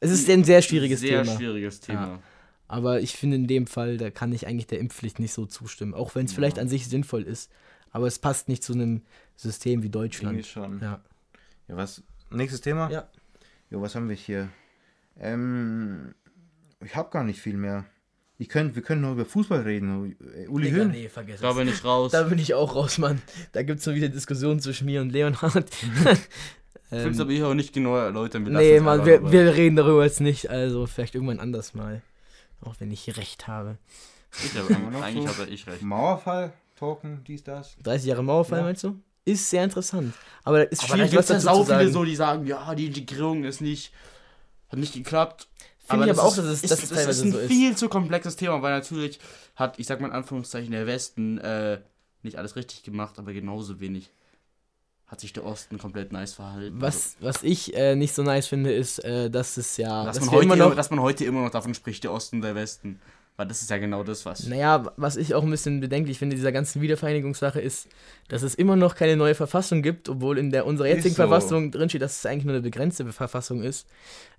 es 0.00 0.10
ist 0.10 0.28
ein 0.28 0.42
sehr 0.44 0.62
schwieriges 0.62 1.00
sehr 1.00 1.22
Thema. 1.22 1.36
schwieriges 1.36 1.80
Thema. 1.80 2.06
Ja. 2.06 2.18
Aber 2.66 3.00
ich 3.00 3.12
finde 3.12 3.36
in 3.36 3.46
dem 3.46 3.66
Fall, 3.68 3.98
da 3.98 4.10
kann 4.10 4.32
ich 4.32 4.46
eigentlich 4.48 4.66
der 4.66 4.80
Impfpflicht 4.80 5.20
nicht 5.20 5.32
so 5.32 5.46
zustimmen. 5.46 5.94
Auch 5.94 6.14
wenn 6.16 6.26
es 6.26 6.32
vielleicht 6.32 6.58
an 6.58 6.68
sich 6.68 6.88
sinnvoll 6.88 7.22
ist. 7.22 7.52
Aber 7.92 8.06
es 8.08 8.18
passt 8.18 8.48
nicht 8.48 8.64
zu 8.64 8.72
einem 8.72 9.02
System 9.36 9.82
wie 9.82 9.86
Irgendwie 9.86 9.90
Deutschland. 9.90 10.44
schon. 10.46 10.80
Ja. 10.80 11.00
Ja, 11.68 11.76
was? 11.76 12.02
Nächstes 12.32 12.60
Thema? 12.60 12.90
Ja. 12.90 13.08
Jo, 13.70 13.80
was 13.82 13.94
haben 13.94 14.08
wir 14.08 14.16
hier? 14.16 14.48
Ähm, 15.18 16.14
ich 16.84 16.94
habe 16.96 17.10
gar 17.10 17.24
nicht 17.24 17.40
viel 17.40 17.56
mehr. 17.56 17.84
Ich 18.38 18.48
könnt, 18.48 18.74
wir 18.74 18.82
können 18.82 19.02
noch 19.02 19.12
über 19.12 19.24
Fußball 19.24 19.60
reden. 19.60 20.16
Äh, 20.34 20.48
Uli 20.48 20.64
Digga, 20.70 20.76
Höhn. 20.82 20.90
nee, 20.90 21.08
vergiss 21.08 21.40
Da 21.40 21.50
es. 21.50 21.56
bin 21.56 21.68
ich 21.68 21.84
raus. 21.84 22.10
Da 22.12 22.22
bin 22.24 22.38
ich 22.38 22.54
auch 22.54 22.74
raus, 22.74 22.98
Mann. 22.98 23.22
Da 23.52 23.62
gibt 23.62 23.78
es 23.78 23.84
so 23.84 23.94
wieder 23.94 24.08
Diskussionen 24.08 24.60
zwischen 24.60 24.86
mir 24.86 25.00
und 25.00 25.10
Leonhard. 25.10 25.70
Ich 26.94 26.98
will 27.04 27.12
es 27.12 27.20
aber 27.20 27.32
hier 27.32 27.46
auch 27.48 27.54
nicht 27.54 27.72
genau 27.72 27.96
erläutern. 27.96 28.44
Wir 28.44 28.52
Ähm, 28.52 28.58
nee, 28.58 28.78
Mann, 28.80 29.06
wir, 29.06 29.32
wir 29.32 29.54
reden 29.54 29.76
darüber 29.76 30.04
jetzt 30.04 30.20
nicht. 30.20 30.50
Also 30.50 30.86
vielleicht 30.86 31.14
irgendwann 31.14 31.40
anders 31.40 31.72
mal. 31.72 32.02
Auch 32.60 32.74
wenn 32.80 32.90
ich 32.90 33.16
recht 33.16 33.48
habe. 33.48 33.78
Ich 34.44 34.54
hab, 34.58 34.68
wir 34.68 34.78
noch 34.90 35.00
eigentlich 35.00 35.30
so? 35.30 35.38
habe 35.38 35.48
ich 35.50 35.66
recht. 35.66 35.80
Mauerfall, 35.80 36.52
Talken, 36.78 37.24
dies, 37.26 37.42
das. 37.44 37.78
30 37.82 38.08
Jahre 38.08 38.22
Mauerfall, 38.22 38.58
Ja. 38.58 38.64
meinst 38.66 38.84
du? 38.84 39.00
Ist 39.24 39.50
sehr 39.50 39.64
interessant. 39.64 40.14
Aber 40.44 40.64
es 40.70 40.72
ist 40.72 40.80
Aber 40.80 40.88
da 40.88 40.94
schwierig, 40.94 41.10
gibt 41.12 41.18
was 41.20 41.26
dazu 41.28 41.46
zu 41.60 41.64
viele 41.64 41.78
sagen. 41.78 41.92
so, 41.92 42.04
die 42.04 42.16
sagen, 42.16 42.46
ja, 42.46 42.74
die 42.74 42.86
Integrierung 42.86 43.44
ist 43.44 43.60
nicht, 43.60 43.92
hat 44.68 44.78
nicht 44.78 44.94
geklappt. 44.94 45.48
Finde 45.86 46.06
ich 46.06 46.10
aber 46.12 46.22
auch, 46.24 46.34
dass 46.34 46.44
es- 46.46 46.62
ist, 46.62 46.70
dass 46.70 46.82
es 46.82 46.88
teilweise 46.90 47.10
ist 47.10 47.22
ein 47.22 47.32
so 47.32 47.38
ist. 47.38 47.48
viel 47.48 47.76
zu 47.76 47.88
komplexes 47.88 48.36
Thema, 48.36 48.62
weil 48.62 48.72
natürlich 48.72 49.18
hat, 49.56 49.78
ich 49.78 49.86
sag 49.86 50.00
mal 50.00 50.08
in 50.08 50.12
Anführungszeichen, 50.14 50.70
der 50.72 50.86
Westen 50.86 51.38
äh, 51.38 51.80
nicht 52.22 52.36
alles 52.36 52.56
richtig 52.56 52.82
gemacht, 52.82 53.18
aber 53.18 53.32
genauso 53.32 53.80
wenig 53.80 54.10
hat 55.06 55.20
sich 55.20 55.32
der 55.32 55.44
Osten 55.44 55.76
komplett 55.78 56.10
nice 56.12 56.32
verhalten. 56.32 56.80
Was, 56.80 57.16
was 57.20 57.42
ich 57.42 57.74
äh, 57.76 57.94
nicht 57.94 58.14
so 58.14 58.22
nice 58.22 58.46
finde, 58.46 58.72
ist, 58.72 59.04
äh, 59.04 59.28
dass 59.30 59.56
es 59.58 59.76
ja. 59.76 60.04
dass, 60.04 60.16
dass 60.16 60.24
man 60.24 60.34
heute 60.34 60.44
immer 60.44 60.54
immer 60.54 60.68
noch. 60.68 60.74
dass 60.74 60.90
man 60.90 61.00
heute 61.00 61.24
immer 61.26 61.42
noch 61.42 61.50
davon 61.50 61.74
spricht, 61.74 62.02
der 62.04 62.12
Osten 62.12 62.36
und 62.36 62.42
der 62.42 62.54
Westen. 62.54 62.98
Weil 63.36 63.46
das 63.46 63.62
ist 63.62 63.70
ja 63.70 63.78
genau 63.78 64.04
das, 64.04 64.26
was. 64.26 64.46
Naja, 64.46 64.92
was 64.96 65.16
ich 65.16 65.34
auch 65.34 65.42
ein 65.42 65.50
bisschen 65.50 65.80
bedenklich 65.80 66.18
finde, 66.18 66.36
dieser 66.36 66.52
ganzen 66.52 66.82
Wiedervereinigungssache 66.82 67.60
ist, 67.60 67.88
dass 68.28 68.42
es 68.42 68.54
immer 68.54 68.76
noch 68.76 68.94
keine 68.94 69.16
neue 69.16 69.34
Verfassung 69.34 69.80
gibt, 69.82 70.08
obwohl 70.10 70.36
in 70.38 70.50
der 70.50 70.66
unserer 70.66 70.88
jetzigen 70.88 71.14
so. 71.14 71.22
Verfassung 71.26 71.70
drinsteht, 71.70 72.02
dass 72.02 72.18
es 72.18 72.26
eigentlich 72.26 72.44
nur 72.44 72.54
eine 72.54 72.62
begrenzte 72.62 73.10
Verfassung 73.10 73.62
ist. 73.62 73.88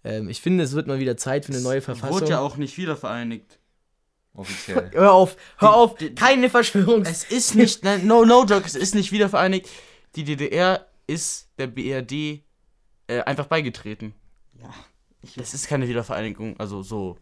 Ähm, 0.04 0.30
ich 0.30 0.42
finde, 0.42 0.64
es 0.64 0.74
wird 0.74 0.86
mal 0.88 1.00
wieder 1.00 1.18
Zeit 1.18 1.46
für 1.46 1.54
eine 1.54 1.62
neue 1.62 1.82
Verfassung. 1.82 2.16
Wurde 2.22 2.30
ja 2.30 2.40
auch 2.40 2.56
nicht 2.58 2.78
wieder 2.78 2.96
vereinigt. 2.96 3.58
Offiziell. 4.36 4.92
Hör 4.94 5.12
auf, 5.14 5.38
hör 5.58 5.70
Die- 5.70 5.76
auf, 5.76 5.96
die- 5.96 6.16
keine 6.16 6.50
Verschwörungs... 6.50 7.10
Es 7.10 7.24
ist 7.24 7.56
nicht, 7.56 7.84
nein, 7.84 8.06
no, 8.08 8.26
no 8.26 8.46
joke, 8.46 8.66
es 8.66 8.76
ist 8.76 8.94
nicht 8.96 9.12
wieder 9.12 9.28
vereinigt. 9.30 9.70
Die 10.16 10.24
DDR 10.24 10.86
ist 11.08 11.50
der 11.58 11.68
BRD 11.68 12.12
äh, 13.08 13.22
einfach 13.26 13.48
beigetreten. 13.48 14.14
Ja, 14.62 14.70
Das 15.36 15.54
ist 15.54 15.68
keine 15.68 15.88
Wiedervereinigung, 15.88 16.60
also 16.60 16.82
so 16.84 17.18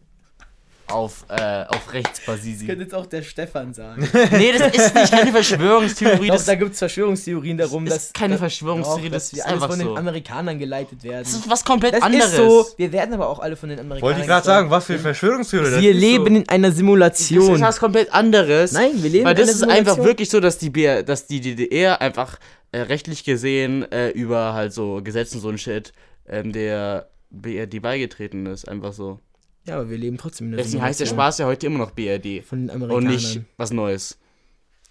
auf, 0.88 1.24
äh, 1.28 1.64
auf 1.68 1.84
Das 1.86 1.94
Rechtsbasis. 1.94 2.66
könnte 2.66 2.82
jetzt 2.84 2.94
auch 2.94 3.06
der 3.06 3.22
Stefan 3.22 3.72
sagen. 3.72 4.06
nee, 4.32 4.52
das 4.58 4.74
ist 4.74 4.94
nicht 4.94 5.10
keine 5.12 5.30
Verschwörungstheorie, 5.32 6.26
Doch, 6.28 6.34
das, 6.34 6.44
da 6.44 6.54
gibt 6.54 6.72
es 6.72 6.78
Verschwörungstheorien 6.78 7.56
darum, 7.58 7.86
ist 7.86 7.94
dass... 7.94 8.12
keine 8.12 8.36
Verschwörungstheorie, 8.38 9.04
doch, 9.08 9.12
das 9.12 9.30
dass 9.30 9.38
ist 9.38 9.44
wir 9.46 9.46
alles 9.48 9.64
von 9.64 9.78
so. 9.78 9.88
den 9.88 9.96
Amerikanern 9.96 10.58
geleitet 10.58 11.02
werden. 11.02 11.24
das 11.24 11.32
ist 11.34 11.48
was 11.48 11.64
komplett 11.64 11.94
Das 11.94 12.02
anderes. 12.02 12.26
ist 12.30 12.36
so, 12.36 12.66
wir 12.76 12.92
werden 12.92 13.14
aber 13.14 13.28
auch 13.28 13.38
alle 13.40 13.56
von 13.56 13.68
den 13.70 13.78
Amerikanern 13.78 14.02
Wollte 14.02 14.20
ich 14.20 14.26
gerade 14.26 14.44
sagen, 14.46 14.70
was 14.70 14.84
für 14.86 14.98
Verschwörungstheorie. 14.98 15.70
das 15.70 15.80
Wir 15.80 15.90
ist 15.92 16.00
leben 16.00 16.26
so. 16.26 16.40
in 16.42 16.48
einer 16.48 16.68
Das 16.68 16.76
Simulation. 16.76 17.54
ist 17.54 17.60
was 17.62 17.78
komplett 17.80 18.12
anderes. 18.12 18.72
Nein, 18.72 18.90
wir 19.02 19.10
leben 19.10 19.24
Weil 19.24 19.38
in 19.38 19.46
das 19.46 19.48
einer 19.48 19.56
ist 19.56 19.62
einfach 19.62 19.76
Simulation. 19.94 20.06
wirklich 20.06 20.30
so, 20.30 20.40
dass 20.40 20.58
die, 20.58 20.70
BR, 20.70 21.02
dass 21.02 21.26
die 21.26 21.40
DDR 21.40 22.00
einfach 22.02 22.38
äh, 22.72 22.80
rechtlich 22.80 23.24
gesehen 23.24 23.90
äh, 23.92 24.10
über 24.10 24.52
halt 24.54 24.72
so 24.72 25.00
Gesetzen 25.02 25.40
so 25.40 25.48
ein 25.48 25.58
Shit 25.58 25.92
ähm, 26.28 26.52
der 26.52 27.08
BRD 27.30 27.80
beigetreten 27.80 28.46
ist. 28.46 28.68
Einfach 28.68 28.92
so. 28.92 29.20
Ja, 29.64 29.76
aber 29.76 29.90
wir 29.90 29.98
leben 29.98 30.18
trotzdem 30.18 30.48
in 30.48 30.54
einer 30.54 30.62
Deswegen 30.62 30.82
heißt 30.82 31.00
der 31.00 31.06
Spaß 31.06 31.38
ja 31.38 31.46
heute 31.46 31.66
immer 31.66 31.78
noch 31.78 31.92
BRD. 31.92 32.42
von 32.44 32.60
den 32.66 32.70
Und 32.70 32.82
Amerikanern. 32.82 33.12
nicht 33.12 33.40
was 33.56 33.70
Neues. 33.72 34.18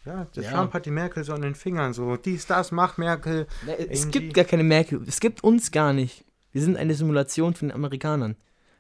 Ja, 0.06 0.26
der 0.36 0.44
Ja. 0.44 0.52
Trump 0.52 0.74
hat 0.74 0.86
die 0.86 0.92
Merkel 0.92 1.24
so 1.24 1.34
an 1.34 1.42
den 1.42 1.54
Fingern, 1.56 1.94
so 1.94 2.16
dies, 2.16 2.48
das, 2.48 2.72
mach 2.72 2.98
Merkel. 2.98 3.48
Ne, 3.66 3.78
es 3.78 4.00
irgendwie- 4.06 4.20
gibt 4.20 4.34
gar 4.34 4.46
keine 4.46 4.64
Merkel. 4.64 5.02
Es 5.08 5.20
gibt 5.20 5.44
uns 5.44 5.72
gar 5.72 5.94
nicht. 5.94 6.24
Wir 6.54 6.62
sind 6.62 6.76
eine 6.78 6.96
Simulation 6.96 7.54
von 7.54 7.68
den 7.70 7.76
Amerikanern. 7.76 8.36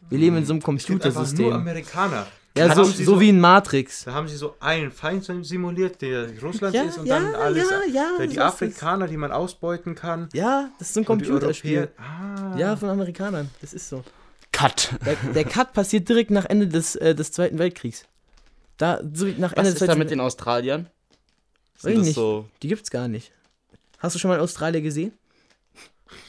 Wir 0.10 0.18
leben 0.18 0.38
in 0.38 0.46
so 0.46 0.54
einem 0.54 0.60
Es 0.60 0.86
gibt 0.86 1.06
einfach 1.06 1.22
nur 1.22 1.24
Computersystem. 1.26 1.54
Amerikaner. 1.54 2.28
Ja, 2.58 2.68
Da 2.68 2.76
so, 2.76 2.84
sie 2.84 3.06
so 3.06 3.20
wie 3.22 3.30
in 3.30 3.40
Matrix. 3.40 4.04
Da 4.04 4.14
haben 4.14 4.28
sie 4.28 4.36
so 4.36 4.56
einen 4.60 4.92
Feind 4.92 5.24
simuliert, 5.46 6.02
der 6.02 6.28
Russland 6.42 6.76
Ja, 6.76 6.84
ist 6.84 6.98
und 6.98 7.06
ja, 7.06 7.18
dann 7.20 7.34
alles. 7.36 7.70
ja, 7.70 7.80
ja, 7.94 8.10
so 8.18 8.24
die 8.24 8.32
ist 8.32 8.40
Afrikaner, 8.40 9.08
die 9.08 9.16
man 9.16 9.32
ausbeuten 9.32 9.96
kann. 9.96 10.28
Ja, 10.34 10.70
das 10.80 10.90
ist 10.90 10.94
so 10.96 11.00
ein 11.00 11.06
und 11.06 11.24
Computerspiel. 11.24 11.90
Ah. 11.98 12.58
Ja, 12.58 12.76
von 12.76 12.90
Amerikanern. 12.90 13.50
Das 13.62 13.74
ist 13.74 13.88
so. 13.88 14.04
Cut. 14.62 14.89
Der, 15.06 15.15
der 15.34 15.43
Cut 15.45 15.74
passiert 15.74 16.08
direkt 16.10 16.32
nach 16.32 16.45
Ende 16.45 16.67
des, 16.67 16.95
äh, 16.95 17.13
des 17.15 17.32
Zweiten 17.32 17.58
Weltkriegs. 17.60 18.06
Da, 18.78 19.02
so 19.13 19.28
wie 19.28 19.34
nach 19.34 19.52
Was 19.52 19.58
Ende 19.60 19.69
ist 19.71 19.82
des 19.82 19.88
da 19.88 19.95
mit 19.95 20.10
den 20.12 20.19
Australiern? 20.19 20.88
Sind 21.78 21.97
das 21.97 22.06
nicht. 22.08 22.15
so. 22.15 22.47
Die 22.62 22.67
gibt's 22.67 22.89
gar 22.91 23.08
nicht. 23.08 23.32
Hast 24.00 24.15
du 24.15 24.19
schon 24.19 24.30
mal 24.30 24.39
Australien 24.39 24.84
gesehen? 24.84 25.13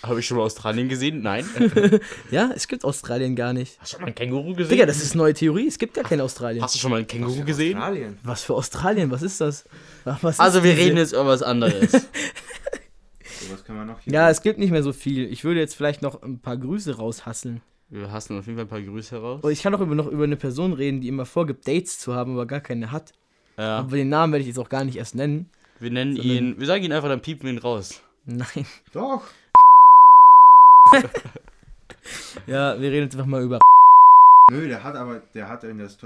Habe 0.03 0.21
ich 0.21 0.27
schon 0.27 0.37
mal 0.37 0.45
Australien 0.45 0.89
gesehen? 0.89 1.23
Nein. 1.23 1.45
Ja, 2.31 2.51
es 2.55 2.69
gibt 2.69 2.85
Australien 2.85 3.35
gar 3.35 3.53
nicht. 3.53 3.79
Hast 3.81 3.93
du 3.93 3.97
schon 3.97 4.03
mal 4.03 4.09
ein 4.09 4.15
Känguru 4.15 4.55
gesehen? 4.55 4.71
Digga, 4.71 4.87
das 4.87 5.03
ist 5.03 5.15
neue 5.15 5.35
Theorie. 5.35 5.67
Es 5.67 5.79
gibt 5.79 5.95
gar 5.95 6.05
kein 6.05 6.21
Australien. 6.21 6.63
Hast 6.63 6.75
du 6.75 6.79
schon 6.79 6.91
mal 6.93 7.01
ein 7.01 7.07
Känguru 7.07 7.45
gesehen? 7.45 7.77
Australien. 7.77 8.19
Was 8.23 8.43
für 8.45 8.55
Australien? 8.55 9.11
Was 9.11 9.23
ist 9.23 9.41
das? 9.41 9.65
Was 10.05 10.39
Also 10.39 10.59
ist 10.59 10.65
wir 10.65 10.75
diese- 10.75 10.87
reden 10.87 10.97
jetzt 10.99 11.13
über 11.13 11.27
was 11.27 11.43
anderes. 11.43 11.93
So, 13.41 13.53
was 13.53 13.65
kann 13.65 13.77
man 13.77 13.87
noch 13.89 13.99
hier 14.01 14.13
Ja, 14.13 14.31
es 14.31 14.41
gibt 14.43 14.59
nicht 14.61 14.71
mehr 14.71 14.85
so 14.85 14.93
viel. 14.93 15.31
Ich 15.33 15.43
würde 15.43 15.59
jetzt 15.59 15.75
vielleicht 15.75 16.01
noch 16.01 16.23
ein 16.23 16.39
paar 16.39 16.57
Grüße 16.57 16.97
raushasseln. 16.97 17.61
Wir 17.93 18.11
hassen 18.11 18.39
auf 18.39 18.47
jeden 18.47 18.57
Fall 18.57 18.65
ein 18.65 18.69
paar 18.69 18.81
Grüße 18.81 19.17
heraus. 19.17 19.43
Und 19.43 19.53
ich 19.53 19.63
kann 19.63 19.75
auch 19.75 19.81
über, 19.81 19.95
noch 19.95 20.07
über 20.07 20.25
eine 20.25 20.37
Person 20.37 20.73
reden, 20.73 21.01
die 21.01 21.09
immer 21.09 21.27
vorgibt, 21.27 21.69
Dates 21.69 21.99
zu 21.99 22.15
haben, 22.15 22.33
aber 22.33 22.47
gar 22.47 22.61
keine 22.61 22.91
hat. 22.91 23.13
Ja. 23.59 23.79
Aber 23.79 23.97
den 23.97 24.09
Namen 24.09 24.33
werde 24.33 24.41
ich 24.41 24.49
jetzt 24.49 24.59
auch 24.59 24.71
gar 24.71 24.85
nicht 24.85 24.97
erst 24.97 25.15
nennen. 25.15 25.49
Wir 25.79 25.91
nennen 25.91 26.17
ihn, 26.17 26.59
wir 26.59 26.67
sagen 26.67 26.85
ihn 26.85 26.93
einfach, 26.93 27.09
dann 27.09 27.21
piepen 27.21 27.45
wir 27.45 27.53
ihn 27.53 27.59
raus. 27.59 28.03
Nein. 28.25 28.67
Doch. 28.93 29.23
Ja, 32.47 32.81
wir 32.81 32.91
reden 32.91 33.05
jetzt 33.05 33.15
einfach 33.15 33.27
mal 33.27 33.43
über. 33.43 33.61
Nö, 34.51 34.67
der 34.67 34.83
hat 34.83 34.97
aber, 34.97 35.23
der 35.35 35.49
hat 35.49 35.65
in 35.65 35.79
das 35.79 35.97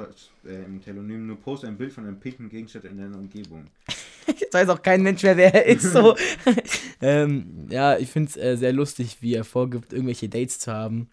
äh, 0.44 0.64
im 0.64 0.80
Telonym 0.80 1.26
nur 1.26 1.36
Post 1.36 1.64
ein 1.64 1.76
Bild 1.76 1.92
von 1.92 2.04
einem 2.04 2.20
pinken 2.20 2.48
Gegenstand 2.48 2.84
in 2.84 2.98
der 2.98 3.06
Umgebung. 3.18 3.64
Jetzt 4.26 4.52
weiß 4.52 4.68
auch 4.68 4.82
kein 4.82 5.02
Mensch 5.02 5.22
mehr, 5.22 5.36
wer 5.36 5.54
er 5.54 5.66
ist. 5.66 5.92
So. 5.92 6.16
ähm, 7.00 7.66
ja, 7.70 7.96
ich 7.96 8.10
finde 8.10 8.30
es 8.30 8.36
äh, 8.36 8.56
sehr 8.56 8.72
lustig, 8.72 9.18
wie 9.20 9.34
er 9.34 9.44
vorgibt, 9.44 9.92
irgendwelche 9.92 10.28
Dates 10.28 10.58
zu 10.58 10.72
haben. 10.72 11.08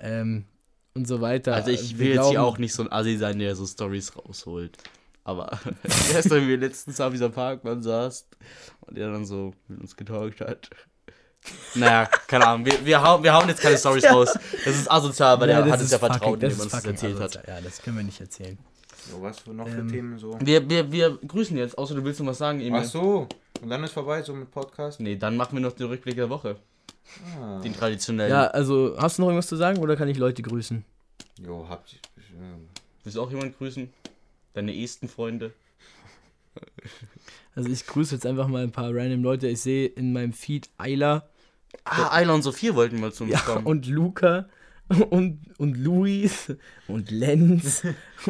Ähm, 0.00 0.44
und 0.94 1.06
so 1.06 1.20
weiter. 1.20 1.54
Also 1.54 1.70
ich 1.70 1.98
Wir 1.98 2.06
will 2.06 2.14
jetzt 2.16 2.30
hier 2.30 2.42
auch 2.42 2.58
nicht 2.58 2.72
so 2.74 2.82
ein 2.82 2.90
Assi 2.92 3.16
sein, 3.16 3.38
der 3.38 3.54
so 3.54 3.66
Stories 3.66 4.16
rausholt. 4.16 4.76
Aber 5.24 5.58
gestern, 6.12 6.42
wie 6.42 6.48
wir 6.48 6.56
letztens 6.58 7.00
am 7.00 7.12
dieser 7.12 7.28
Parkmann 7.28 7.82
saß 7.82 8.26
und 8.80 8.96
der 8.96 9.10
dann 9.12 9.24
so 9.24 9.52
mit 9.68 9.80
uns 9.80 9.96
getalkt 9.96 10.40
hat. 10.40 10.70
Naja, 11.74 12.06
keine 12.26 12.46
Ahnung, 12.46 12.66
wir, 12.66 12.84
wir, 12.84 13.00
hauen, 13.02 13.22
wir 13.22 13.32
hauen 13.32 13.48
jetzt 13.48 13.62
keine 13.62 13.78
Stories 13.78 14.02
Ja. 14.04 14.12
raus. 14.12 14.28
Das 14.64 14.74
ist 14.76 14.90
asozial, 14.90 15.40
weil 15.40 15.48
Ja, 15.50 15.62
der 15.62 15.72
hat 15.72 15.80
uns 15.80 15.90
ja 15.90 15.98
fucking- 15.98 16.12
vertraut, 16.18 16.34
indem 16.42 16.50
er 16.58 16.62
uns 16.62 16.72
das 16.72 16.84
erzählt 16.84 17.20
hat. 17.20 17.34
Ja, 17.46 17.60
das 17.60 17.80
können 17.80 17.96
wir 17.96 18.04
nicht 18.04 18.20
erzählen. 18.20 18.58
So, 19.10 19.22
was 19.22 19.38
für 19.40 19.50
noch 19.54 19.66
für 19.68 19.78
Ähm, 19.78 19.88
Themen 19.90 20.18
so? 20.18 20.36
Wir, 20.40 20.68
wir, 20.68 20.90
wir 20.92 21.16
grüßen 21.26 21.56
jetzt, 21.56 21.78
außer 21.78 21.94
du 21.94 22.04
willst 22.04 22.20
noch 22.20 22.26
was 22.26 22.38
sagen, 22.38 22.60
Emil. 22.60 22.80
Ach 22.82 22.84
so, 22.84 23.26
und 23.62 23.70
dann 23.70 23.82
ist 23.84 23.92
vorbei 23.92 24.22
so 24.22 24.34
mit 24.34 24.50
Podcast. 24.50 25.00
Nee, 25.00 25.16
dann 25.16 25.36
machen 25.36 25.54
wir 25.56 25.60
noch 25.60 25.72
den 25.72 25.86
Rückblick 25.86 26.16
der 26.16 26.28
Woche. 26.28 26.56
Ah. 27.40 27.60
Den 27.60 27.74
traditionellen. 27.74 28.30
Ja, 28.30 28.46
also 28.48 28.96
hast 28.98 29.18
du 29.18 29.22
noch 29.22 29.28
irgendwas 29.28 29.48
zu 29.48 29.56
sagen 29.56 29.78
oder 29.78 29.96
kann 29.96 30.08
ich 30.08 30.16
Leute 30.18 30.42
grüßen? 30.42 30.84
Jo, 31.44 31.66
habt 31.68 31.92
ihr. 31.92 31.98
Willst 33.02 33.16
du 33.16 33.22
auch 33.22 33.30
jemanden 33.30 33.54
grüßen? 33.56 33.90
Deine 34.54 34.72
ehesten 34.72 35.08
Freunde? 35.08 35.52
Also 37.54 37.68
ich 37.68 37.86
grüße 37.86 38.14
jetzt 38.14 38.26
einfach 38.26 38.46
mal 38.48 38.62
ein 38.62 38.72
paar 38.72 38.94
random 38.94 39.22
Leute. 39.22 39.48
Ich 39.48 39.60
sehe 39.60 39.86
in 39.86 40.12
meinem 40.12 40.32
Feed 40.32 40.68
Ayla 40.78 41.24
Ah, 41.84 42.08
Ayla 42.16 42.34
und 42.34 42.42
Sophia 42.42 42.74
wollten 42.74 43.00
mal 43.00 43.12
zu 43.12 43.24
uns 43.24 43.32
ja, 43.32 43.38
kommen. 43.40 43.64
und 43.66 43.86
Luca 43.86 44.48
und, 45.10 45.40
und 45.58 45.76
Luis 45.76 46.52
und 46.88 47.10
Lenz 47.10 47.84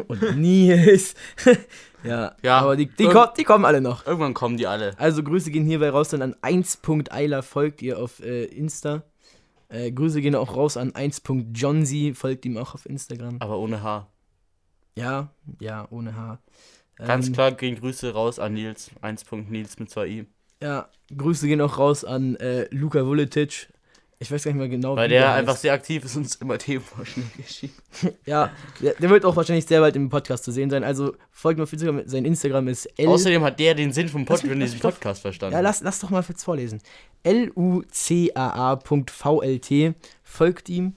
und 0.07 0.37
Nils. 0.37 1.15
ja, 2.03 2.35
Ja, 2.43 2.59
aber 2.59 2.75
die, 2.75 2.85
die, 2.85 3.05
kommen, 3.07 3.29
die 3.37 3.43
kommen 3.43 3.65
alle 3.65 3.81
noch. 3.81 4.05
Irgendwann 4.05 4.33
kommen 4.33 4.57
die 4.57 4.67
alle. 4.67 4.97
Also 4.99 5.23
Grüße 5.23 5.49
gehen 5.49 5.65
hierbei 5.65 5.89
raus 5.89 6.09
dann 6.09 6.21
an 6.21 6.35
1.eiler, 6.41 7.41
folgt 7.41 7.81
ihr 7.81 7.97
auf 7.97 8.19
äh, 8.19 8.45
Insta. 8.45 9.03
Äh, 9.69 9.91
Grüße 9.91 10.21
gehen 10.21 10.35
auch 10.35 10.55
raus 10.55 10.77
an 10.77 10.91
1.johnzy, 10.91 12.13
folgt 12.13 12.45
ihm 12.45 12.57
auch 12.57 12.75
auf 12.75 12.85
Instagram. 12.85 13.37
Aber 13.39 13.57
ohne 13.57 13.81
Haar. 13.81 14.11
Ja, 14.95 15.29
ja, 15.59 15.87
ohne 15.89 16.15
H. 16.15 16.39
Ganz 16.97 17.27
Ähm, 17.27 17.33
klar 17.33 17.51
gehen 17.53 17.75
Grüße 17.79 18.13
raus 18.13 18.37
an 18.37 18.53
Nils. 18.53 18.91
1.Nils 19.01 19.79
mit 19.79 19.89
2i. 19.89 20.25
Ja, 20.61 20.89
Grüße 21.17 21.47
gehen 21.47 21.61
auch 21.61 21.79
raus 21.79 22.05
an 22.05 22.35
äh, 22.35 22.67
Luka 22.69 23.03
Vuletic. 23.05 23.69
Ich 24.21 24.31
weiß 24.31 24.43
gar 24.43 24.51
nicht 24.51 24.59
mehr 24.59 24.69
genau, 24.69 24.95
Weil 24.95 25.09
der 25.09 25.29
heißt. 25.29 25.39
einfach 25.39 25.55
sehr 25.57 25.73
aktiv 25.73 26.05
ist 26.05 26.15
und 26.15 26.21
uns 26.23 26.35
immer 26.35 26.57
Themenvorschläge 26.57 27.27
geschickt. 27.37 27.73
Ja, 28.25 28.51
der, 28.79 28.93
der 28.93 29.09
wird 29.09 29.25
auch 29.25 29.35
wahrscheinlich 29.35 29.65
sehr 29.65 29.79
bald 29.81 29.95
im 29.95 30.09
Podcast 30.09 30.43
zu 30.43 30.51
sehen 30.51 30.69
sein. 30.69 30.83
Also 30.83 31.15
folgt 31.31 31.57
mir 31.57 31.63
auf 31.63 31.73
Instagram. 31.73 32.03
Sein 32.07 32.25
Instagram 32.25 32.67
ist 32.67 32.85
L. 32.97 33.07
Außerdem 33.07 33.41
hat 33.43 33.59
der 33.59 33.73
den 33.73 33.91
Sinn 33.91 34.07
vom 34.09 34.23
Pod 34.25 34.43
lass 34.43 34.53
diesem 34.59 34.79
doch- 34.79 34.91
Podcast 34.91 35.21
verstanden. 35.23 35.53
ja, 35.55 35.59
lass, 35.61 35.81
lass 35.81 35.99
doch 35.99 36.11
mal 36.11 36.23
jetzt 36.27 36.43
vorlesen. 36.43 36.81
L-U-C-A-A.vlt. 38.61 39.95
Folgt 40.23 40.69
ihm. 40.69 40.95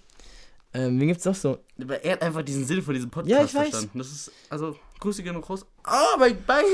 Ähm, 0.72 1.00
wen 1.00 1.08
gibt's 1.08 1.24
noch 1.24 1.34
so? 1.34 1.58
Aber 1.80 2.02
er 2.04 2.12
hat 2.12 2.22
einfach 2.22 2.42
diesen 2.42 2.64
Sinn 2.66 2.82
von 2.82 2.94
diesem 2.94 3.10
Podcast 3.10 3.30
Ja, 3.30 3.44
ich 3.44 3.54
weiß. 3.54 3.70
verstanden. 3.70 3.98
Das 3.98 4.08
ist, 4.10 4.32
also, 4.50 4.76
Grüße 5.00 5.22
gehen 5.22 5.34
noch 5.34 5.48
raus. 5.48 5.64
Ah, 5.84 6.16
mein 6.18 6.36
Bein! 6.44 6.64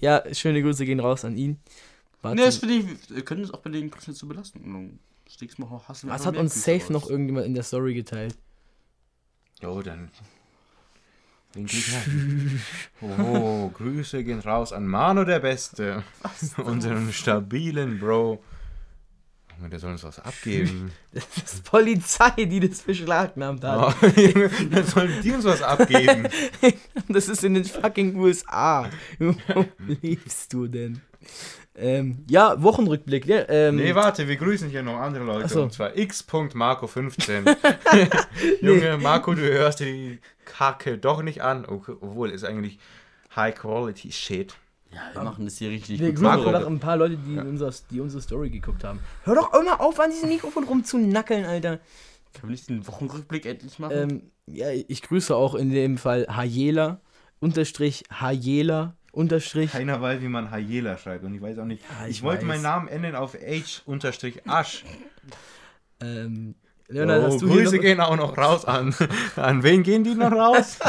ja, 0.00 0.22
schöne 0.34 0.62
Grüße 0.62 0.84
gehen 0.84 1.00
raus 1.00 1.24
an 1.24 1.36
ihn. 1.36 1.58
Warte, 2.20 2.36
Ne, 2.36 2.44
das 2.44 2.56
finde 2.58 2.74
ich, 2.74 2.84
wir 3.10 3.24
können 3.24 3.42
es 3.44 3.50
auch 3.52 3.60
bei 3.60 3.70
den 3.70 3.90
Grüßen 3.90 4.14
zu 4.14 4.28
belasten. 4.28 4.98
Das 5.28 5.40
nächste 5.42 5.60
Mal 5.60 5.70
hassen 5.86 6.08
wir 6.08 6.14
was 6.14 6.22
einfach 6.22 6.32
hat 6.32 6.40
uns 6.40 6.54
safe 6.64 6.80
raus. 6.80 6.90
noch 6.90 7.10
irgendjemand 7.10 7.46
in 7.46 7.52
der 7.54 7.62
Story 7.62 7.92
geteilt? 7.92 8.34
Jo, 9.60 9.82
dann. 9.82 10.10
Oh, 13.00 13.68
Grüße 13.74 14.24
gehen 14.24 14.40
raus 14.40 14.72
an 14.72 14.86
Mano 14.86 15.24
der 15.24 15.40
Beste. 15.40 16.02
Unseren 16.64 17.12
stabilen 17.12 17.98
Bro. 17.98 18.42
Der 19.70 19.78
soll 19.80 19.90
uns 19.90 20.04
was 20.04 20.20
abgeben. 20.20 20.92
Das 21.12 21.24
ist 21.36 21.64
Polizei, 21.64 22.44
die 22.44 22.60
das 22.60 22.82
beschlagnahmt 22.82 23.64
hat. 23.64 23.96
Oh, 24.02 24.06
dann 24.70 24.86
sollen 24.86 25.20
die 25.22 25.32
uns 25.32 25.44
was 25.44 25.62
abgeben. 25.62 26.28
Das 27.08 27.28
ist 27.28 27.42
in 27.42 27.54
den 27.54 27.64
fucking 27.64 28.16
USA. 28.16 28.88
Wo 29.18 29.34
lebst 30.00 30.52
du 30.52 30.68
denn? 30.68 31.00
Ähm, 31.74 32.24
ja, 32.28 32.60
Wochenrückblick. 32.60 33.26
Ja, 33.26 33.48
ähm, 33.48 33.76
Nee, 33.76 33.94
warte, 33.94 34.26
wir 34.26 34.36
grüßen 34.36 34.68
hier 34.68 34.82
noch 34.82 34.98
andere 34.98 35.24
Leute. 35.24 35.48
So. 35.48 35.62
Und 35.62 35.72
zwar 35.72 35.90
x.marco15. 35.90 37.56
Junge, 38.60 38.98
Marco, 38.98 39.34
du 39.34 39.42
hörst 39.42 39.80
dir 39.80 39.86
die 39.86 40.18
Kacke 40.44 40.98
doch 40.98 41.22
nicht 41.22 41.42
an. 41.42 41.64
Okay, 41.66 41.92
obwohl, 42.00 42.30
ist 42.30 42.44
eigentlich 42.44 42.78
High-Quality-Shit. 43.36 44.54
Ja, 44.90 45.00
wir 45.12 45.22
machen 45.22 45.44
das 45.44 45.58
hier 45.58 45.70
richtig 45.70 46.00
wir 46.00 46.08
gut. 46.08 46.22
grüßen 46.22 46.42
Marco. 46.44 46.50
noch 46.50 46.66
ein 46.66 46.80
paar 46.80 46.96
Leute, 46.96 47.16
die, 47.16 47.38
unser, 47.38 47.72
die 47.90 48.00
unsere 48.00 48.22
Story 48.22 48.50
geguckt 48.50 48.84
haben. 48.84 49.00
Hör 49.24 49.34
doch 49.34 49.52
immer 49.54 49.80
auf, 49.80 50.00
an 50.00 50.10
diesem 50.10 50.30
Mikrofon 50.30 50.64
rumzunackeln, 50.64 51.44
Alter. 51.44 51.78
Können 52.32 52.44
wir 52.44 52.50
nicht 52.50 52.68
den 52.68 52.86
Wochenrückblick 52.86 53.46
endlich 53.46 53.78
machen? 53.78 53.92
Ähm, 53.96 54.22
ja, 54.46 54.70
ich 54.70 55.02
grüße 55.02 55.34
auch 55.36 55.54
in 55.54 55.70
dem 55.70 55.98
Fall 55.98 56.26
Hajela, 56.28 57.00
unterstrich 57.38 58.04
Hajela, 58.10 58.96
unterstrich. 59.12 59.72
Keiner 59.72 60.00
weiß, 60.00 60.20
wie 60.20 60.28
man 60.28 60.50
Hayela 60.50 60.98
schreibt. 60.98 61.24
Und 61.24 61.34
ich 61.34 61.42
weiß 61.42 61.58
auch 61.58 61.64
nicht. 61.64 61.82
Ja, 61.82 62.06
ich, 62.06 62.16
ich 62.18 62.22
wollte 62.22 62.42
weiß. 62.42 62.48
meinen 62.48 62.62
Namen 62.62 62.88
ändern 62.88 63.14
auf 63.16 63.34
H-Asch. 63.34 64.84
Ähm, 66.00 66.54
Leonard, 66.88 67.22
Oh, 67.22 67.26
hast 67.26 67.42
du 67.42 67.48
Grüße 67.48 67.76
noch, 67.76 67.82
gehen 67.82 68.00
auch 68.00 68.16
noch 68.16 68.36
raus 68.38 68.64
an. 68.64 68.94
An 69.36 69.62
wen 69.62 69.82
gehen 69.82 70.04
die 70.04 70.14
noch 70.14 70.32
raus? 70.32 70.78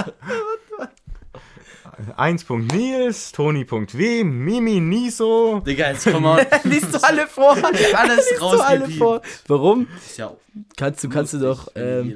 1.Nils, 2.17 3.31
Toni.w, 3.33 4.23
Mimi 4.23 4.79
Niso. 4.79 5.61
Digga, 5.65 5.91
jetzt 5.91 6.09
komm 6.09 6.23
mal. 6.23 6.47
Liest 6.63 6.93
du 6.93 7.03
alle 7.03 7.27
vor? 7.27 7.51
Alles 7.93 8.29
Liest 8.29 8.41
du 8.41 8.59
alle 8.61 8.89
vor? 8.89 9.21
Warum? 9.47 9.87
Ist 9.97 10.17
ja 10.17 10.31
Kannst 10.77 11.03
du, 11.03 11.09
kannst 11.09 11.33
du 11.33 11.39
doch. 11.39 11.67
Ähm, 11.75 12.15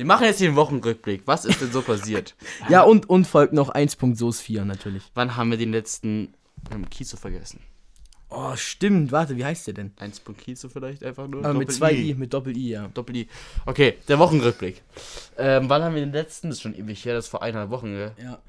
Wir 0.00 0.06
machen 0.06 0.24
jetzt 0.24 0.40
den 0.40 0.56
Wochenrückblick. 0.56 1.24
Was 1.26 1.44
ist 1.44 1.60
denn 1.60 1.72
so 1.72 1.82
passiert? 1.82 2.34
ja, 2.70 2.80
und, 2.80 3.10
und 3.10 3.26
folgt 3.26 3.52
noch 3.52 3.74
1.sos4 3.74 4.64
natürlich. 4.64 5.02
Wann 5.12 5.36
haben 5.36 5.50
wir 5.50 5.58
den 5.58 5.72
letzten 5.72 6.32
ähm, 6.72 6.88
Kizo 6.88 7.18
vergessen? 7.18 7.60
Oh, 8.30 8.56
stimmt. 8.56 9.12
Warte, 9.12 9.36
wie 9.36 9.44
heißt 9.44 9.66
der 9.66 9.74
denn? 9.74 9.92
1. 9.98 10.22
Kizo 10.38 10.70
vielleicht 10.70 11.04
einfach 11.04 11.28
nur? 11.28 11.44
Ah, 11.44 11.52
mit 11.52 11.68
Doppel-I. 11.68 11.76
zwei 11.76 11.92
I, 11.92 12.14
mit 12.14 12.32
Doppel-I, 12.32 12.70
ja. 12.70 12.88
Doppel-I. 12.88 13.28
Okay, 13.66 13.98
der 14.08 14.18
Wochenrückblick. 14.18 14.80
Ähm, 15.36 15.68
wann 15.68 15.82
haben 15.82 15.94
wir 15.94 16.00
den 16.00 16.12
letzten? 16.12 16.48
Das 16.48 16.56
ist 16.56 16.62
schon 16.62 16.74
ewig 16.74 17.04
her, 17.04 17.12
das 17.12 17.26
ist 17.26 17.30
vor 17.30 17.42
eineinhalb 17.42 17.68
Wochen, 17.68 17.92
gell? 17.92 18.12
Ja. 18.16 18.40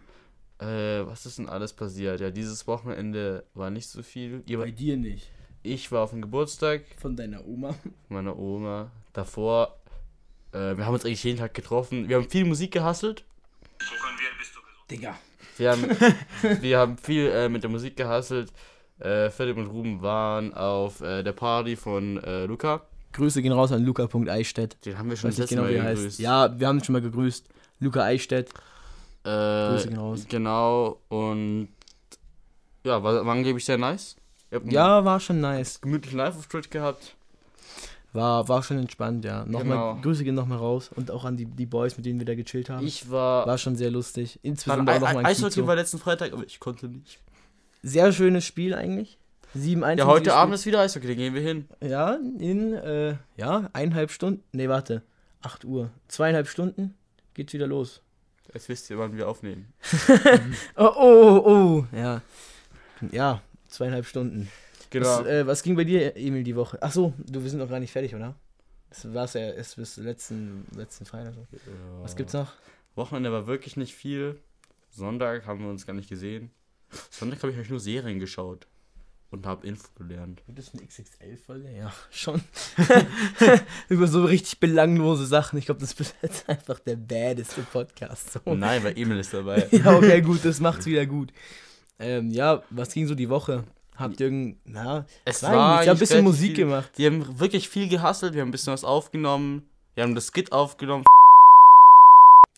Äh, 0.66 1.06
was 1.06 1.26
ist 1.26 1.38
denn 1.38 1.50
alles 1.50 1.74
passiert? 1.74 2.22
Ja, 2.22 2.32
dieses 2.32 2.66
Wochenende 2.66 3.44
war 3.56 3.72
nicht 3.72 3.90
so 3.90 4.04
viel. 4.04 4.42
Ihr, 4.46 4.58
Bei 4.60 4.72
dir 4.72 4.96
nicht. 4.96 5.30
ich 5.64 5.92
war 5.92 6.04
auf 6.04 6.12
dem 6.12 6.22
Geburtstag 6.22 6.84
Von 6.98 7.18
deiner 7.18 7.46
Oma. 7.46 7.76
meiner 8.08 8.40
Oma. 8.40 8.90
Davor, 9.12 9.81
äh, 10.54 10.78
wir 10.78 10.86
haben 10.86 10.94
uns 10.94 11.06
eigentlich 11.06 11.24
jeden 11.24 11.40
Tag 11.40 11.54
getroffen. 11.54 12.10
Wir 12.10 12.18
haben 12.18 12.30
viel 12.30 12.46
Musik 12.46 12.72
gehasselt. 12.72 13.24
Digga. 14.90 15.16
Wir 15.58 15.72
haben, 15.72 15.84
wir 16.62 16.80
haben 16.80 16.98
viel 16.98 17.28
äh, 17.28 17.50
mit 17.50 17.64
der 17.64 17.70
Musik 17.70 17.96
gehasselt. 17.96 18.52
Äh, 19.00 19.30
Philipp 19.30 19.58
und 19.58 19.68
Ruben 19.68 20.02
waren 20.02 20.54
auf 20.54 21.02
äh, 21.02 21.24
der 21.24 21.32
Party 21.32 21.76
von 21.76 22.22
äh, 22.24 22.46
Luca. 22.46 22.82
Grüße 23.14 23.42
gehen 23.42 23.52
raus 23.52 23.72
an 23.72 23.84
luca.eichstätt. 23.84 24.86
Den 24.86 24.98
haben 24.98 25.10
wir 25.10 25.18
schon 25.18 25.36
das 25.36 25.50
genau, 25.50 25.64
Mal 25.64 25.74
gegrüßt. 25.74 26.20
Ja, 26.20 26.60
wir 26.60 26.68
haben 26.68 26.78
ihn 26.78 26.84
schon 26.84 26.94
mal 26.94 27.02
gegrüßt. 27.02 27.46
Luca 27.80 28.04
Eichstätt. 28.04 28.50
Äh, 29.24 29.70
Grüße 29.70 29.88
gehen 29.90 29.98
raus. 29.98 30.26
Genau, 30.30 31.02
und 31.10 31.70
ja, 32.84 33.04
war, 33.04 33.26
war 33.26 33.34
angeblich 33.34 33.66
sehr 33.66 33.78
nice. 33.78 34.16
Ja, 34.66 35.04
war 35.06 35.20
schon 35.20 35.40
nice. 35.40 35.80
gemütlichen 35.82 36.18
Live-Auftritt 36.18 36.72
gehabt. 36.72 37.16
War, 38.14 38.48
war 38.50 38.62
schon 38.62 38.78
entspannt, 38.78 39.24
ja. 39.24 39.46
Nochmal, 39.46 39.64
Genau. 39.64 40.02
Grüße 40.02 40.24
gehen 40.24 40.36
nochmal 40.36 40.58
raus. 40.58 40.90
Und 40.94 41.12
auch 41.12 41.24
an 41.24 41.38
die, 41.38 41.46
die 41.46 41.66
Boys, 41.66 41.96
mit 41.96 42.06
denen 42.06 42.20
wir 42.20 42.26
da 42.26 42.36
gechillt 42.36 42.70
haben. 42.70 42.86
Ich 42.86 43.10
war, 43.10 43.48
war 43.48 43.58
schon 43.58 43.76
sehr 43.76 43.90
lustig. 43.90 44.36
war 44.36 44.50
Insbesondere 44.52 44.96
auch 44.98 45.00
nochmal 45.02 45.26
Eishockey 45.26 45.66
war 45.66 45.76
letzten 45.76 45.98
Freitag, 45.98 46.34
aber 46.34 46.44
ich 46.46 46.60
konnte 46.60 46.88
nicht. 46.88 47.20
Sehr 47.84 48.12
schönes 48.12 48.46
Spiel 48.46 48.74
eigentlich. 48.74 49.18
7-1. 49.56 49.98
Ja, 49.98 50.06
heute 50.06 50.34
Abend 50.34 50.56
ist 50.56 50.66
wieder 50.66 50.80
Eishockey, 50.80 51.08
da 51.08 51.14
gehen 51.14 51.34
wir 51.34 51.42
hin. 51.42 51.68
Ja, 51.82 52.14
in, 52.40 52.74
äh, 52.74 53.16
ja, 53.38 53.70
eineinhalb 53.74 54.12
Stunden. 54.12 54.44
Nee, 54.52 54.70
warte. 54.70 55.02
8 55.42 55.66
Uhr. 55.66 55.90
Zweieinhalb 56.08 56.48
Stunden 56.48 56.94
geht's 57.34 57.54
wieder 57.54 57.68
los. 57.68 58.02
Jetzt 58.54 58.70
wisst 58.70 58.90
ihr, 58.90 58.98
wann 58.98 59.16
wir 59.16 59.28
aufnehmen. 59.30 59.74
Oh, 60.76 60.92
oh, 60.96 61.42
oh. 61.46 61.86
Ja. 61.96 62.22
Ja, 63.12 63.42
zweieinhalb 63.70 64.06
Stunden. 64.06 64.50
Genau. 64.92 65.08
Was, 65.08 65.26
äh, 65.26 65.48
was 65.48 65.64
ging 65.64 65.76
bei 65.76 65.84
dir, 65.84 66.16
Emil, 66.16 66.44
die 66.44 66.56
Woche? 66.56 66.78
Ach 66.82 66.92
so, 66.92 67.14
du, 67.18 67.42
wir 67.42 67.50
sind 67.50 67.60
noch 67.60 67.70
gar 67.70 67.80
nicht 67.80 67.92
fertig, 67.92 68.14
oder? 68.14 68.36
Das 68.90 69.12
war's 69.14 69.34
ja 69.34 69.42
erst 69.42 69.78
bis 69.78 69.98
letzten, 69.98 70.66
letzten 70.76 71.06
Freitag. 71.06 71.34
so. 71.34 71.48
Was 72.02 72.16
gibt's 72.16 72.34
noch? 72.34 72.52
Wochenende 72.96 73.32
war 73.32 73.48
wirklich 73.48 73.78
nicht 73.78 73.96
viel. 73.96 74.40
Sonntag 74.90 75.46
haben 75.48 75.62
wir 75.62 75.70
uns 75.70 75.88
gar 75.88 75.94
nicht 75.94 76.10
gesehen. 76.10 76.52
Sonntag 77.10 77.42
habe 77.42 77.54
ich 77.54 77.58
euch 77.58 77.70
nur 77.70 77.80
Serien 77.80 78.20
geschaut 78.20 78.68
und 79.30 79.46
habe 79.46 79.66
Info 79.66 79.88
gelernt. 79.98 80.44
Wird 80.46 80.60
das 80.60 80.74
eine 80.74 80.86
XXL-Folge? 80.86 81.72
Ja, 81.72 81.94
schon. 82.12 82.42
Über 83.90 84.08
so 84.08 84.26
richtig 84.26 84.60
belanglose 84.60 85.26
Sachen. 85.26 85.58
Ich 85.58 85.66
glaube, 85.68 85.80
das 85.80 85.94
ist 85.94 86.16
jetzt 86.22 86.50
einfach 86.50 86.80
der 86.80 86.98
baddeste 86.98 87.62
Podcast. 87.62 88.34
So. 88.34 88.54
Nein, 88.54 88.84
weil 88.84 88.98
Emil 88.98 89.20
ist 89.20 89.34
dabei. 89.34 89.68
Ja, 89.72 89.96
okay, 89.96 90.22
gut, 90.22 90.44
das 90.44 90.60
macht's 90.60 90.86
wieder 90.86 91.06
gut. 91.06 91.32
Ähm, 91.98 92.30
ja, 92.32 92.62
was 92.70 92.92
ging 92.92 93.08
so 93.08 93.16
die 93.16 93.30
Woche? 93.30 93.64
Habt 94.02 94.20
ihr 94.20 94.28
irgend, 94.28 94.58
na, 94.66 95.06
Es 95.26 95.44
war 95.44 95.84
ich 95.84 95.90
ein 95.90 95.98
bisschen 95.98 96.24
Musik 96.24 96.56
viel. 96.56 96.66
gemacht. 96.66 96.92
Die 96.98 97.06
haben 97.06 97.40
wirklich 97.40 97.70
viel 97.70 97.88
gehasselt, 97.88 98.34
wir 98.34 98.42
haben 98.42 98.50
ein 98.50 98.52
bisschen 98.52 98.74
was 98.74 98.84
aufgenommen. 98.84 99.64
Wir 99.96 100.04
haben 100.04 100.16
das 100.16 100.28
Skit 100.28 100.52
aufgenommen. 100.52 101.04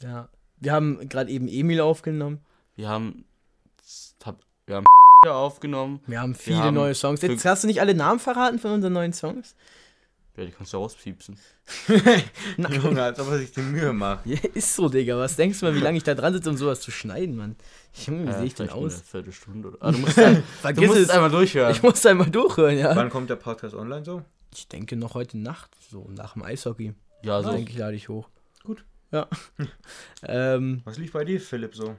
Ja. 0.02 0.30
Wir 0.60 0.72
haben 0.74 1.08
gerade 1.10 1.30
eben 1.32 1.48
Emil 1.48 1.82
aufgenommen. 1.82 2.39
Wir 2.76 2.89
haben. 2.89 3.26
hab- 4.24 4.39
Wir 4.66 4.78
haben 4.78 4.86
aufgenommen. 5.28 6.02
Wir 6.08 6.22
haben 6.22 6.36
viele 6.36 6.58
haben 6.60 6.76
neue 6.76 6.96
Songs. 6.96 7.22
Jetzt 7.22 7.46
hast 7.46 7.64
du 7.64 7.68
nicht 7.68 7.82
alle 7.82 7.94
Namen 7.94 8.20
verraten 8.20 8.60
von 8.60 8.72
unseren 8.72 8.94
neuen 8.94 9.14
Songs? 9.14 9.56
Ja, 10.36 10.46
die 10.46 10.52
kannst 10.52 10.74
du 10.74 10.78
rauspiepsen. 10.78 11.38
Junge, 12.58 13.04
als 13.04 13.20
ob 13.20 13.28
er 13.30 13.38
sich 13.38 13.52
die 13.52 13.62
Mühe 13.62 13.94
macht. 13.94 14.26
Ja, 14.26 14.38
ist 14.56 14.76
so, 14.76 14.90
Digga. 14.90 15.16
Was 15.18 15.36
denkst 15.36 15.60
du 15.60 15.66
mal, 15.68 15.76
wie 15.76 15.80
lange 15.80 15.98
ich 15.98 16.04
da 16.04 16.16
dran 16.16 16.34
sitze, 16.34 16.50
um 16.50 16.58
sowas 16.58 16.82
zu 16.82 16.90
schneiden, 16.90 17.36
Mann? 17.36 17.56
Junge, 18.06 18.26
wie 18.26 18.30
Äh, 18.32 18.38
sehe 18.38 18.46
ich 18.46 18.56
denn 18.56 18.68
vielleicht 18.68 18.78
Eine 18.78 18.86
aus? 18.88 19.02
Viertelstunde 19.02 19.68
oder. 19.70 19.78
Ah, 19.82 19.92
du 19.92 20.00
musst, 20.00 20.18
du 20.18 20.44
Vergiss 20.62 20.88
musst 20.88 21.00
es. 21.00 21.04
es 21.06 21.10
einmal 21.12 21.30
durchhören. 21.30 21.72
Ich 21.72 21.84
muss 21.84 22.04
einmal 22.06 22.30
durchhören, 22.32 22.78
ja. 22.80 22.96
Wann 22.96 23.10
kommt 23.12 23.30
der 23.30 23.36
Podcast 23.36 23.76
online 23.76 24.04
so? 24.04 24.24
Ich 24.56 24.68
denke 24.68 24.96
noch 24.96 25.14
heute 25.14 25.38
Nacht, 25.38 25.70
so 25.92 26.08
nach 26.10 26.34
dem 26.34 26.42
Eishockey. 26.44 26.94
ja, 27.22 27.36
Also 27.36 27.50
so. 27.52 27.56
denke 27.56 27.72
ich, 27.72 27.78
lade 27.78 27.96
ich 27.96 28.10
hoch. 28.10 28.28
Gut. 28.64 28.84
Ja. 29.12 29.28
ähm, 30.24 30.82
Was 30.86 30.98
lief 30.98 31.12
bei 31.12 31.24
dir, 31.26 31.40
Philipp, 31.40 31.76
so? 31.76 31.96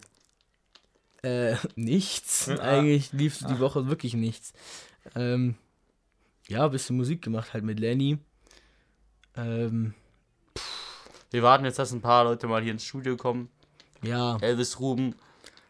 äh, 1.22 1.54
nichts. 1.76 2.48
Ah. 2.48 2.56
Eigentlich 2.78 3.12
lief 3.12 3.38
die 3.38 3.58
Woche 3.60 3.88
wirklich 3.88 4.14
nichts. 4.14 4.52
Ähm, 5.14 5.54
ja, 6.48 6.64
ein 6.64 6.70
bisschen 6.70 6.96
Musik 6.96 7.22
gemacht 7.22 7.52
halt 7.54 7.64
mit 7.64 7.80
Lenny. 7.80 8.18
Ähm, 9.36 9.94
Wir 11.30 11.42
warten 11.42 11.64
jetzt, 11.64 11.78
dass 11.78 11.92
ein 11.92 12.00
paar 12.00 12.24
Leute 12.24 12.46
mal 12.46 12.62
hier 12.62 12.72
ins 12.72 12.84
Studio 12.84 13.16
kommen. 13.16 13.48
ja. 14.02 14.36
Elvis 14.40 14.78
Ruben, 14.80 15.14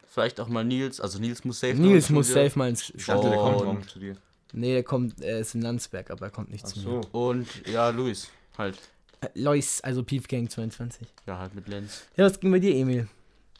vielleicht 0.07 0.39
auch 0.39 0.47
mal 0.47 0.63
Nils. 0.63 0.99
Also 1.01 1.19
Nils 1.19 1.43
muss 1.45 1.59
safe 1.59 1.73
Nils 1.75 2.05
ins 2.05 2.09
muss 2.11 2.27
Studio. 2.27 2.43
safe 2.47 2.59
mal 2.59 2.69
ins 2.69 2.89
Ich 2.91 3.05
dachte, 3.05 3.29
der 3.29 3.37
kommt 3.37 3.63
morgen 3.63 3.87
zu 3.87 3.99
dir. 3.99 4.17
Nee, 4.53 4.73
der 4.73 4.83
kommt, 4.83 5.21
er 5.21 5.39
ist 5.39 5.55
in 5.55 5.61
Landsberg, 5.61 6.11
aber 6.11 6.27
er 6.27 6.31
kommt 6.31 6.49
nicht 6.51 6.63
Ach 6.65 6.69
zu 6.71 6.79
so. 6.79 7.01
Und 7.11 7.47
ja, 7.67 7.89
Luis. 7.89 8.29
Halt. 8.57 8.79
mir. 9.21 9.27
Äh, 9.29 9.31
Lois, 9.41 9.81
also 9.81 10.03
Pief 10.03 10.27
Gang 10.27 10.49
22. 10.49 11.07
Ja, 11.25 11.39
halt 11.39 11.55
mit 11.55 11.67
Lenz. 11.67 12.05
Ja, 12.15 12.25
was 12.25 12.39
ging 12.39 12.51
bei 12.51 12.59
dir, 12.59 12.73
Emil? 12.75 13.07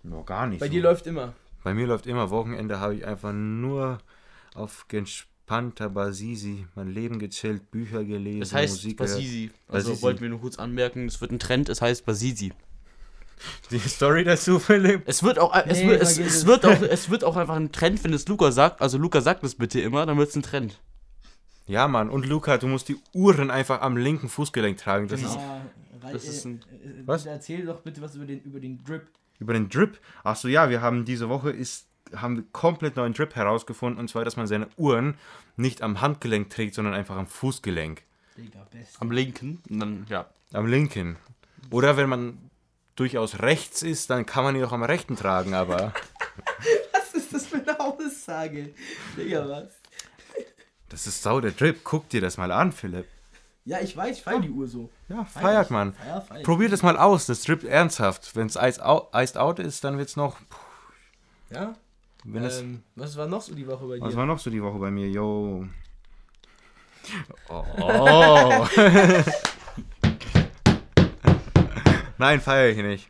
No, 0.04 0.24
gar 0.24 0.48
nicht. 0.48 0.60
Bei 0.60 0.68
so. 0.68 0.72
dir 0.72 0.84
läuft 0.84 1.08
immer. 1.08 1.34
Bei 1.64 1.74
mir 1.74 1.88
läuft 1.88 2.06
immer 2.06 2.30
Wochenende, 2.30 2.80
habe 2.80 2.96
ich 2.96 3.06
einfach 3.06 3.34
nur 3.34 3.98
auf 4.54 4.88
entspannter 5.46 5.90
Basisi 5.90 6.66
mein 6.76 6.90
Leben 6.90 7.20
gechillt, 7.20 7.70
Bücher 7.70 8.04
gelesen, 8.04 8.42
Es 8.42 8.54
heißt 8.54 8.74
Musik 8.78 8.98
gehört. 8.98 9.14
Basisi. 9.16 9.52
Also 9.68 9.90
Basisi. 9.90 10.02
wollten 10.04 10.22
wir 10.22 10.30
nur 10.30 10.42
kurz 10.42 10.58
anmerken, 10.58 11.06
es 11.06 11.22
wird 11.22 11.32
ein 11.32 11.40
Trend, 11.40 11.70
es 11.70 11.82
heißt 11.82 12.04
Basisi. 12.06 12.52
Die 13.70 13.78
Story 13.80 14.24
dazu, 14.24 14.58
Philipp? 14.60 15.04
Es 15.06 15.22
wird 15.22 15.38
auch, 15.38 15.54
es, 15.54 15.80
Nee, 15.80 15.88
wird, 15.90 16.02
es, 16.02 16.18
es, 16.18 16.46
wird 16.48 16.66
auch, 16.66 16.82
es 16.82 17.10
wird 17.12 17.24
auch 17.24 17.36
einfach 17.36 17.56
ein 17.58 17.72
Trend, 17.72 18.04
wenn 18.04 18.14
es 18.14 18.28
Luca 18.28 18.52
sagt. 18.52 18.82
Also 18.82 18.98
Luca 18.98 19.22
sagt 19.22 19.44
es 19.44 19.56
bitte 19.56 19.80
immer, 19.82 20.06
dann 20.06 20.18
wird 20.18 20.30
es 20.30 20.36
ein 20.36 20.42
Trend. 20.42 20.80
Ja, 21.68 21.88
Mann. 21.88 22.10
Und 22.10 22.26
Luca, 22.26 22.58
du 22.58 22.68
musst 22.68 22.88
die 22.90 22.98
Uhren 23.14 23.52
einfach 23.52 23.82
am 23.82 23.98
linken 23.98 24.30
Fußgelenk 24.30 24.78
tragen. 24.78 25.08
Das 25.10 25.22
ist 25.22 25.38
Das 26.12 26.24
ist 26.24 26.46
ein- 26.46 26.62
Was? 27.06 27.26
Erzähl 27.26 27.66
doch 27.66 27.82
bitte 27.82 28.02
was 28.02 28.16
über 28.16 28.26
den, 28.26 28.42
über 28.42 28.60
den 28.60 28.84
Drip. 28.84 29.04
über 29.40 29.54
den 29.54 29.70
Drip. 29.70 30.00
Achso, 30.24 30.48
ja, 30.48 30.70
wir 30.70 30.82
haben 30.82 31.04
diese 31.06 31.28
Woche 31.30 31.52
ist, 31.52 31.88
haben 32.16 32.36
wir 32.38 32.44
komplett 32.52 32.96
neuen 32.96 33.14
Drip 33.14 33.36
herausgefunden. 33.36 34.00
Und 34.00 34.10
zwar, 34.10 34.26
dass 34.26 34.38
man 34.38 34.48
seine 34.48 34.68
Uhren 34.78 35.16
nicht 35.58 35.82
am 35.82 36.02
Handgelenk 36.02 36.50
trägt, 36.50 36.76
sondern 36.76 36.94
einfach 36.94 37.16
am 37.16 37.28
Fußgelenk. 37.28 38.04
Digga, 38.38 38.68
best. 38.72 39.02
Am 39.02 39.12
linken. 39.12 39.62
Dann, 39.70 40.06
ja. 40.10 40.28
Am 40.54 40.68
linken. 40.68 41.18
Oder 41.72 41.98
wenn 41.98 42.10
man 42.10 42.50
durchaus 42.96 43.40
rechts 43.40 43.82
ist, 43.82 44.10
dann 44.10 44.26
kann 44.26 44.44
man 44.44 44.56
ihn 44.56 44.64
auch 44.64 44.72
am 44.72 44.84
rechten 44.84 45.16
tragen, 45.16 45.54
aber 45.54 45.94
Was 46.94 47.14
ist 47.14 47.34
das 47.34 47.46
für 47.48 47.58
eine 47.58 47.80
Aussage? 47.80 48.74
Digga, 49.18 49.48
was? 49.48 49.74
Das 50.90 51.08
ist 51.08 51.22
sau 51.24 51.42
der 51.42 51.52
Drip. 51.52 51.84
Guck 51.84 52.10
dir 52.10 52.22
das 52.22 52.38
mal 52.38 52.52
an, 52.52 52.72
Philipp. 52.72 53.08
Ja, 53.66 53.80
ich 53.80 53.98
weiß, 53.98 54.18
ich 54.18 54.24
feier 54.24 54.40
die 54.40 54.52
Uhr 54.52 54.68
so. 54.68 54.90
Ja, 55.10 55.26
feiert 55.26 55.72
man. 55.72 55.94
Feier, 55.94 56.22
feier. 56.22 56.44
Probier 56.44 56.70
das 56.70 56.84
mal 56.84 56.98
aus. 56.98 57.26
Das 57.26 57.42
drippt 57.42 57.64
ernsthaft. 57.64 58.36
Wenn 58.36 58.46
es 58.46 58.56
iced 58.56 58.80
out, 58.82 59.60
ist, 59.60 59.84
dann 59.84 59.98
wird's 59.98 60.16
noch. 60.16 60.38
Ja? 61.50 61.76
Ähm, 62.34 62.82
was 62.96 63.16
war 63.18 63.28
noch 63.28 63.42
so 63.42 63.54
die 63.54 63.68
Woche 63.68 63.86
bei 63.86 63.96
dir? 63.96 64.02
was 64.02 64.16
war 64.16 64.26
noch 64.26 64.40
so 64.40 64.50
die 64.50 64.64
Woche 64.64 64.80
bei 64.80 64.90
mir? 64.90 65.08
Yo. 65.10 65.68
Oh. 67.50 68.68
Nein, 72.18 72.42
feiere 72.42 72.70
ich 72.70 72.78
nicht. 72.78 73.10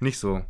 Nicht 0.00 0.18
so. 0.18 0.40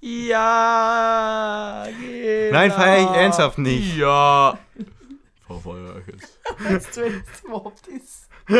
ja, 0.00 1.86
genau. 1.88 2.52
Nein, 2.52 2.70
feiere 2.70 3.02
ich 3.02 3.16
ernsthaft 3.16 3.58
nicht. 3.58 3.96
Ja. 3.96 4.58
Frau 5.46 5.58
Feuerwerkes. 5.58 6.38
Weißt 6.58 6.96
du, 6.96 7.10
das 7.10 7.42
überhaupt 7.44 7.86
ist? 7.88 8.28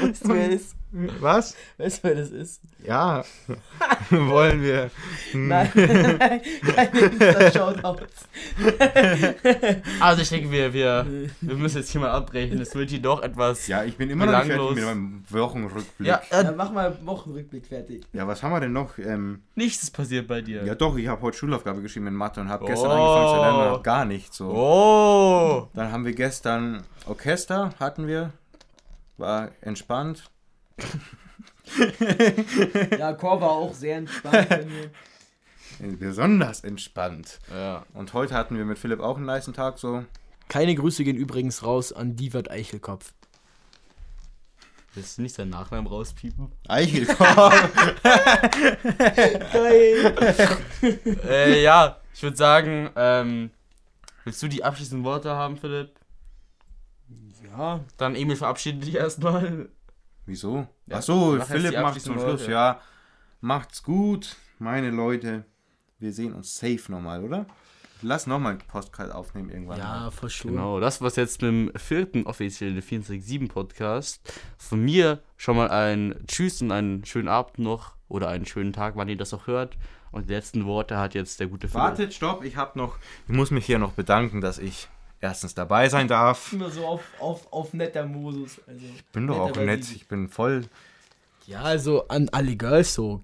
weißt 0.00 0.24
du, 0.24 0.28
wer 0.34 0.46
das 0.48 0.54
ist? 0.56 0.74
Was? 1.20 1.54
Weißt 1.76 1.98
du, 2.02 2.08
wer 2.08 2.14
das 2.14 2.30
ist? 2.30 2.62
Ja. 2.86 3.22
Wollen 4.10 4.62
wir. 4.62 4.90
Nein, 5.34 5.70
keine 5.74 6.98
Insta-Shoutouts. 6.98 8.28
Also 10.00 10.22
ich 10.22 10.28
denke, 10.30 10.50
wir, 10.50 10.72
wir, 10.72 11.04
wir 11.40 11.54
müssen 11.56 11.78
jetzt 11.78 11.90
hier 11.90 12.00
mal 12.00 12.10
abbrechen. 12.10 12.58
Es 12.60 12.74
wird 12.74 12.90
hier 12.90 13.02
doch 13.02 13.22
etwas... 13.22 13.66
Ja, 13.66 13.84
ich 13.84 13.96
bin 13.96 14.08
immer 14.10 14.26
noch 14.26 14.38
nicht 14.44 14.52
fertig 14.52 14.74
mit 14.76 14.84
meinem 14.84 15.24
Wochenrückblick. 15.28 16.08
Ja, 16.08 16.20
äh, 16.30 16.52
mach 16.56 16.70
mal 16.72 16.96
Wochenrückblick 17.04 17.66
fertig. 17.66 18.04
Ja, 18.12 18.26
was 18.26 18.42
haben 18.42 18.52
wir 18.52 18.60
denn 18.60 18.72
noch? 18.72 18.96
Ähm, 18.98 19.42
nichts 19.54 19.82
ist 19.82 19.90
passiert 19.90 20.26
bei 20.26 20.40
dir. 20.40 20.64
ja 20.64 20.74
doch, 20.74 20.96
ich 20.96 21.06
habe 21.08 21.20
heute 21.22 21.36
Schulaufgabe 21.36 21.82
geschrieben 21.82 22.06
in 22.06 22.14
Mathe 22.14 22.40
und 22.40 22.48
habe 22.48 22.64
gestern 22.64 22.90
Oh. 22.90 22.94
angefangen 22.94 23.28
zu 23.28 23.40
lernen 23.42 23.58
und 23.58 23.72
hab 23.74 23.84
gar 23.84 24.04
nicht 24.06 24.32
so. 24.34 24.48
Oh. 24.50 25.68
Dann 25.74 25.92
haben 25.92 26.04
wir 26.04 26.12
gestern 26.14 26.82
Orchester, 27.06 27.70
hatten 27.78 28.06
wir. 28.06 28.32
War 29.18 29.50
entspannt. 29.60 30.30
Ja, 32.98 33.12
Chor 33.12 33.42
war 33.42 33.50
auch 33.50 33.74
sehr 33.74 33.98
entspannt 33.98 34.48
bei 34.48 34.64
mir. 34.64 34.90
Besonders 35.98 36.60
entspannt. 36.60 37.40
Ja. 37.52 37.84
Und 37.92 38.14
heute 38.14 38.34
hatten 38.34 38.56
wir 38.56 38.64
mit 38.64 38.78
Philipp 38.78 39.00
auch 39.00 39.18
einen 39.18 39.26
niceen 39.26 39.52
Tag 39.52 39.78
so. 39.78 40.02
Keine 40.48 40.74
Grüße 40.74 41.04
gehen 41.04 41.16
übrigens 41.16 41.62
raus 41.62 41.92
an 41.92 42.16
Divert 42.16 42.50
Eichelkopf. 42.50 43.12
Willst 44.94 45.18
du 45.18 45.22
nicht 45.22 45.34
seinen 45.34 45.50
Nachnamen 45.50 45.86
rauspiepen? 45.86 46.50
Eichelkorb. 46.66 47.52
äh, 51.28 51.62
ja, 51.62 52.00
ich 52.14 52.22
würde 52.22 52.36
sagen, 52.36 52.88
ähm, 52.96 53.50
willst 54.24 54.42
du 54.42 54.48
die 54.48 54.64
abschließenden 54.64 55.04
Worte 55.04 55.30
haben, 55.30 55.58
Philipp? 55.58 55.90
Ja, 57.58 57.80
Dann 57.96 58.14
Emil 58.14 58.36
verabschiede 58.36 58.78
dich 58.78 58.94
erstmal. 58.94 59.68
Wieso? 60.26 60.68
Ja, 60.86 60.98
Ach 60.98 61.02
so, 61.02 61.40
Philipp 61.40 61.80
macht 61.80 62.00
zum 62.00 62.18
Schluss. 62.18 62.46
Ja, 62.46 62.80
macht's 63.40 63.82
gut, 63.82 64.36
meine 64.58 64.90
Leute. 64.90 65.44
Wir 65.98 66.12
sehen 66.12 66.34
uns 66.34 66.56
safe 66.56 66.84
nochmal, 66.88 67.24
oder? 67.24 67.46
Lass 68.00 68.28
nochmal 68.28 68.52
einen 68.52 68.60
Podcast 68.60 69.12
aufnehmen 69.12 69.50
irgendwann. 69.50 69.78
ja, 69.78 70.08
sure. 70.12 70.52
Genau, 70.52 70.78
das 70.78 71.02
war's 71.02 71.16
jetzt 71.16 71.42
mit 71.42 71.50
dem 71.50 71.72
vierten 71.74 72.26
offiziellen 72.26 72.80
24-7 72.80 73.48
Podcast. 73.48 74.32
Von 74.56 74.84
mir 74.84 75.20
schon 75.36 75.56
mal 75.56 75.68
ein 75.68 76.14
Tschüss 76.28 76.62
und 76.62 76.70
einen 76.70 77.04
schönen 77.04 77.26
Abend 77.26 77.58
noch 77.58 77.94
oder 78.06 78.28
einen 78.28 78.46
schönen 78.46 78.72
Tag, 78.72 78.94
wann 78.94 79.08
ihr 79.08 79.16
das 79.16 79.34
auch 79.34 79.48
hört. 79.48 79.76
Und 80.12 80.28
die 80.30 80.34
letzten 80.34 80.64
Worte 80.64 80.96
hat 80.96 81.14
jetzt 81.14 81.40
der 81.40 81.48
gute 81.48 81.66
Philipp. 81.66 81.82
Wartet, 81.82 82.14
stopp, 82.14 82.44
ich 82.44 82.56
hab 82.56 82.76
noch. 82.76 82.98
Ich 83.26 83.34
muss 83.34 83.50
mich 83.50 83.66
hier 83.66 83.80
noch 83.80 83.92
bedanken, 83.92 84.40
dass 84.40 84.58
ich 84.58 84.88
erstens 85.20 85.54
dabei 85.54 85.88
sein 85.88 86.08
darf. 86.08 86.52
Immer 86.52 86.70
so 86.70 86.84
auf, 86.86 87.02
auf, 87.18 87.52
auf 87.52 87.72
netter 87.72 88.06
Modus. 88.06 88.60
Also, 88.66 88.80
Ich 88.94 89.04
bin 89.06 89.26
doch 89.26 89.38
auch 89.38 89.56
nett, 89.56 89.84
ich 89.94 90.06
bin 90.08 90.28
voll. 90.28 90.64
Ja, 91.46 91.62
also 91.62 92.06
an 92.08 92.28
alle 92.30 92.56
Girls 92.56 92.94
so. 92.94 93.22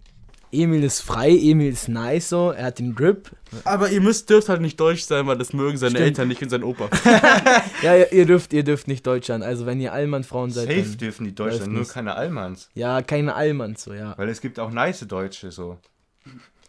Emil 0.51 0.85
ist 0.85 1.01
frei, 1.01 1.31
Emil 1.31 1.73
ist 1.73 1.89
nice 1.89 2.29
so, 2.29 2.53
er 2.53 2.67
hat 2.67 2.79
den 2.79 2.95
Grip. 2.95 3.33
Aber 3.65 3.91
ihr 3.91 4.01
müsst, 4.01 4.31
dürft 4.31 4.49
halt 4.49 4.61
nicht 4.61 4.79
deutsch 4.79 5.03
sein, 5.03 5.27
weil 5.27 5.37
das 5.37 5.53
mögen 5.53 5.77
seine 5.77 5.91
Stimmt. 5.97 6.07
Eltern 6.07 6.29
nicht 6.29 6.43
und 6.43 6.49
sein 6.49 6.63
Opa. 6.63 6.89
Ja, 7.83 7.97
ihr, 7.97 8.25
dürft, 8.25 8.53
ihr 8.53 8.63
dürft 8.63 8.87
nicht 8.87 9.05
Deutsch 9.05 9.27
sein. 9.27 9.43
Also 9.43 9.67
wenn 9.67 9.81
ihr 9.81 9.93
Allmann-Frauen 9.93 10.53
seid, 10.53 10.69
Safe 10.69 10.81
dann, 10.83 10.97
dürfen 10.99 11.25
die 11.25 11.35
Deutschen, 11.35 11.67
nur 11.71 11.79
läuft's. 11.81 11.93
keine 11.95 12.15
Allmanns. 12.15 12.71
ja, 12.75 13.03
keine 13.03 13.35
Allmanns 13.35 13.83
so, 13.83 13.93
ja. 13.95 14.17
Weil 14.17 14.29
es 14.29 14.41
gibt 14.41 14.61
auch 14.61 14.71
nice 14.71 15.01
Deutsche 15.01 15.51
so. 15.51 15.79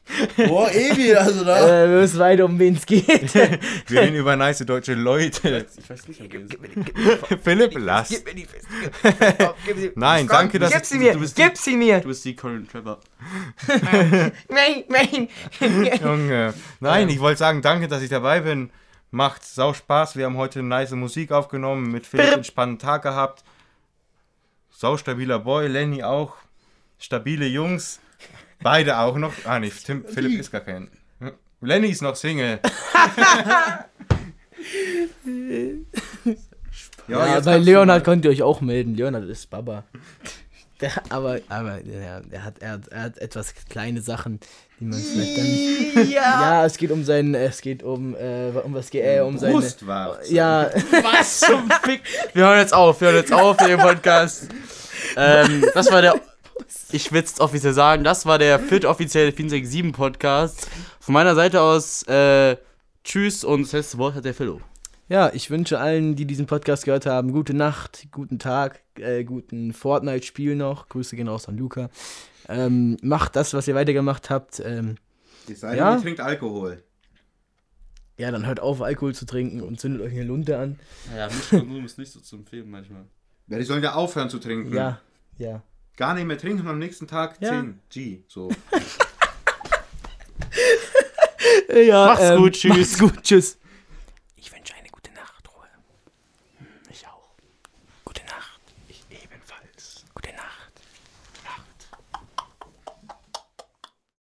Boah, 0.48 0.72
Emil, 0.72 1.18
also 1.18 1.44
Äh, 1.44 1.90
wir 1.90 2.02
wissen 2.02 2.20
weiter, 2.20 2.46
um 2.46 2.60
wen 2.60 2.76
es 2.76 2.86
geht. 2.86 3.34
Wir 3.88 4.02
reden 4.02 4.16
über 4.16 4.36
nice 4.36 4.60
deutsche 4.60 4.94
Leute. 4.94 5.66
Ich 5.78 5.90
weiß 5.90 6.08
nicht, 6.08 6.22
ob 6.22 7.44
Philipp, 7.44 7.74
lass. 7.76 8.12
mir 8.24 8.36
die 8.36 8.46
Fest. 8.46 8.68
Nein, 9.96 10.28
danke, 10.28 10.60
dass 10.60 10.72
Gib 10.72 10.86
sie 10.86 10.98
mir, 11.00 11.14
du 11.14 11.20
bist 11.20 11.36
gib 11.36 11.58
sie 11.58 11.76
mir. 11.76 12.00
Du 12.02 12.10
bist 12.10 12.24
die 12.24 12.36
Colin 12.36 12.68
Trevor. 12.68 13.00
Nein, 14.50 14.84
nein. 14.88 15.28
Junge. 16.02 16.54
Nein, 16.80 17.10
ich 17.10 17.20
wollte 17.20 17.40
sagen, 17.40 17.62
danke, 17.62 17.88
dass 17.88 18.02
ich 18.02 18.10
dabei 18.10 18.42
bin. 18.42 18.70
Macht 19.12 19.44
sau 19.44 19.74
Spaß. 19.74 20.16
Wir 20.16 20.26
haben 20.26 20.38
heute 20.38 20.62
nice 20.62 20.92
Musik 20.92 21.32
aufgenommen, 21.32 21.92
mit 21.92 22.06
Philipp 22.06 22.34
einen 22.34 22.44
spannenden 22.44 22.80
Tag 22.80 23.04
gehabt. 23.04 23.44
Sau 24.70 24.98
stabiler 24.98 25.40
Boy, 25.40 25.68
Lenny 25.68 26.04
auch. 26.04 26.36
Stabile 27.00 27.46
Jungs. 27.46 28.00
Beide 28.66 28.98
auch 28.98 29.16
noch. 29.16 29.32
Ah, 29.44 29.60
nee, 29.60 29.70
Tim, 29.70 30.04
Philipp 30.08 30.40
ist 30.40 30.52
gar 30.52 30.62
kein. 30.62 30.90
Lenny 31.62 31.90
ist 31.90 32.02
noch 32.02 32.16
Single. 32.16 32.60
Ja, 37.08 37.36
jetzt 37.36 37.46
bei 37.46 37.60
Leonard 37.60 38.04
könnt 38.04 38.26
ihr 38.26 38.32
euch 38.32 38.42
auch 38.42 38.62
melden. 38.62 38.96
Leonard 38.96 39.26
ist 39.26 39.52
Baba. 39.52 39.84
Der, 40.82 40.92
aber 41.10 41.40
aber 41.48 41.80
ja, 41.86 42.22
er, 42.32 42.44
hat, 42.44 42.58
er, 42.60 42.72
hat, 42.72 42.88
er 42.88 43.04
hat 43.04 43.18
etwas 43.20 43.54
kleine 43.70 44.02
Sachen, 44.02 44.40
die 44.80 44.86
man 44.86 45.00
vielleicht 45.00 45.38
dann 45.38 45.46
nicht. 45.46 45.96
Ja, 46.16 46.66
es 46.66 46.78
geht 46.78 46.90
um 46.90 47.04
sein. 47.04 47.36
Es 47.36 47.62
geht 47.62 47.84
um. 47.84 48.16
Äh, 48.16 48.50
um 48.64 48.74
was 48.74 48.90
geht 48.90 49.06
äh, 49.06 49.20
um 49.20 49.38
seine. 49.38 49.54
Brustwarze. 49.54 50.34
Ja, 50.34 50.72
Was 51.04 51.42
zum 51.42 51.70
Fick? 51.84 52.02
Wir 52.34 52.46
hören 52.46 52.58
jetzt 52.58 52.74
auf, 52.74 53.00
wir 53.00 53.10
hören 53.10 53.18
jetzt 53.18 53.32
auf 53.32 53.60
mit 53.60 53.70
dem 53.70 53.80
Podcast. 53.80 54.50
Ähm, 55.16 55.64
das 55.76 55.92
war 55.92 56.02
der. 56.02 56.20
Ich 56.92 57.12
will 57.12 57.22
es 57.24 57.40
offiziell 57.40 57.74
sagen, 57.74 58.04
das 58.04 58.26
war 58.26 58.38
der 58.38 58.60
vierte 58.60 58.88
offizielle 58.90 59.32
467 59.32 59.92
Podcast. 59.94 60.68
Von 61.00 61.14
meiner 61.14 61.36
Seite 61.36 61.62
aus, 61.62 62.04
äh, 62.04 62.58
tschüss 63.04 63.44
und 63.44 63.64
das 63.64 63.74
letzte 63.74 63.98
Wort 63.98 64.16
hat 64.16 64.26
der 64.26 64.34
Philo. 64.34 64.62
ja, 65.10 65.32
ich 65.34 65.50
wünsche 65.50 65.80
allen, 65.80 66.16
die 66.16 66.26
diesen 66.26 66.46
Podcast 66.48 66.86
gehört 66.86 67.06
haben, 67.06 67.32
gute 67.34 67.54
Nacht, 67.54 68.08
guten 68.12 68.40
Tag, 68.40 68.82
äh, 68.98 69.24
guten 69.24 69.74
Fortnite-Spiel 69.74 70.56
noch. 70.56 70.88
Grüße 70.90 71.16
gehen 71.16 71.28
raus 71.28 71.48
an 71.48 71.58
Luca. 71.58 71.90
Ähm, 72.48 72.98
macht 73.02 73.36
das, 73.36 73.54
was 73.54 73.68
ihr 73.68 73.76
weitergemacht 73.76 74.30
habt. 74.30 74.60
Ähm, 74.64 74.96
Es 75.50 75.60
sei 75.60 75.72
denn, 75.72 75.80
Ja? 75.80 75.96
ihr 75.96 76.02
trinkt 76.02 76.22
Alkohol. 76.22 76.84
ja, 78.18 78.32
dann 78.32 78.46
hört 78.46 78.60
auf, 78.62 78.82
Alkohol 78.82 79.14
zu 79.14 79.26
trinken 79.26 79.62
und 79.62 79.80
zündet 79.80 80.02
euch 80.02 80.14
eine 80.14 80.24
Lunte 80.24 80.58
an. 80.58 80.80
Ja, 81.16 81.28
Mischkonsum 81.28 81.86
ist 81.86 81.98
nicht 81.98 82.12
so 82.12 82.20
zu 82.22 82.38
empfehlen 82.38 82.70
manchmal. 82.70 83.06
Ja, 83.48 83.58
die 83.58 83.64
sollen 83.66 83.84
ja 83.84 83.94
aufhören 83.94 84.30
zu 84.30 84.40
trinken. 84.40 84.74
Ja, 84.74 85.00
ja. 85.38 85.62
Gar 85.98 86.14
nicht 86.16 86.26
mehr 86.26 86.38
trinken 86.38 86.62
und 86.62 86.68
am 86.68 86.80
nächsten 86.80 87.08
Tag 87.08 87.38
Ja. 87.40 87.50
10 87.52 87.80
G. 87.90 88.24
So. 88.28 88.50
ja 91.74 92.06
Macht's 92.08 92.36
gut, 92.36 92.54
tschüss. 92.54 92.78
Macht's 92.78 93.00
gut, 93.00 93.24
tschüss. 93.24 93.58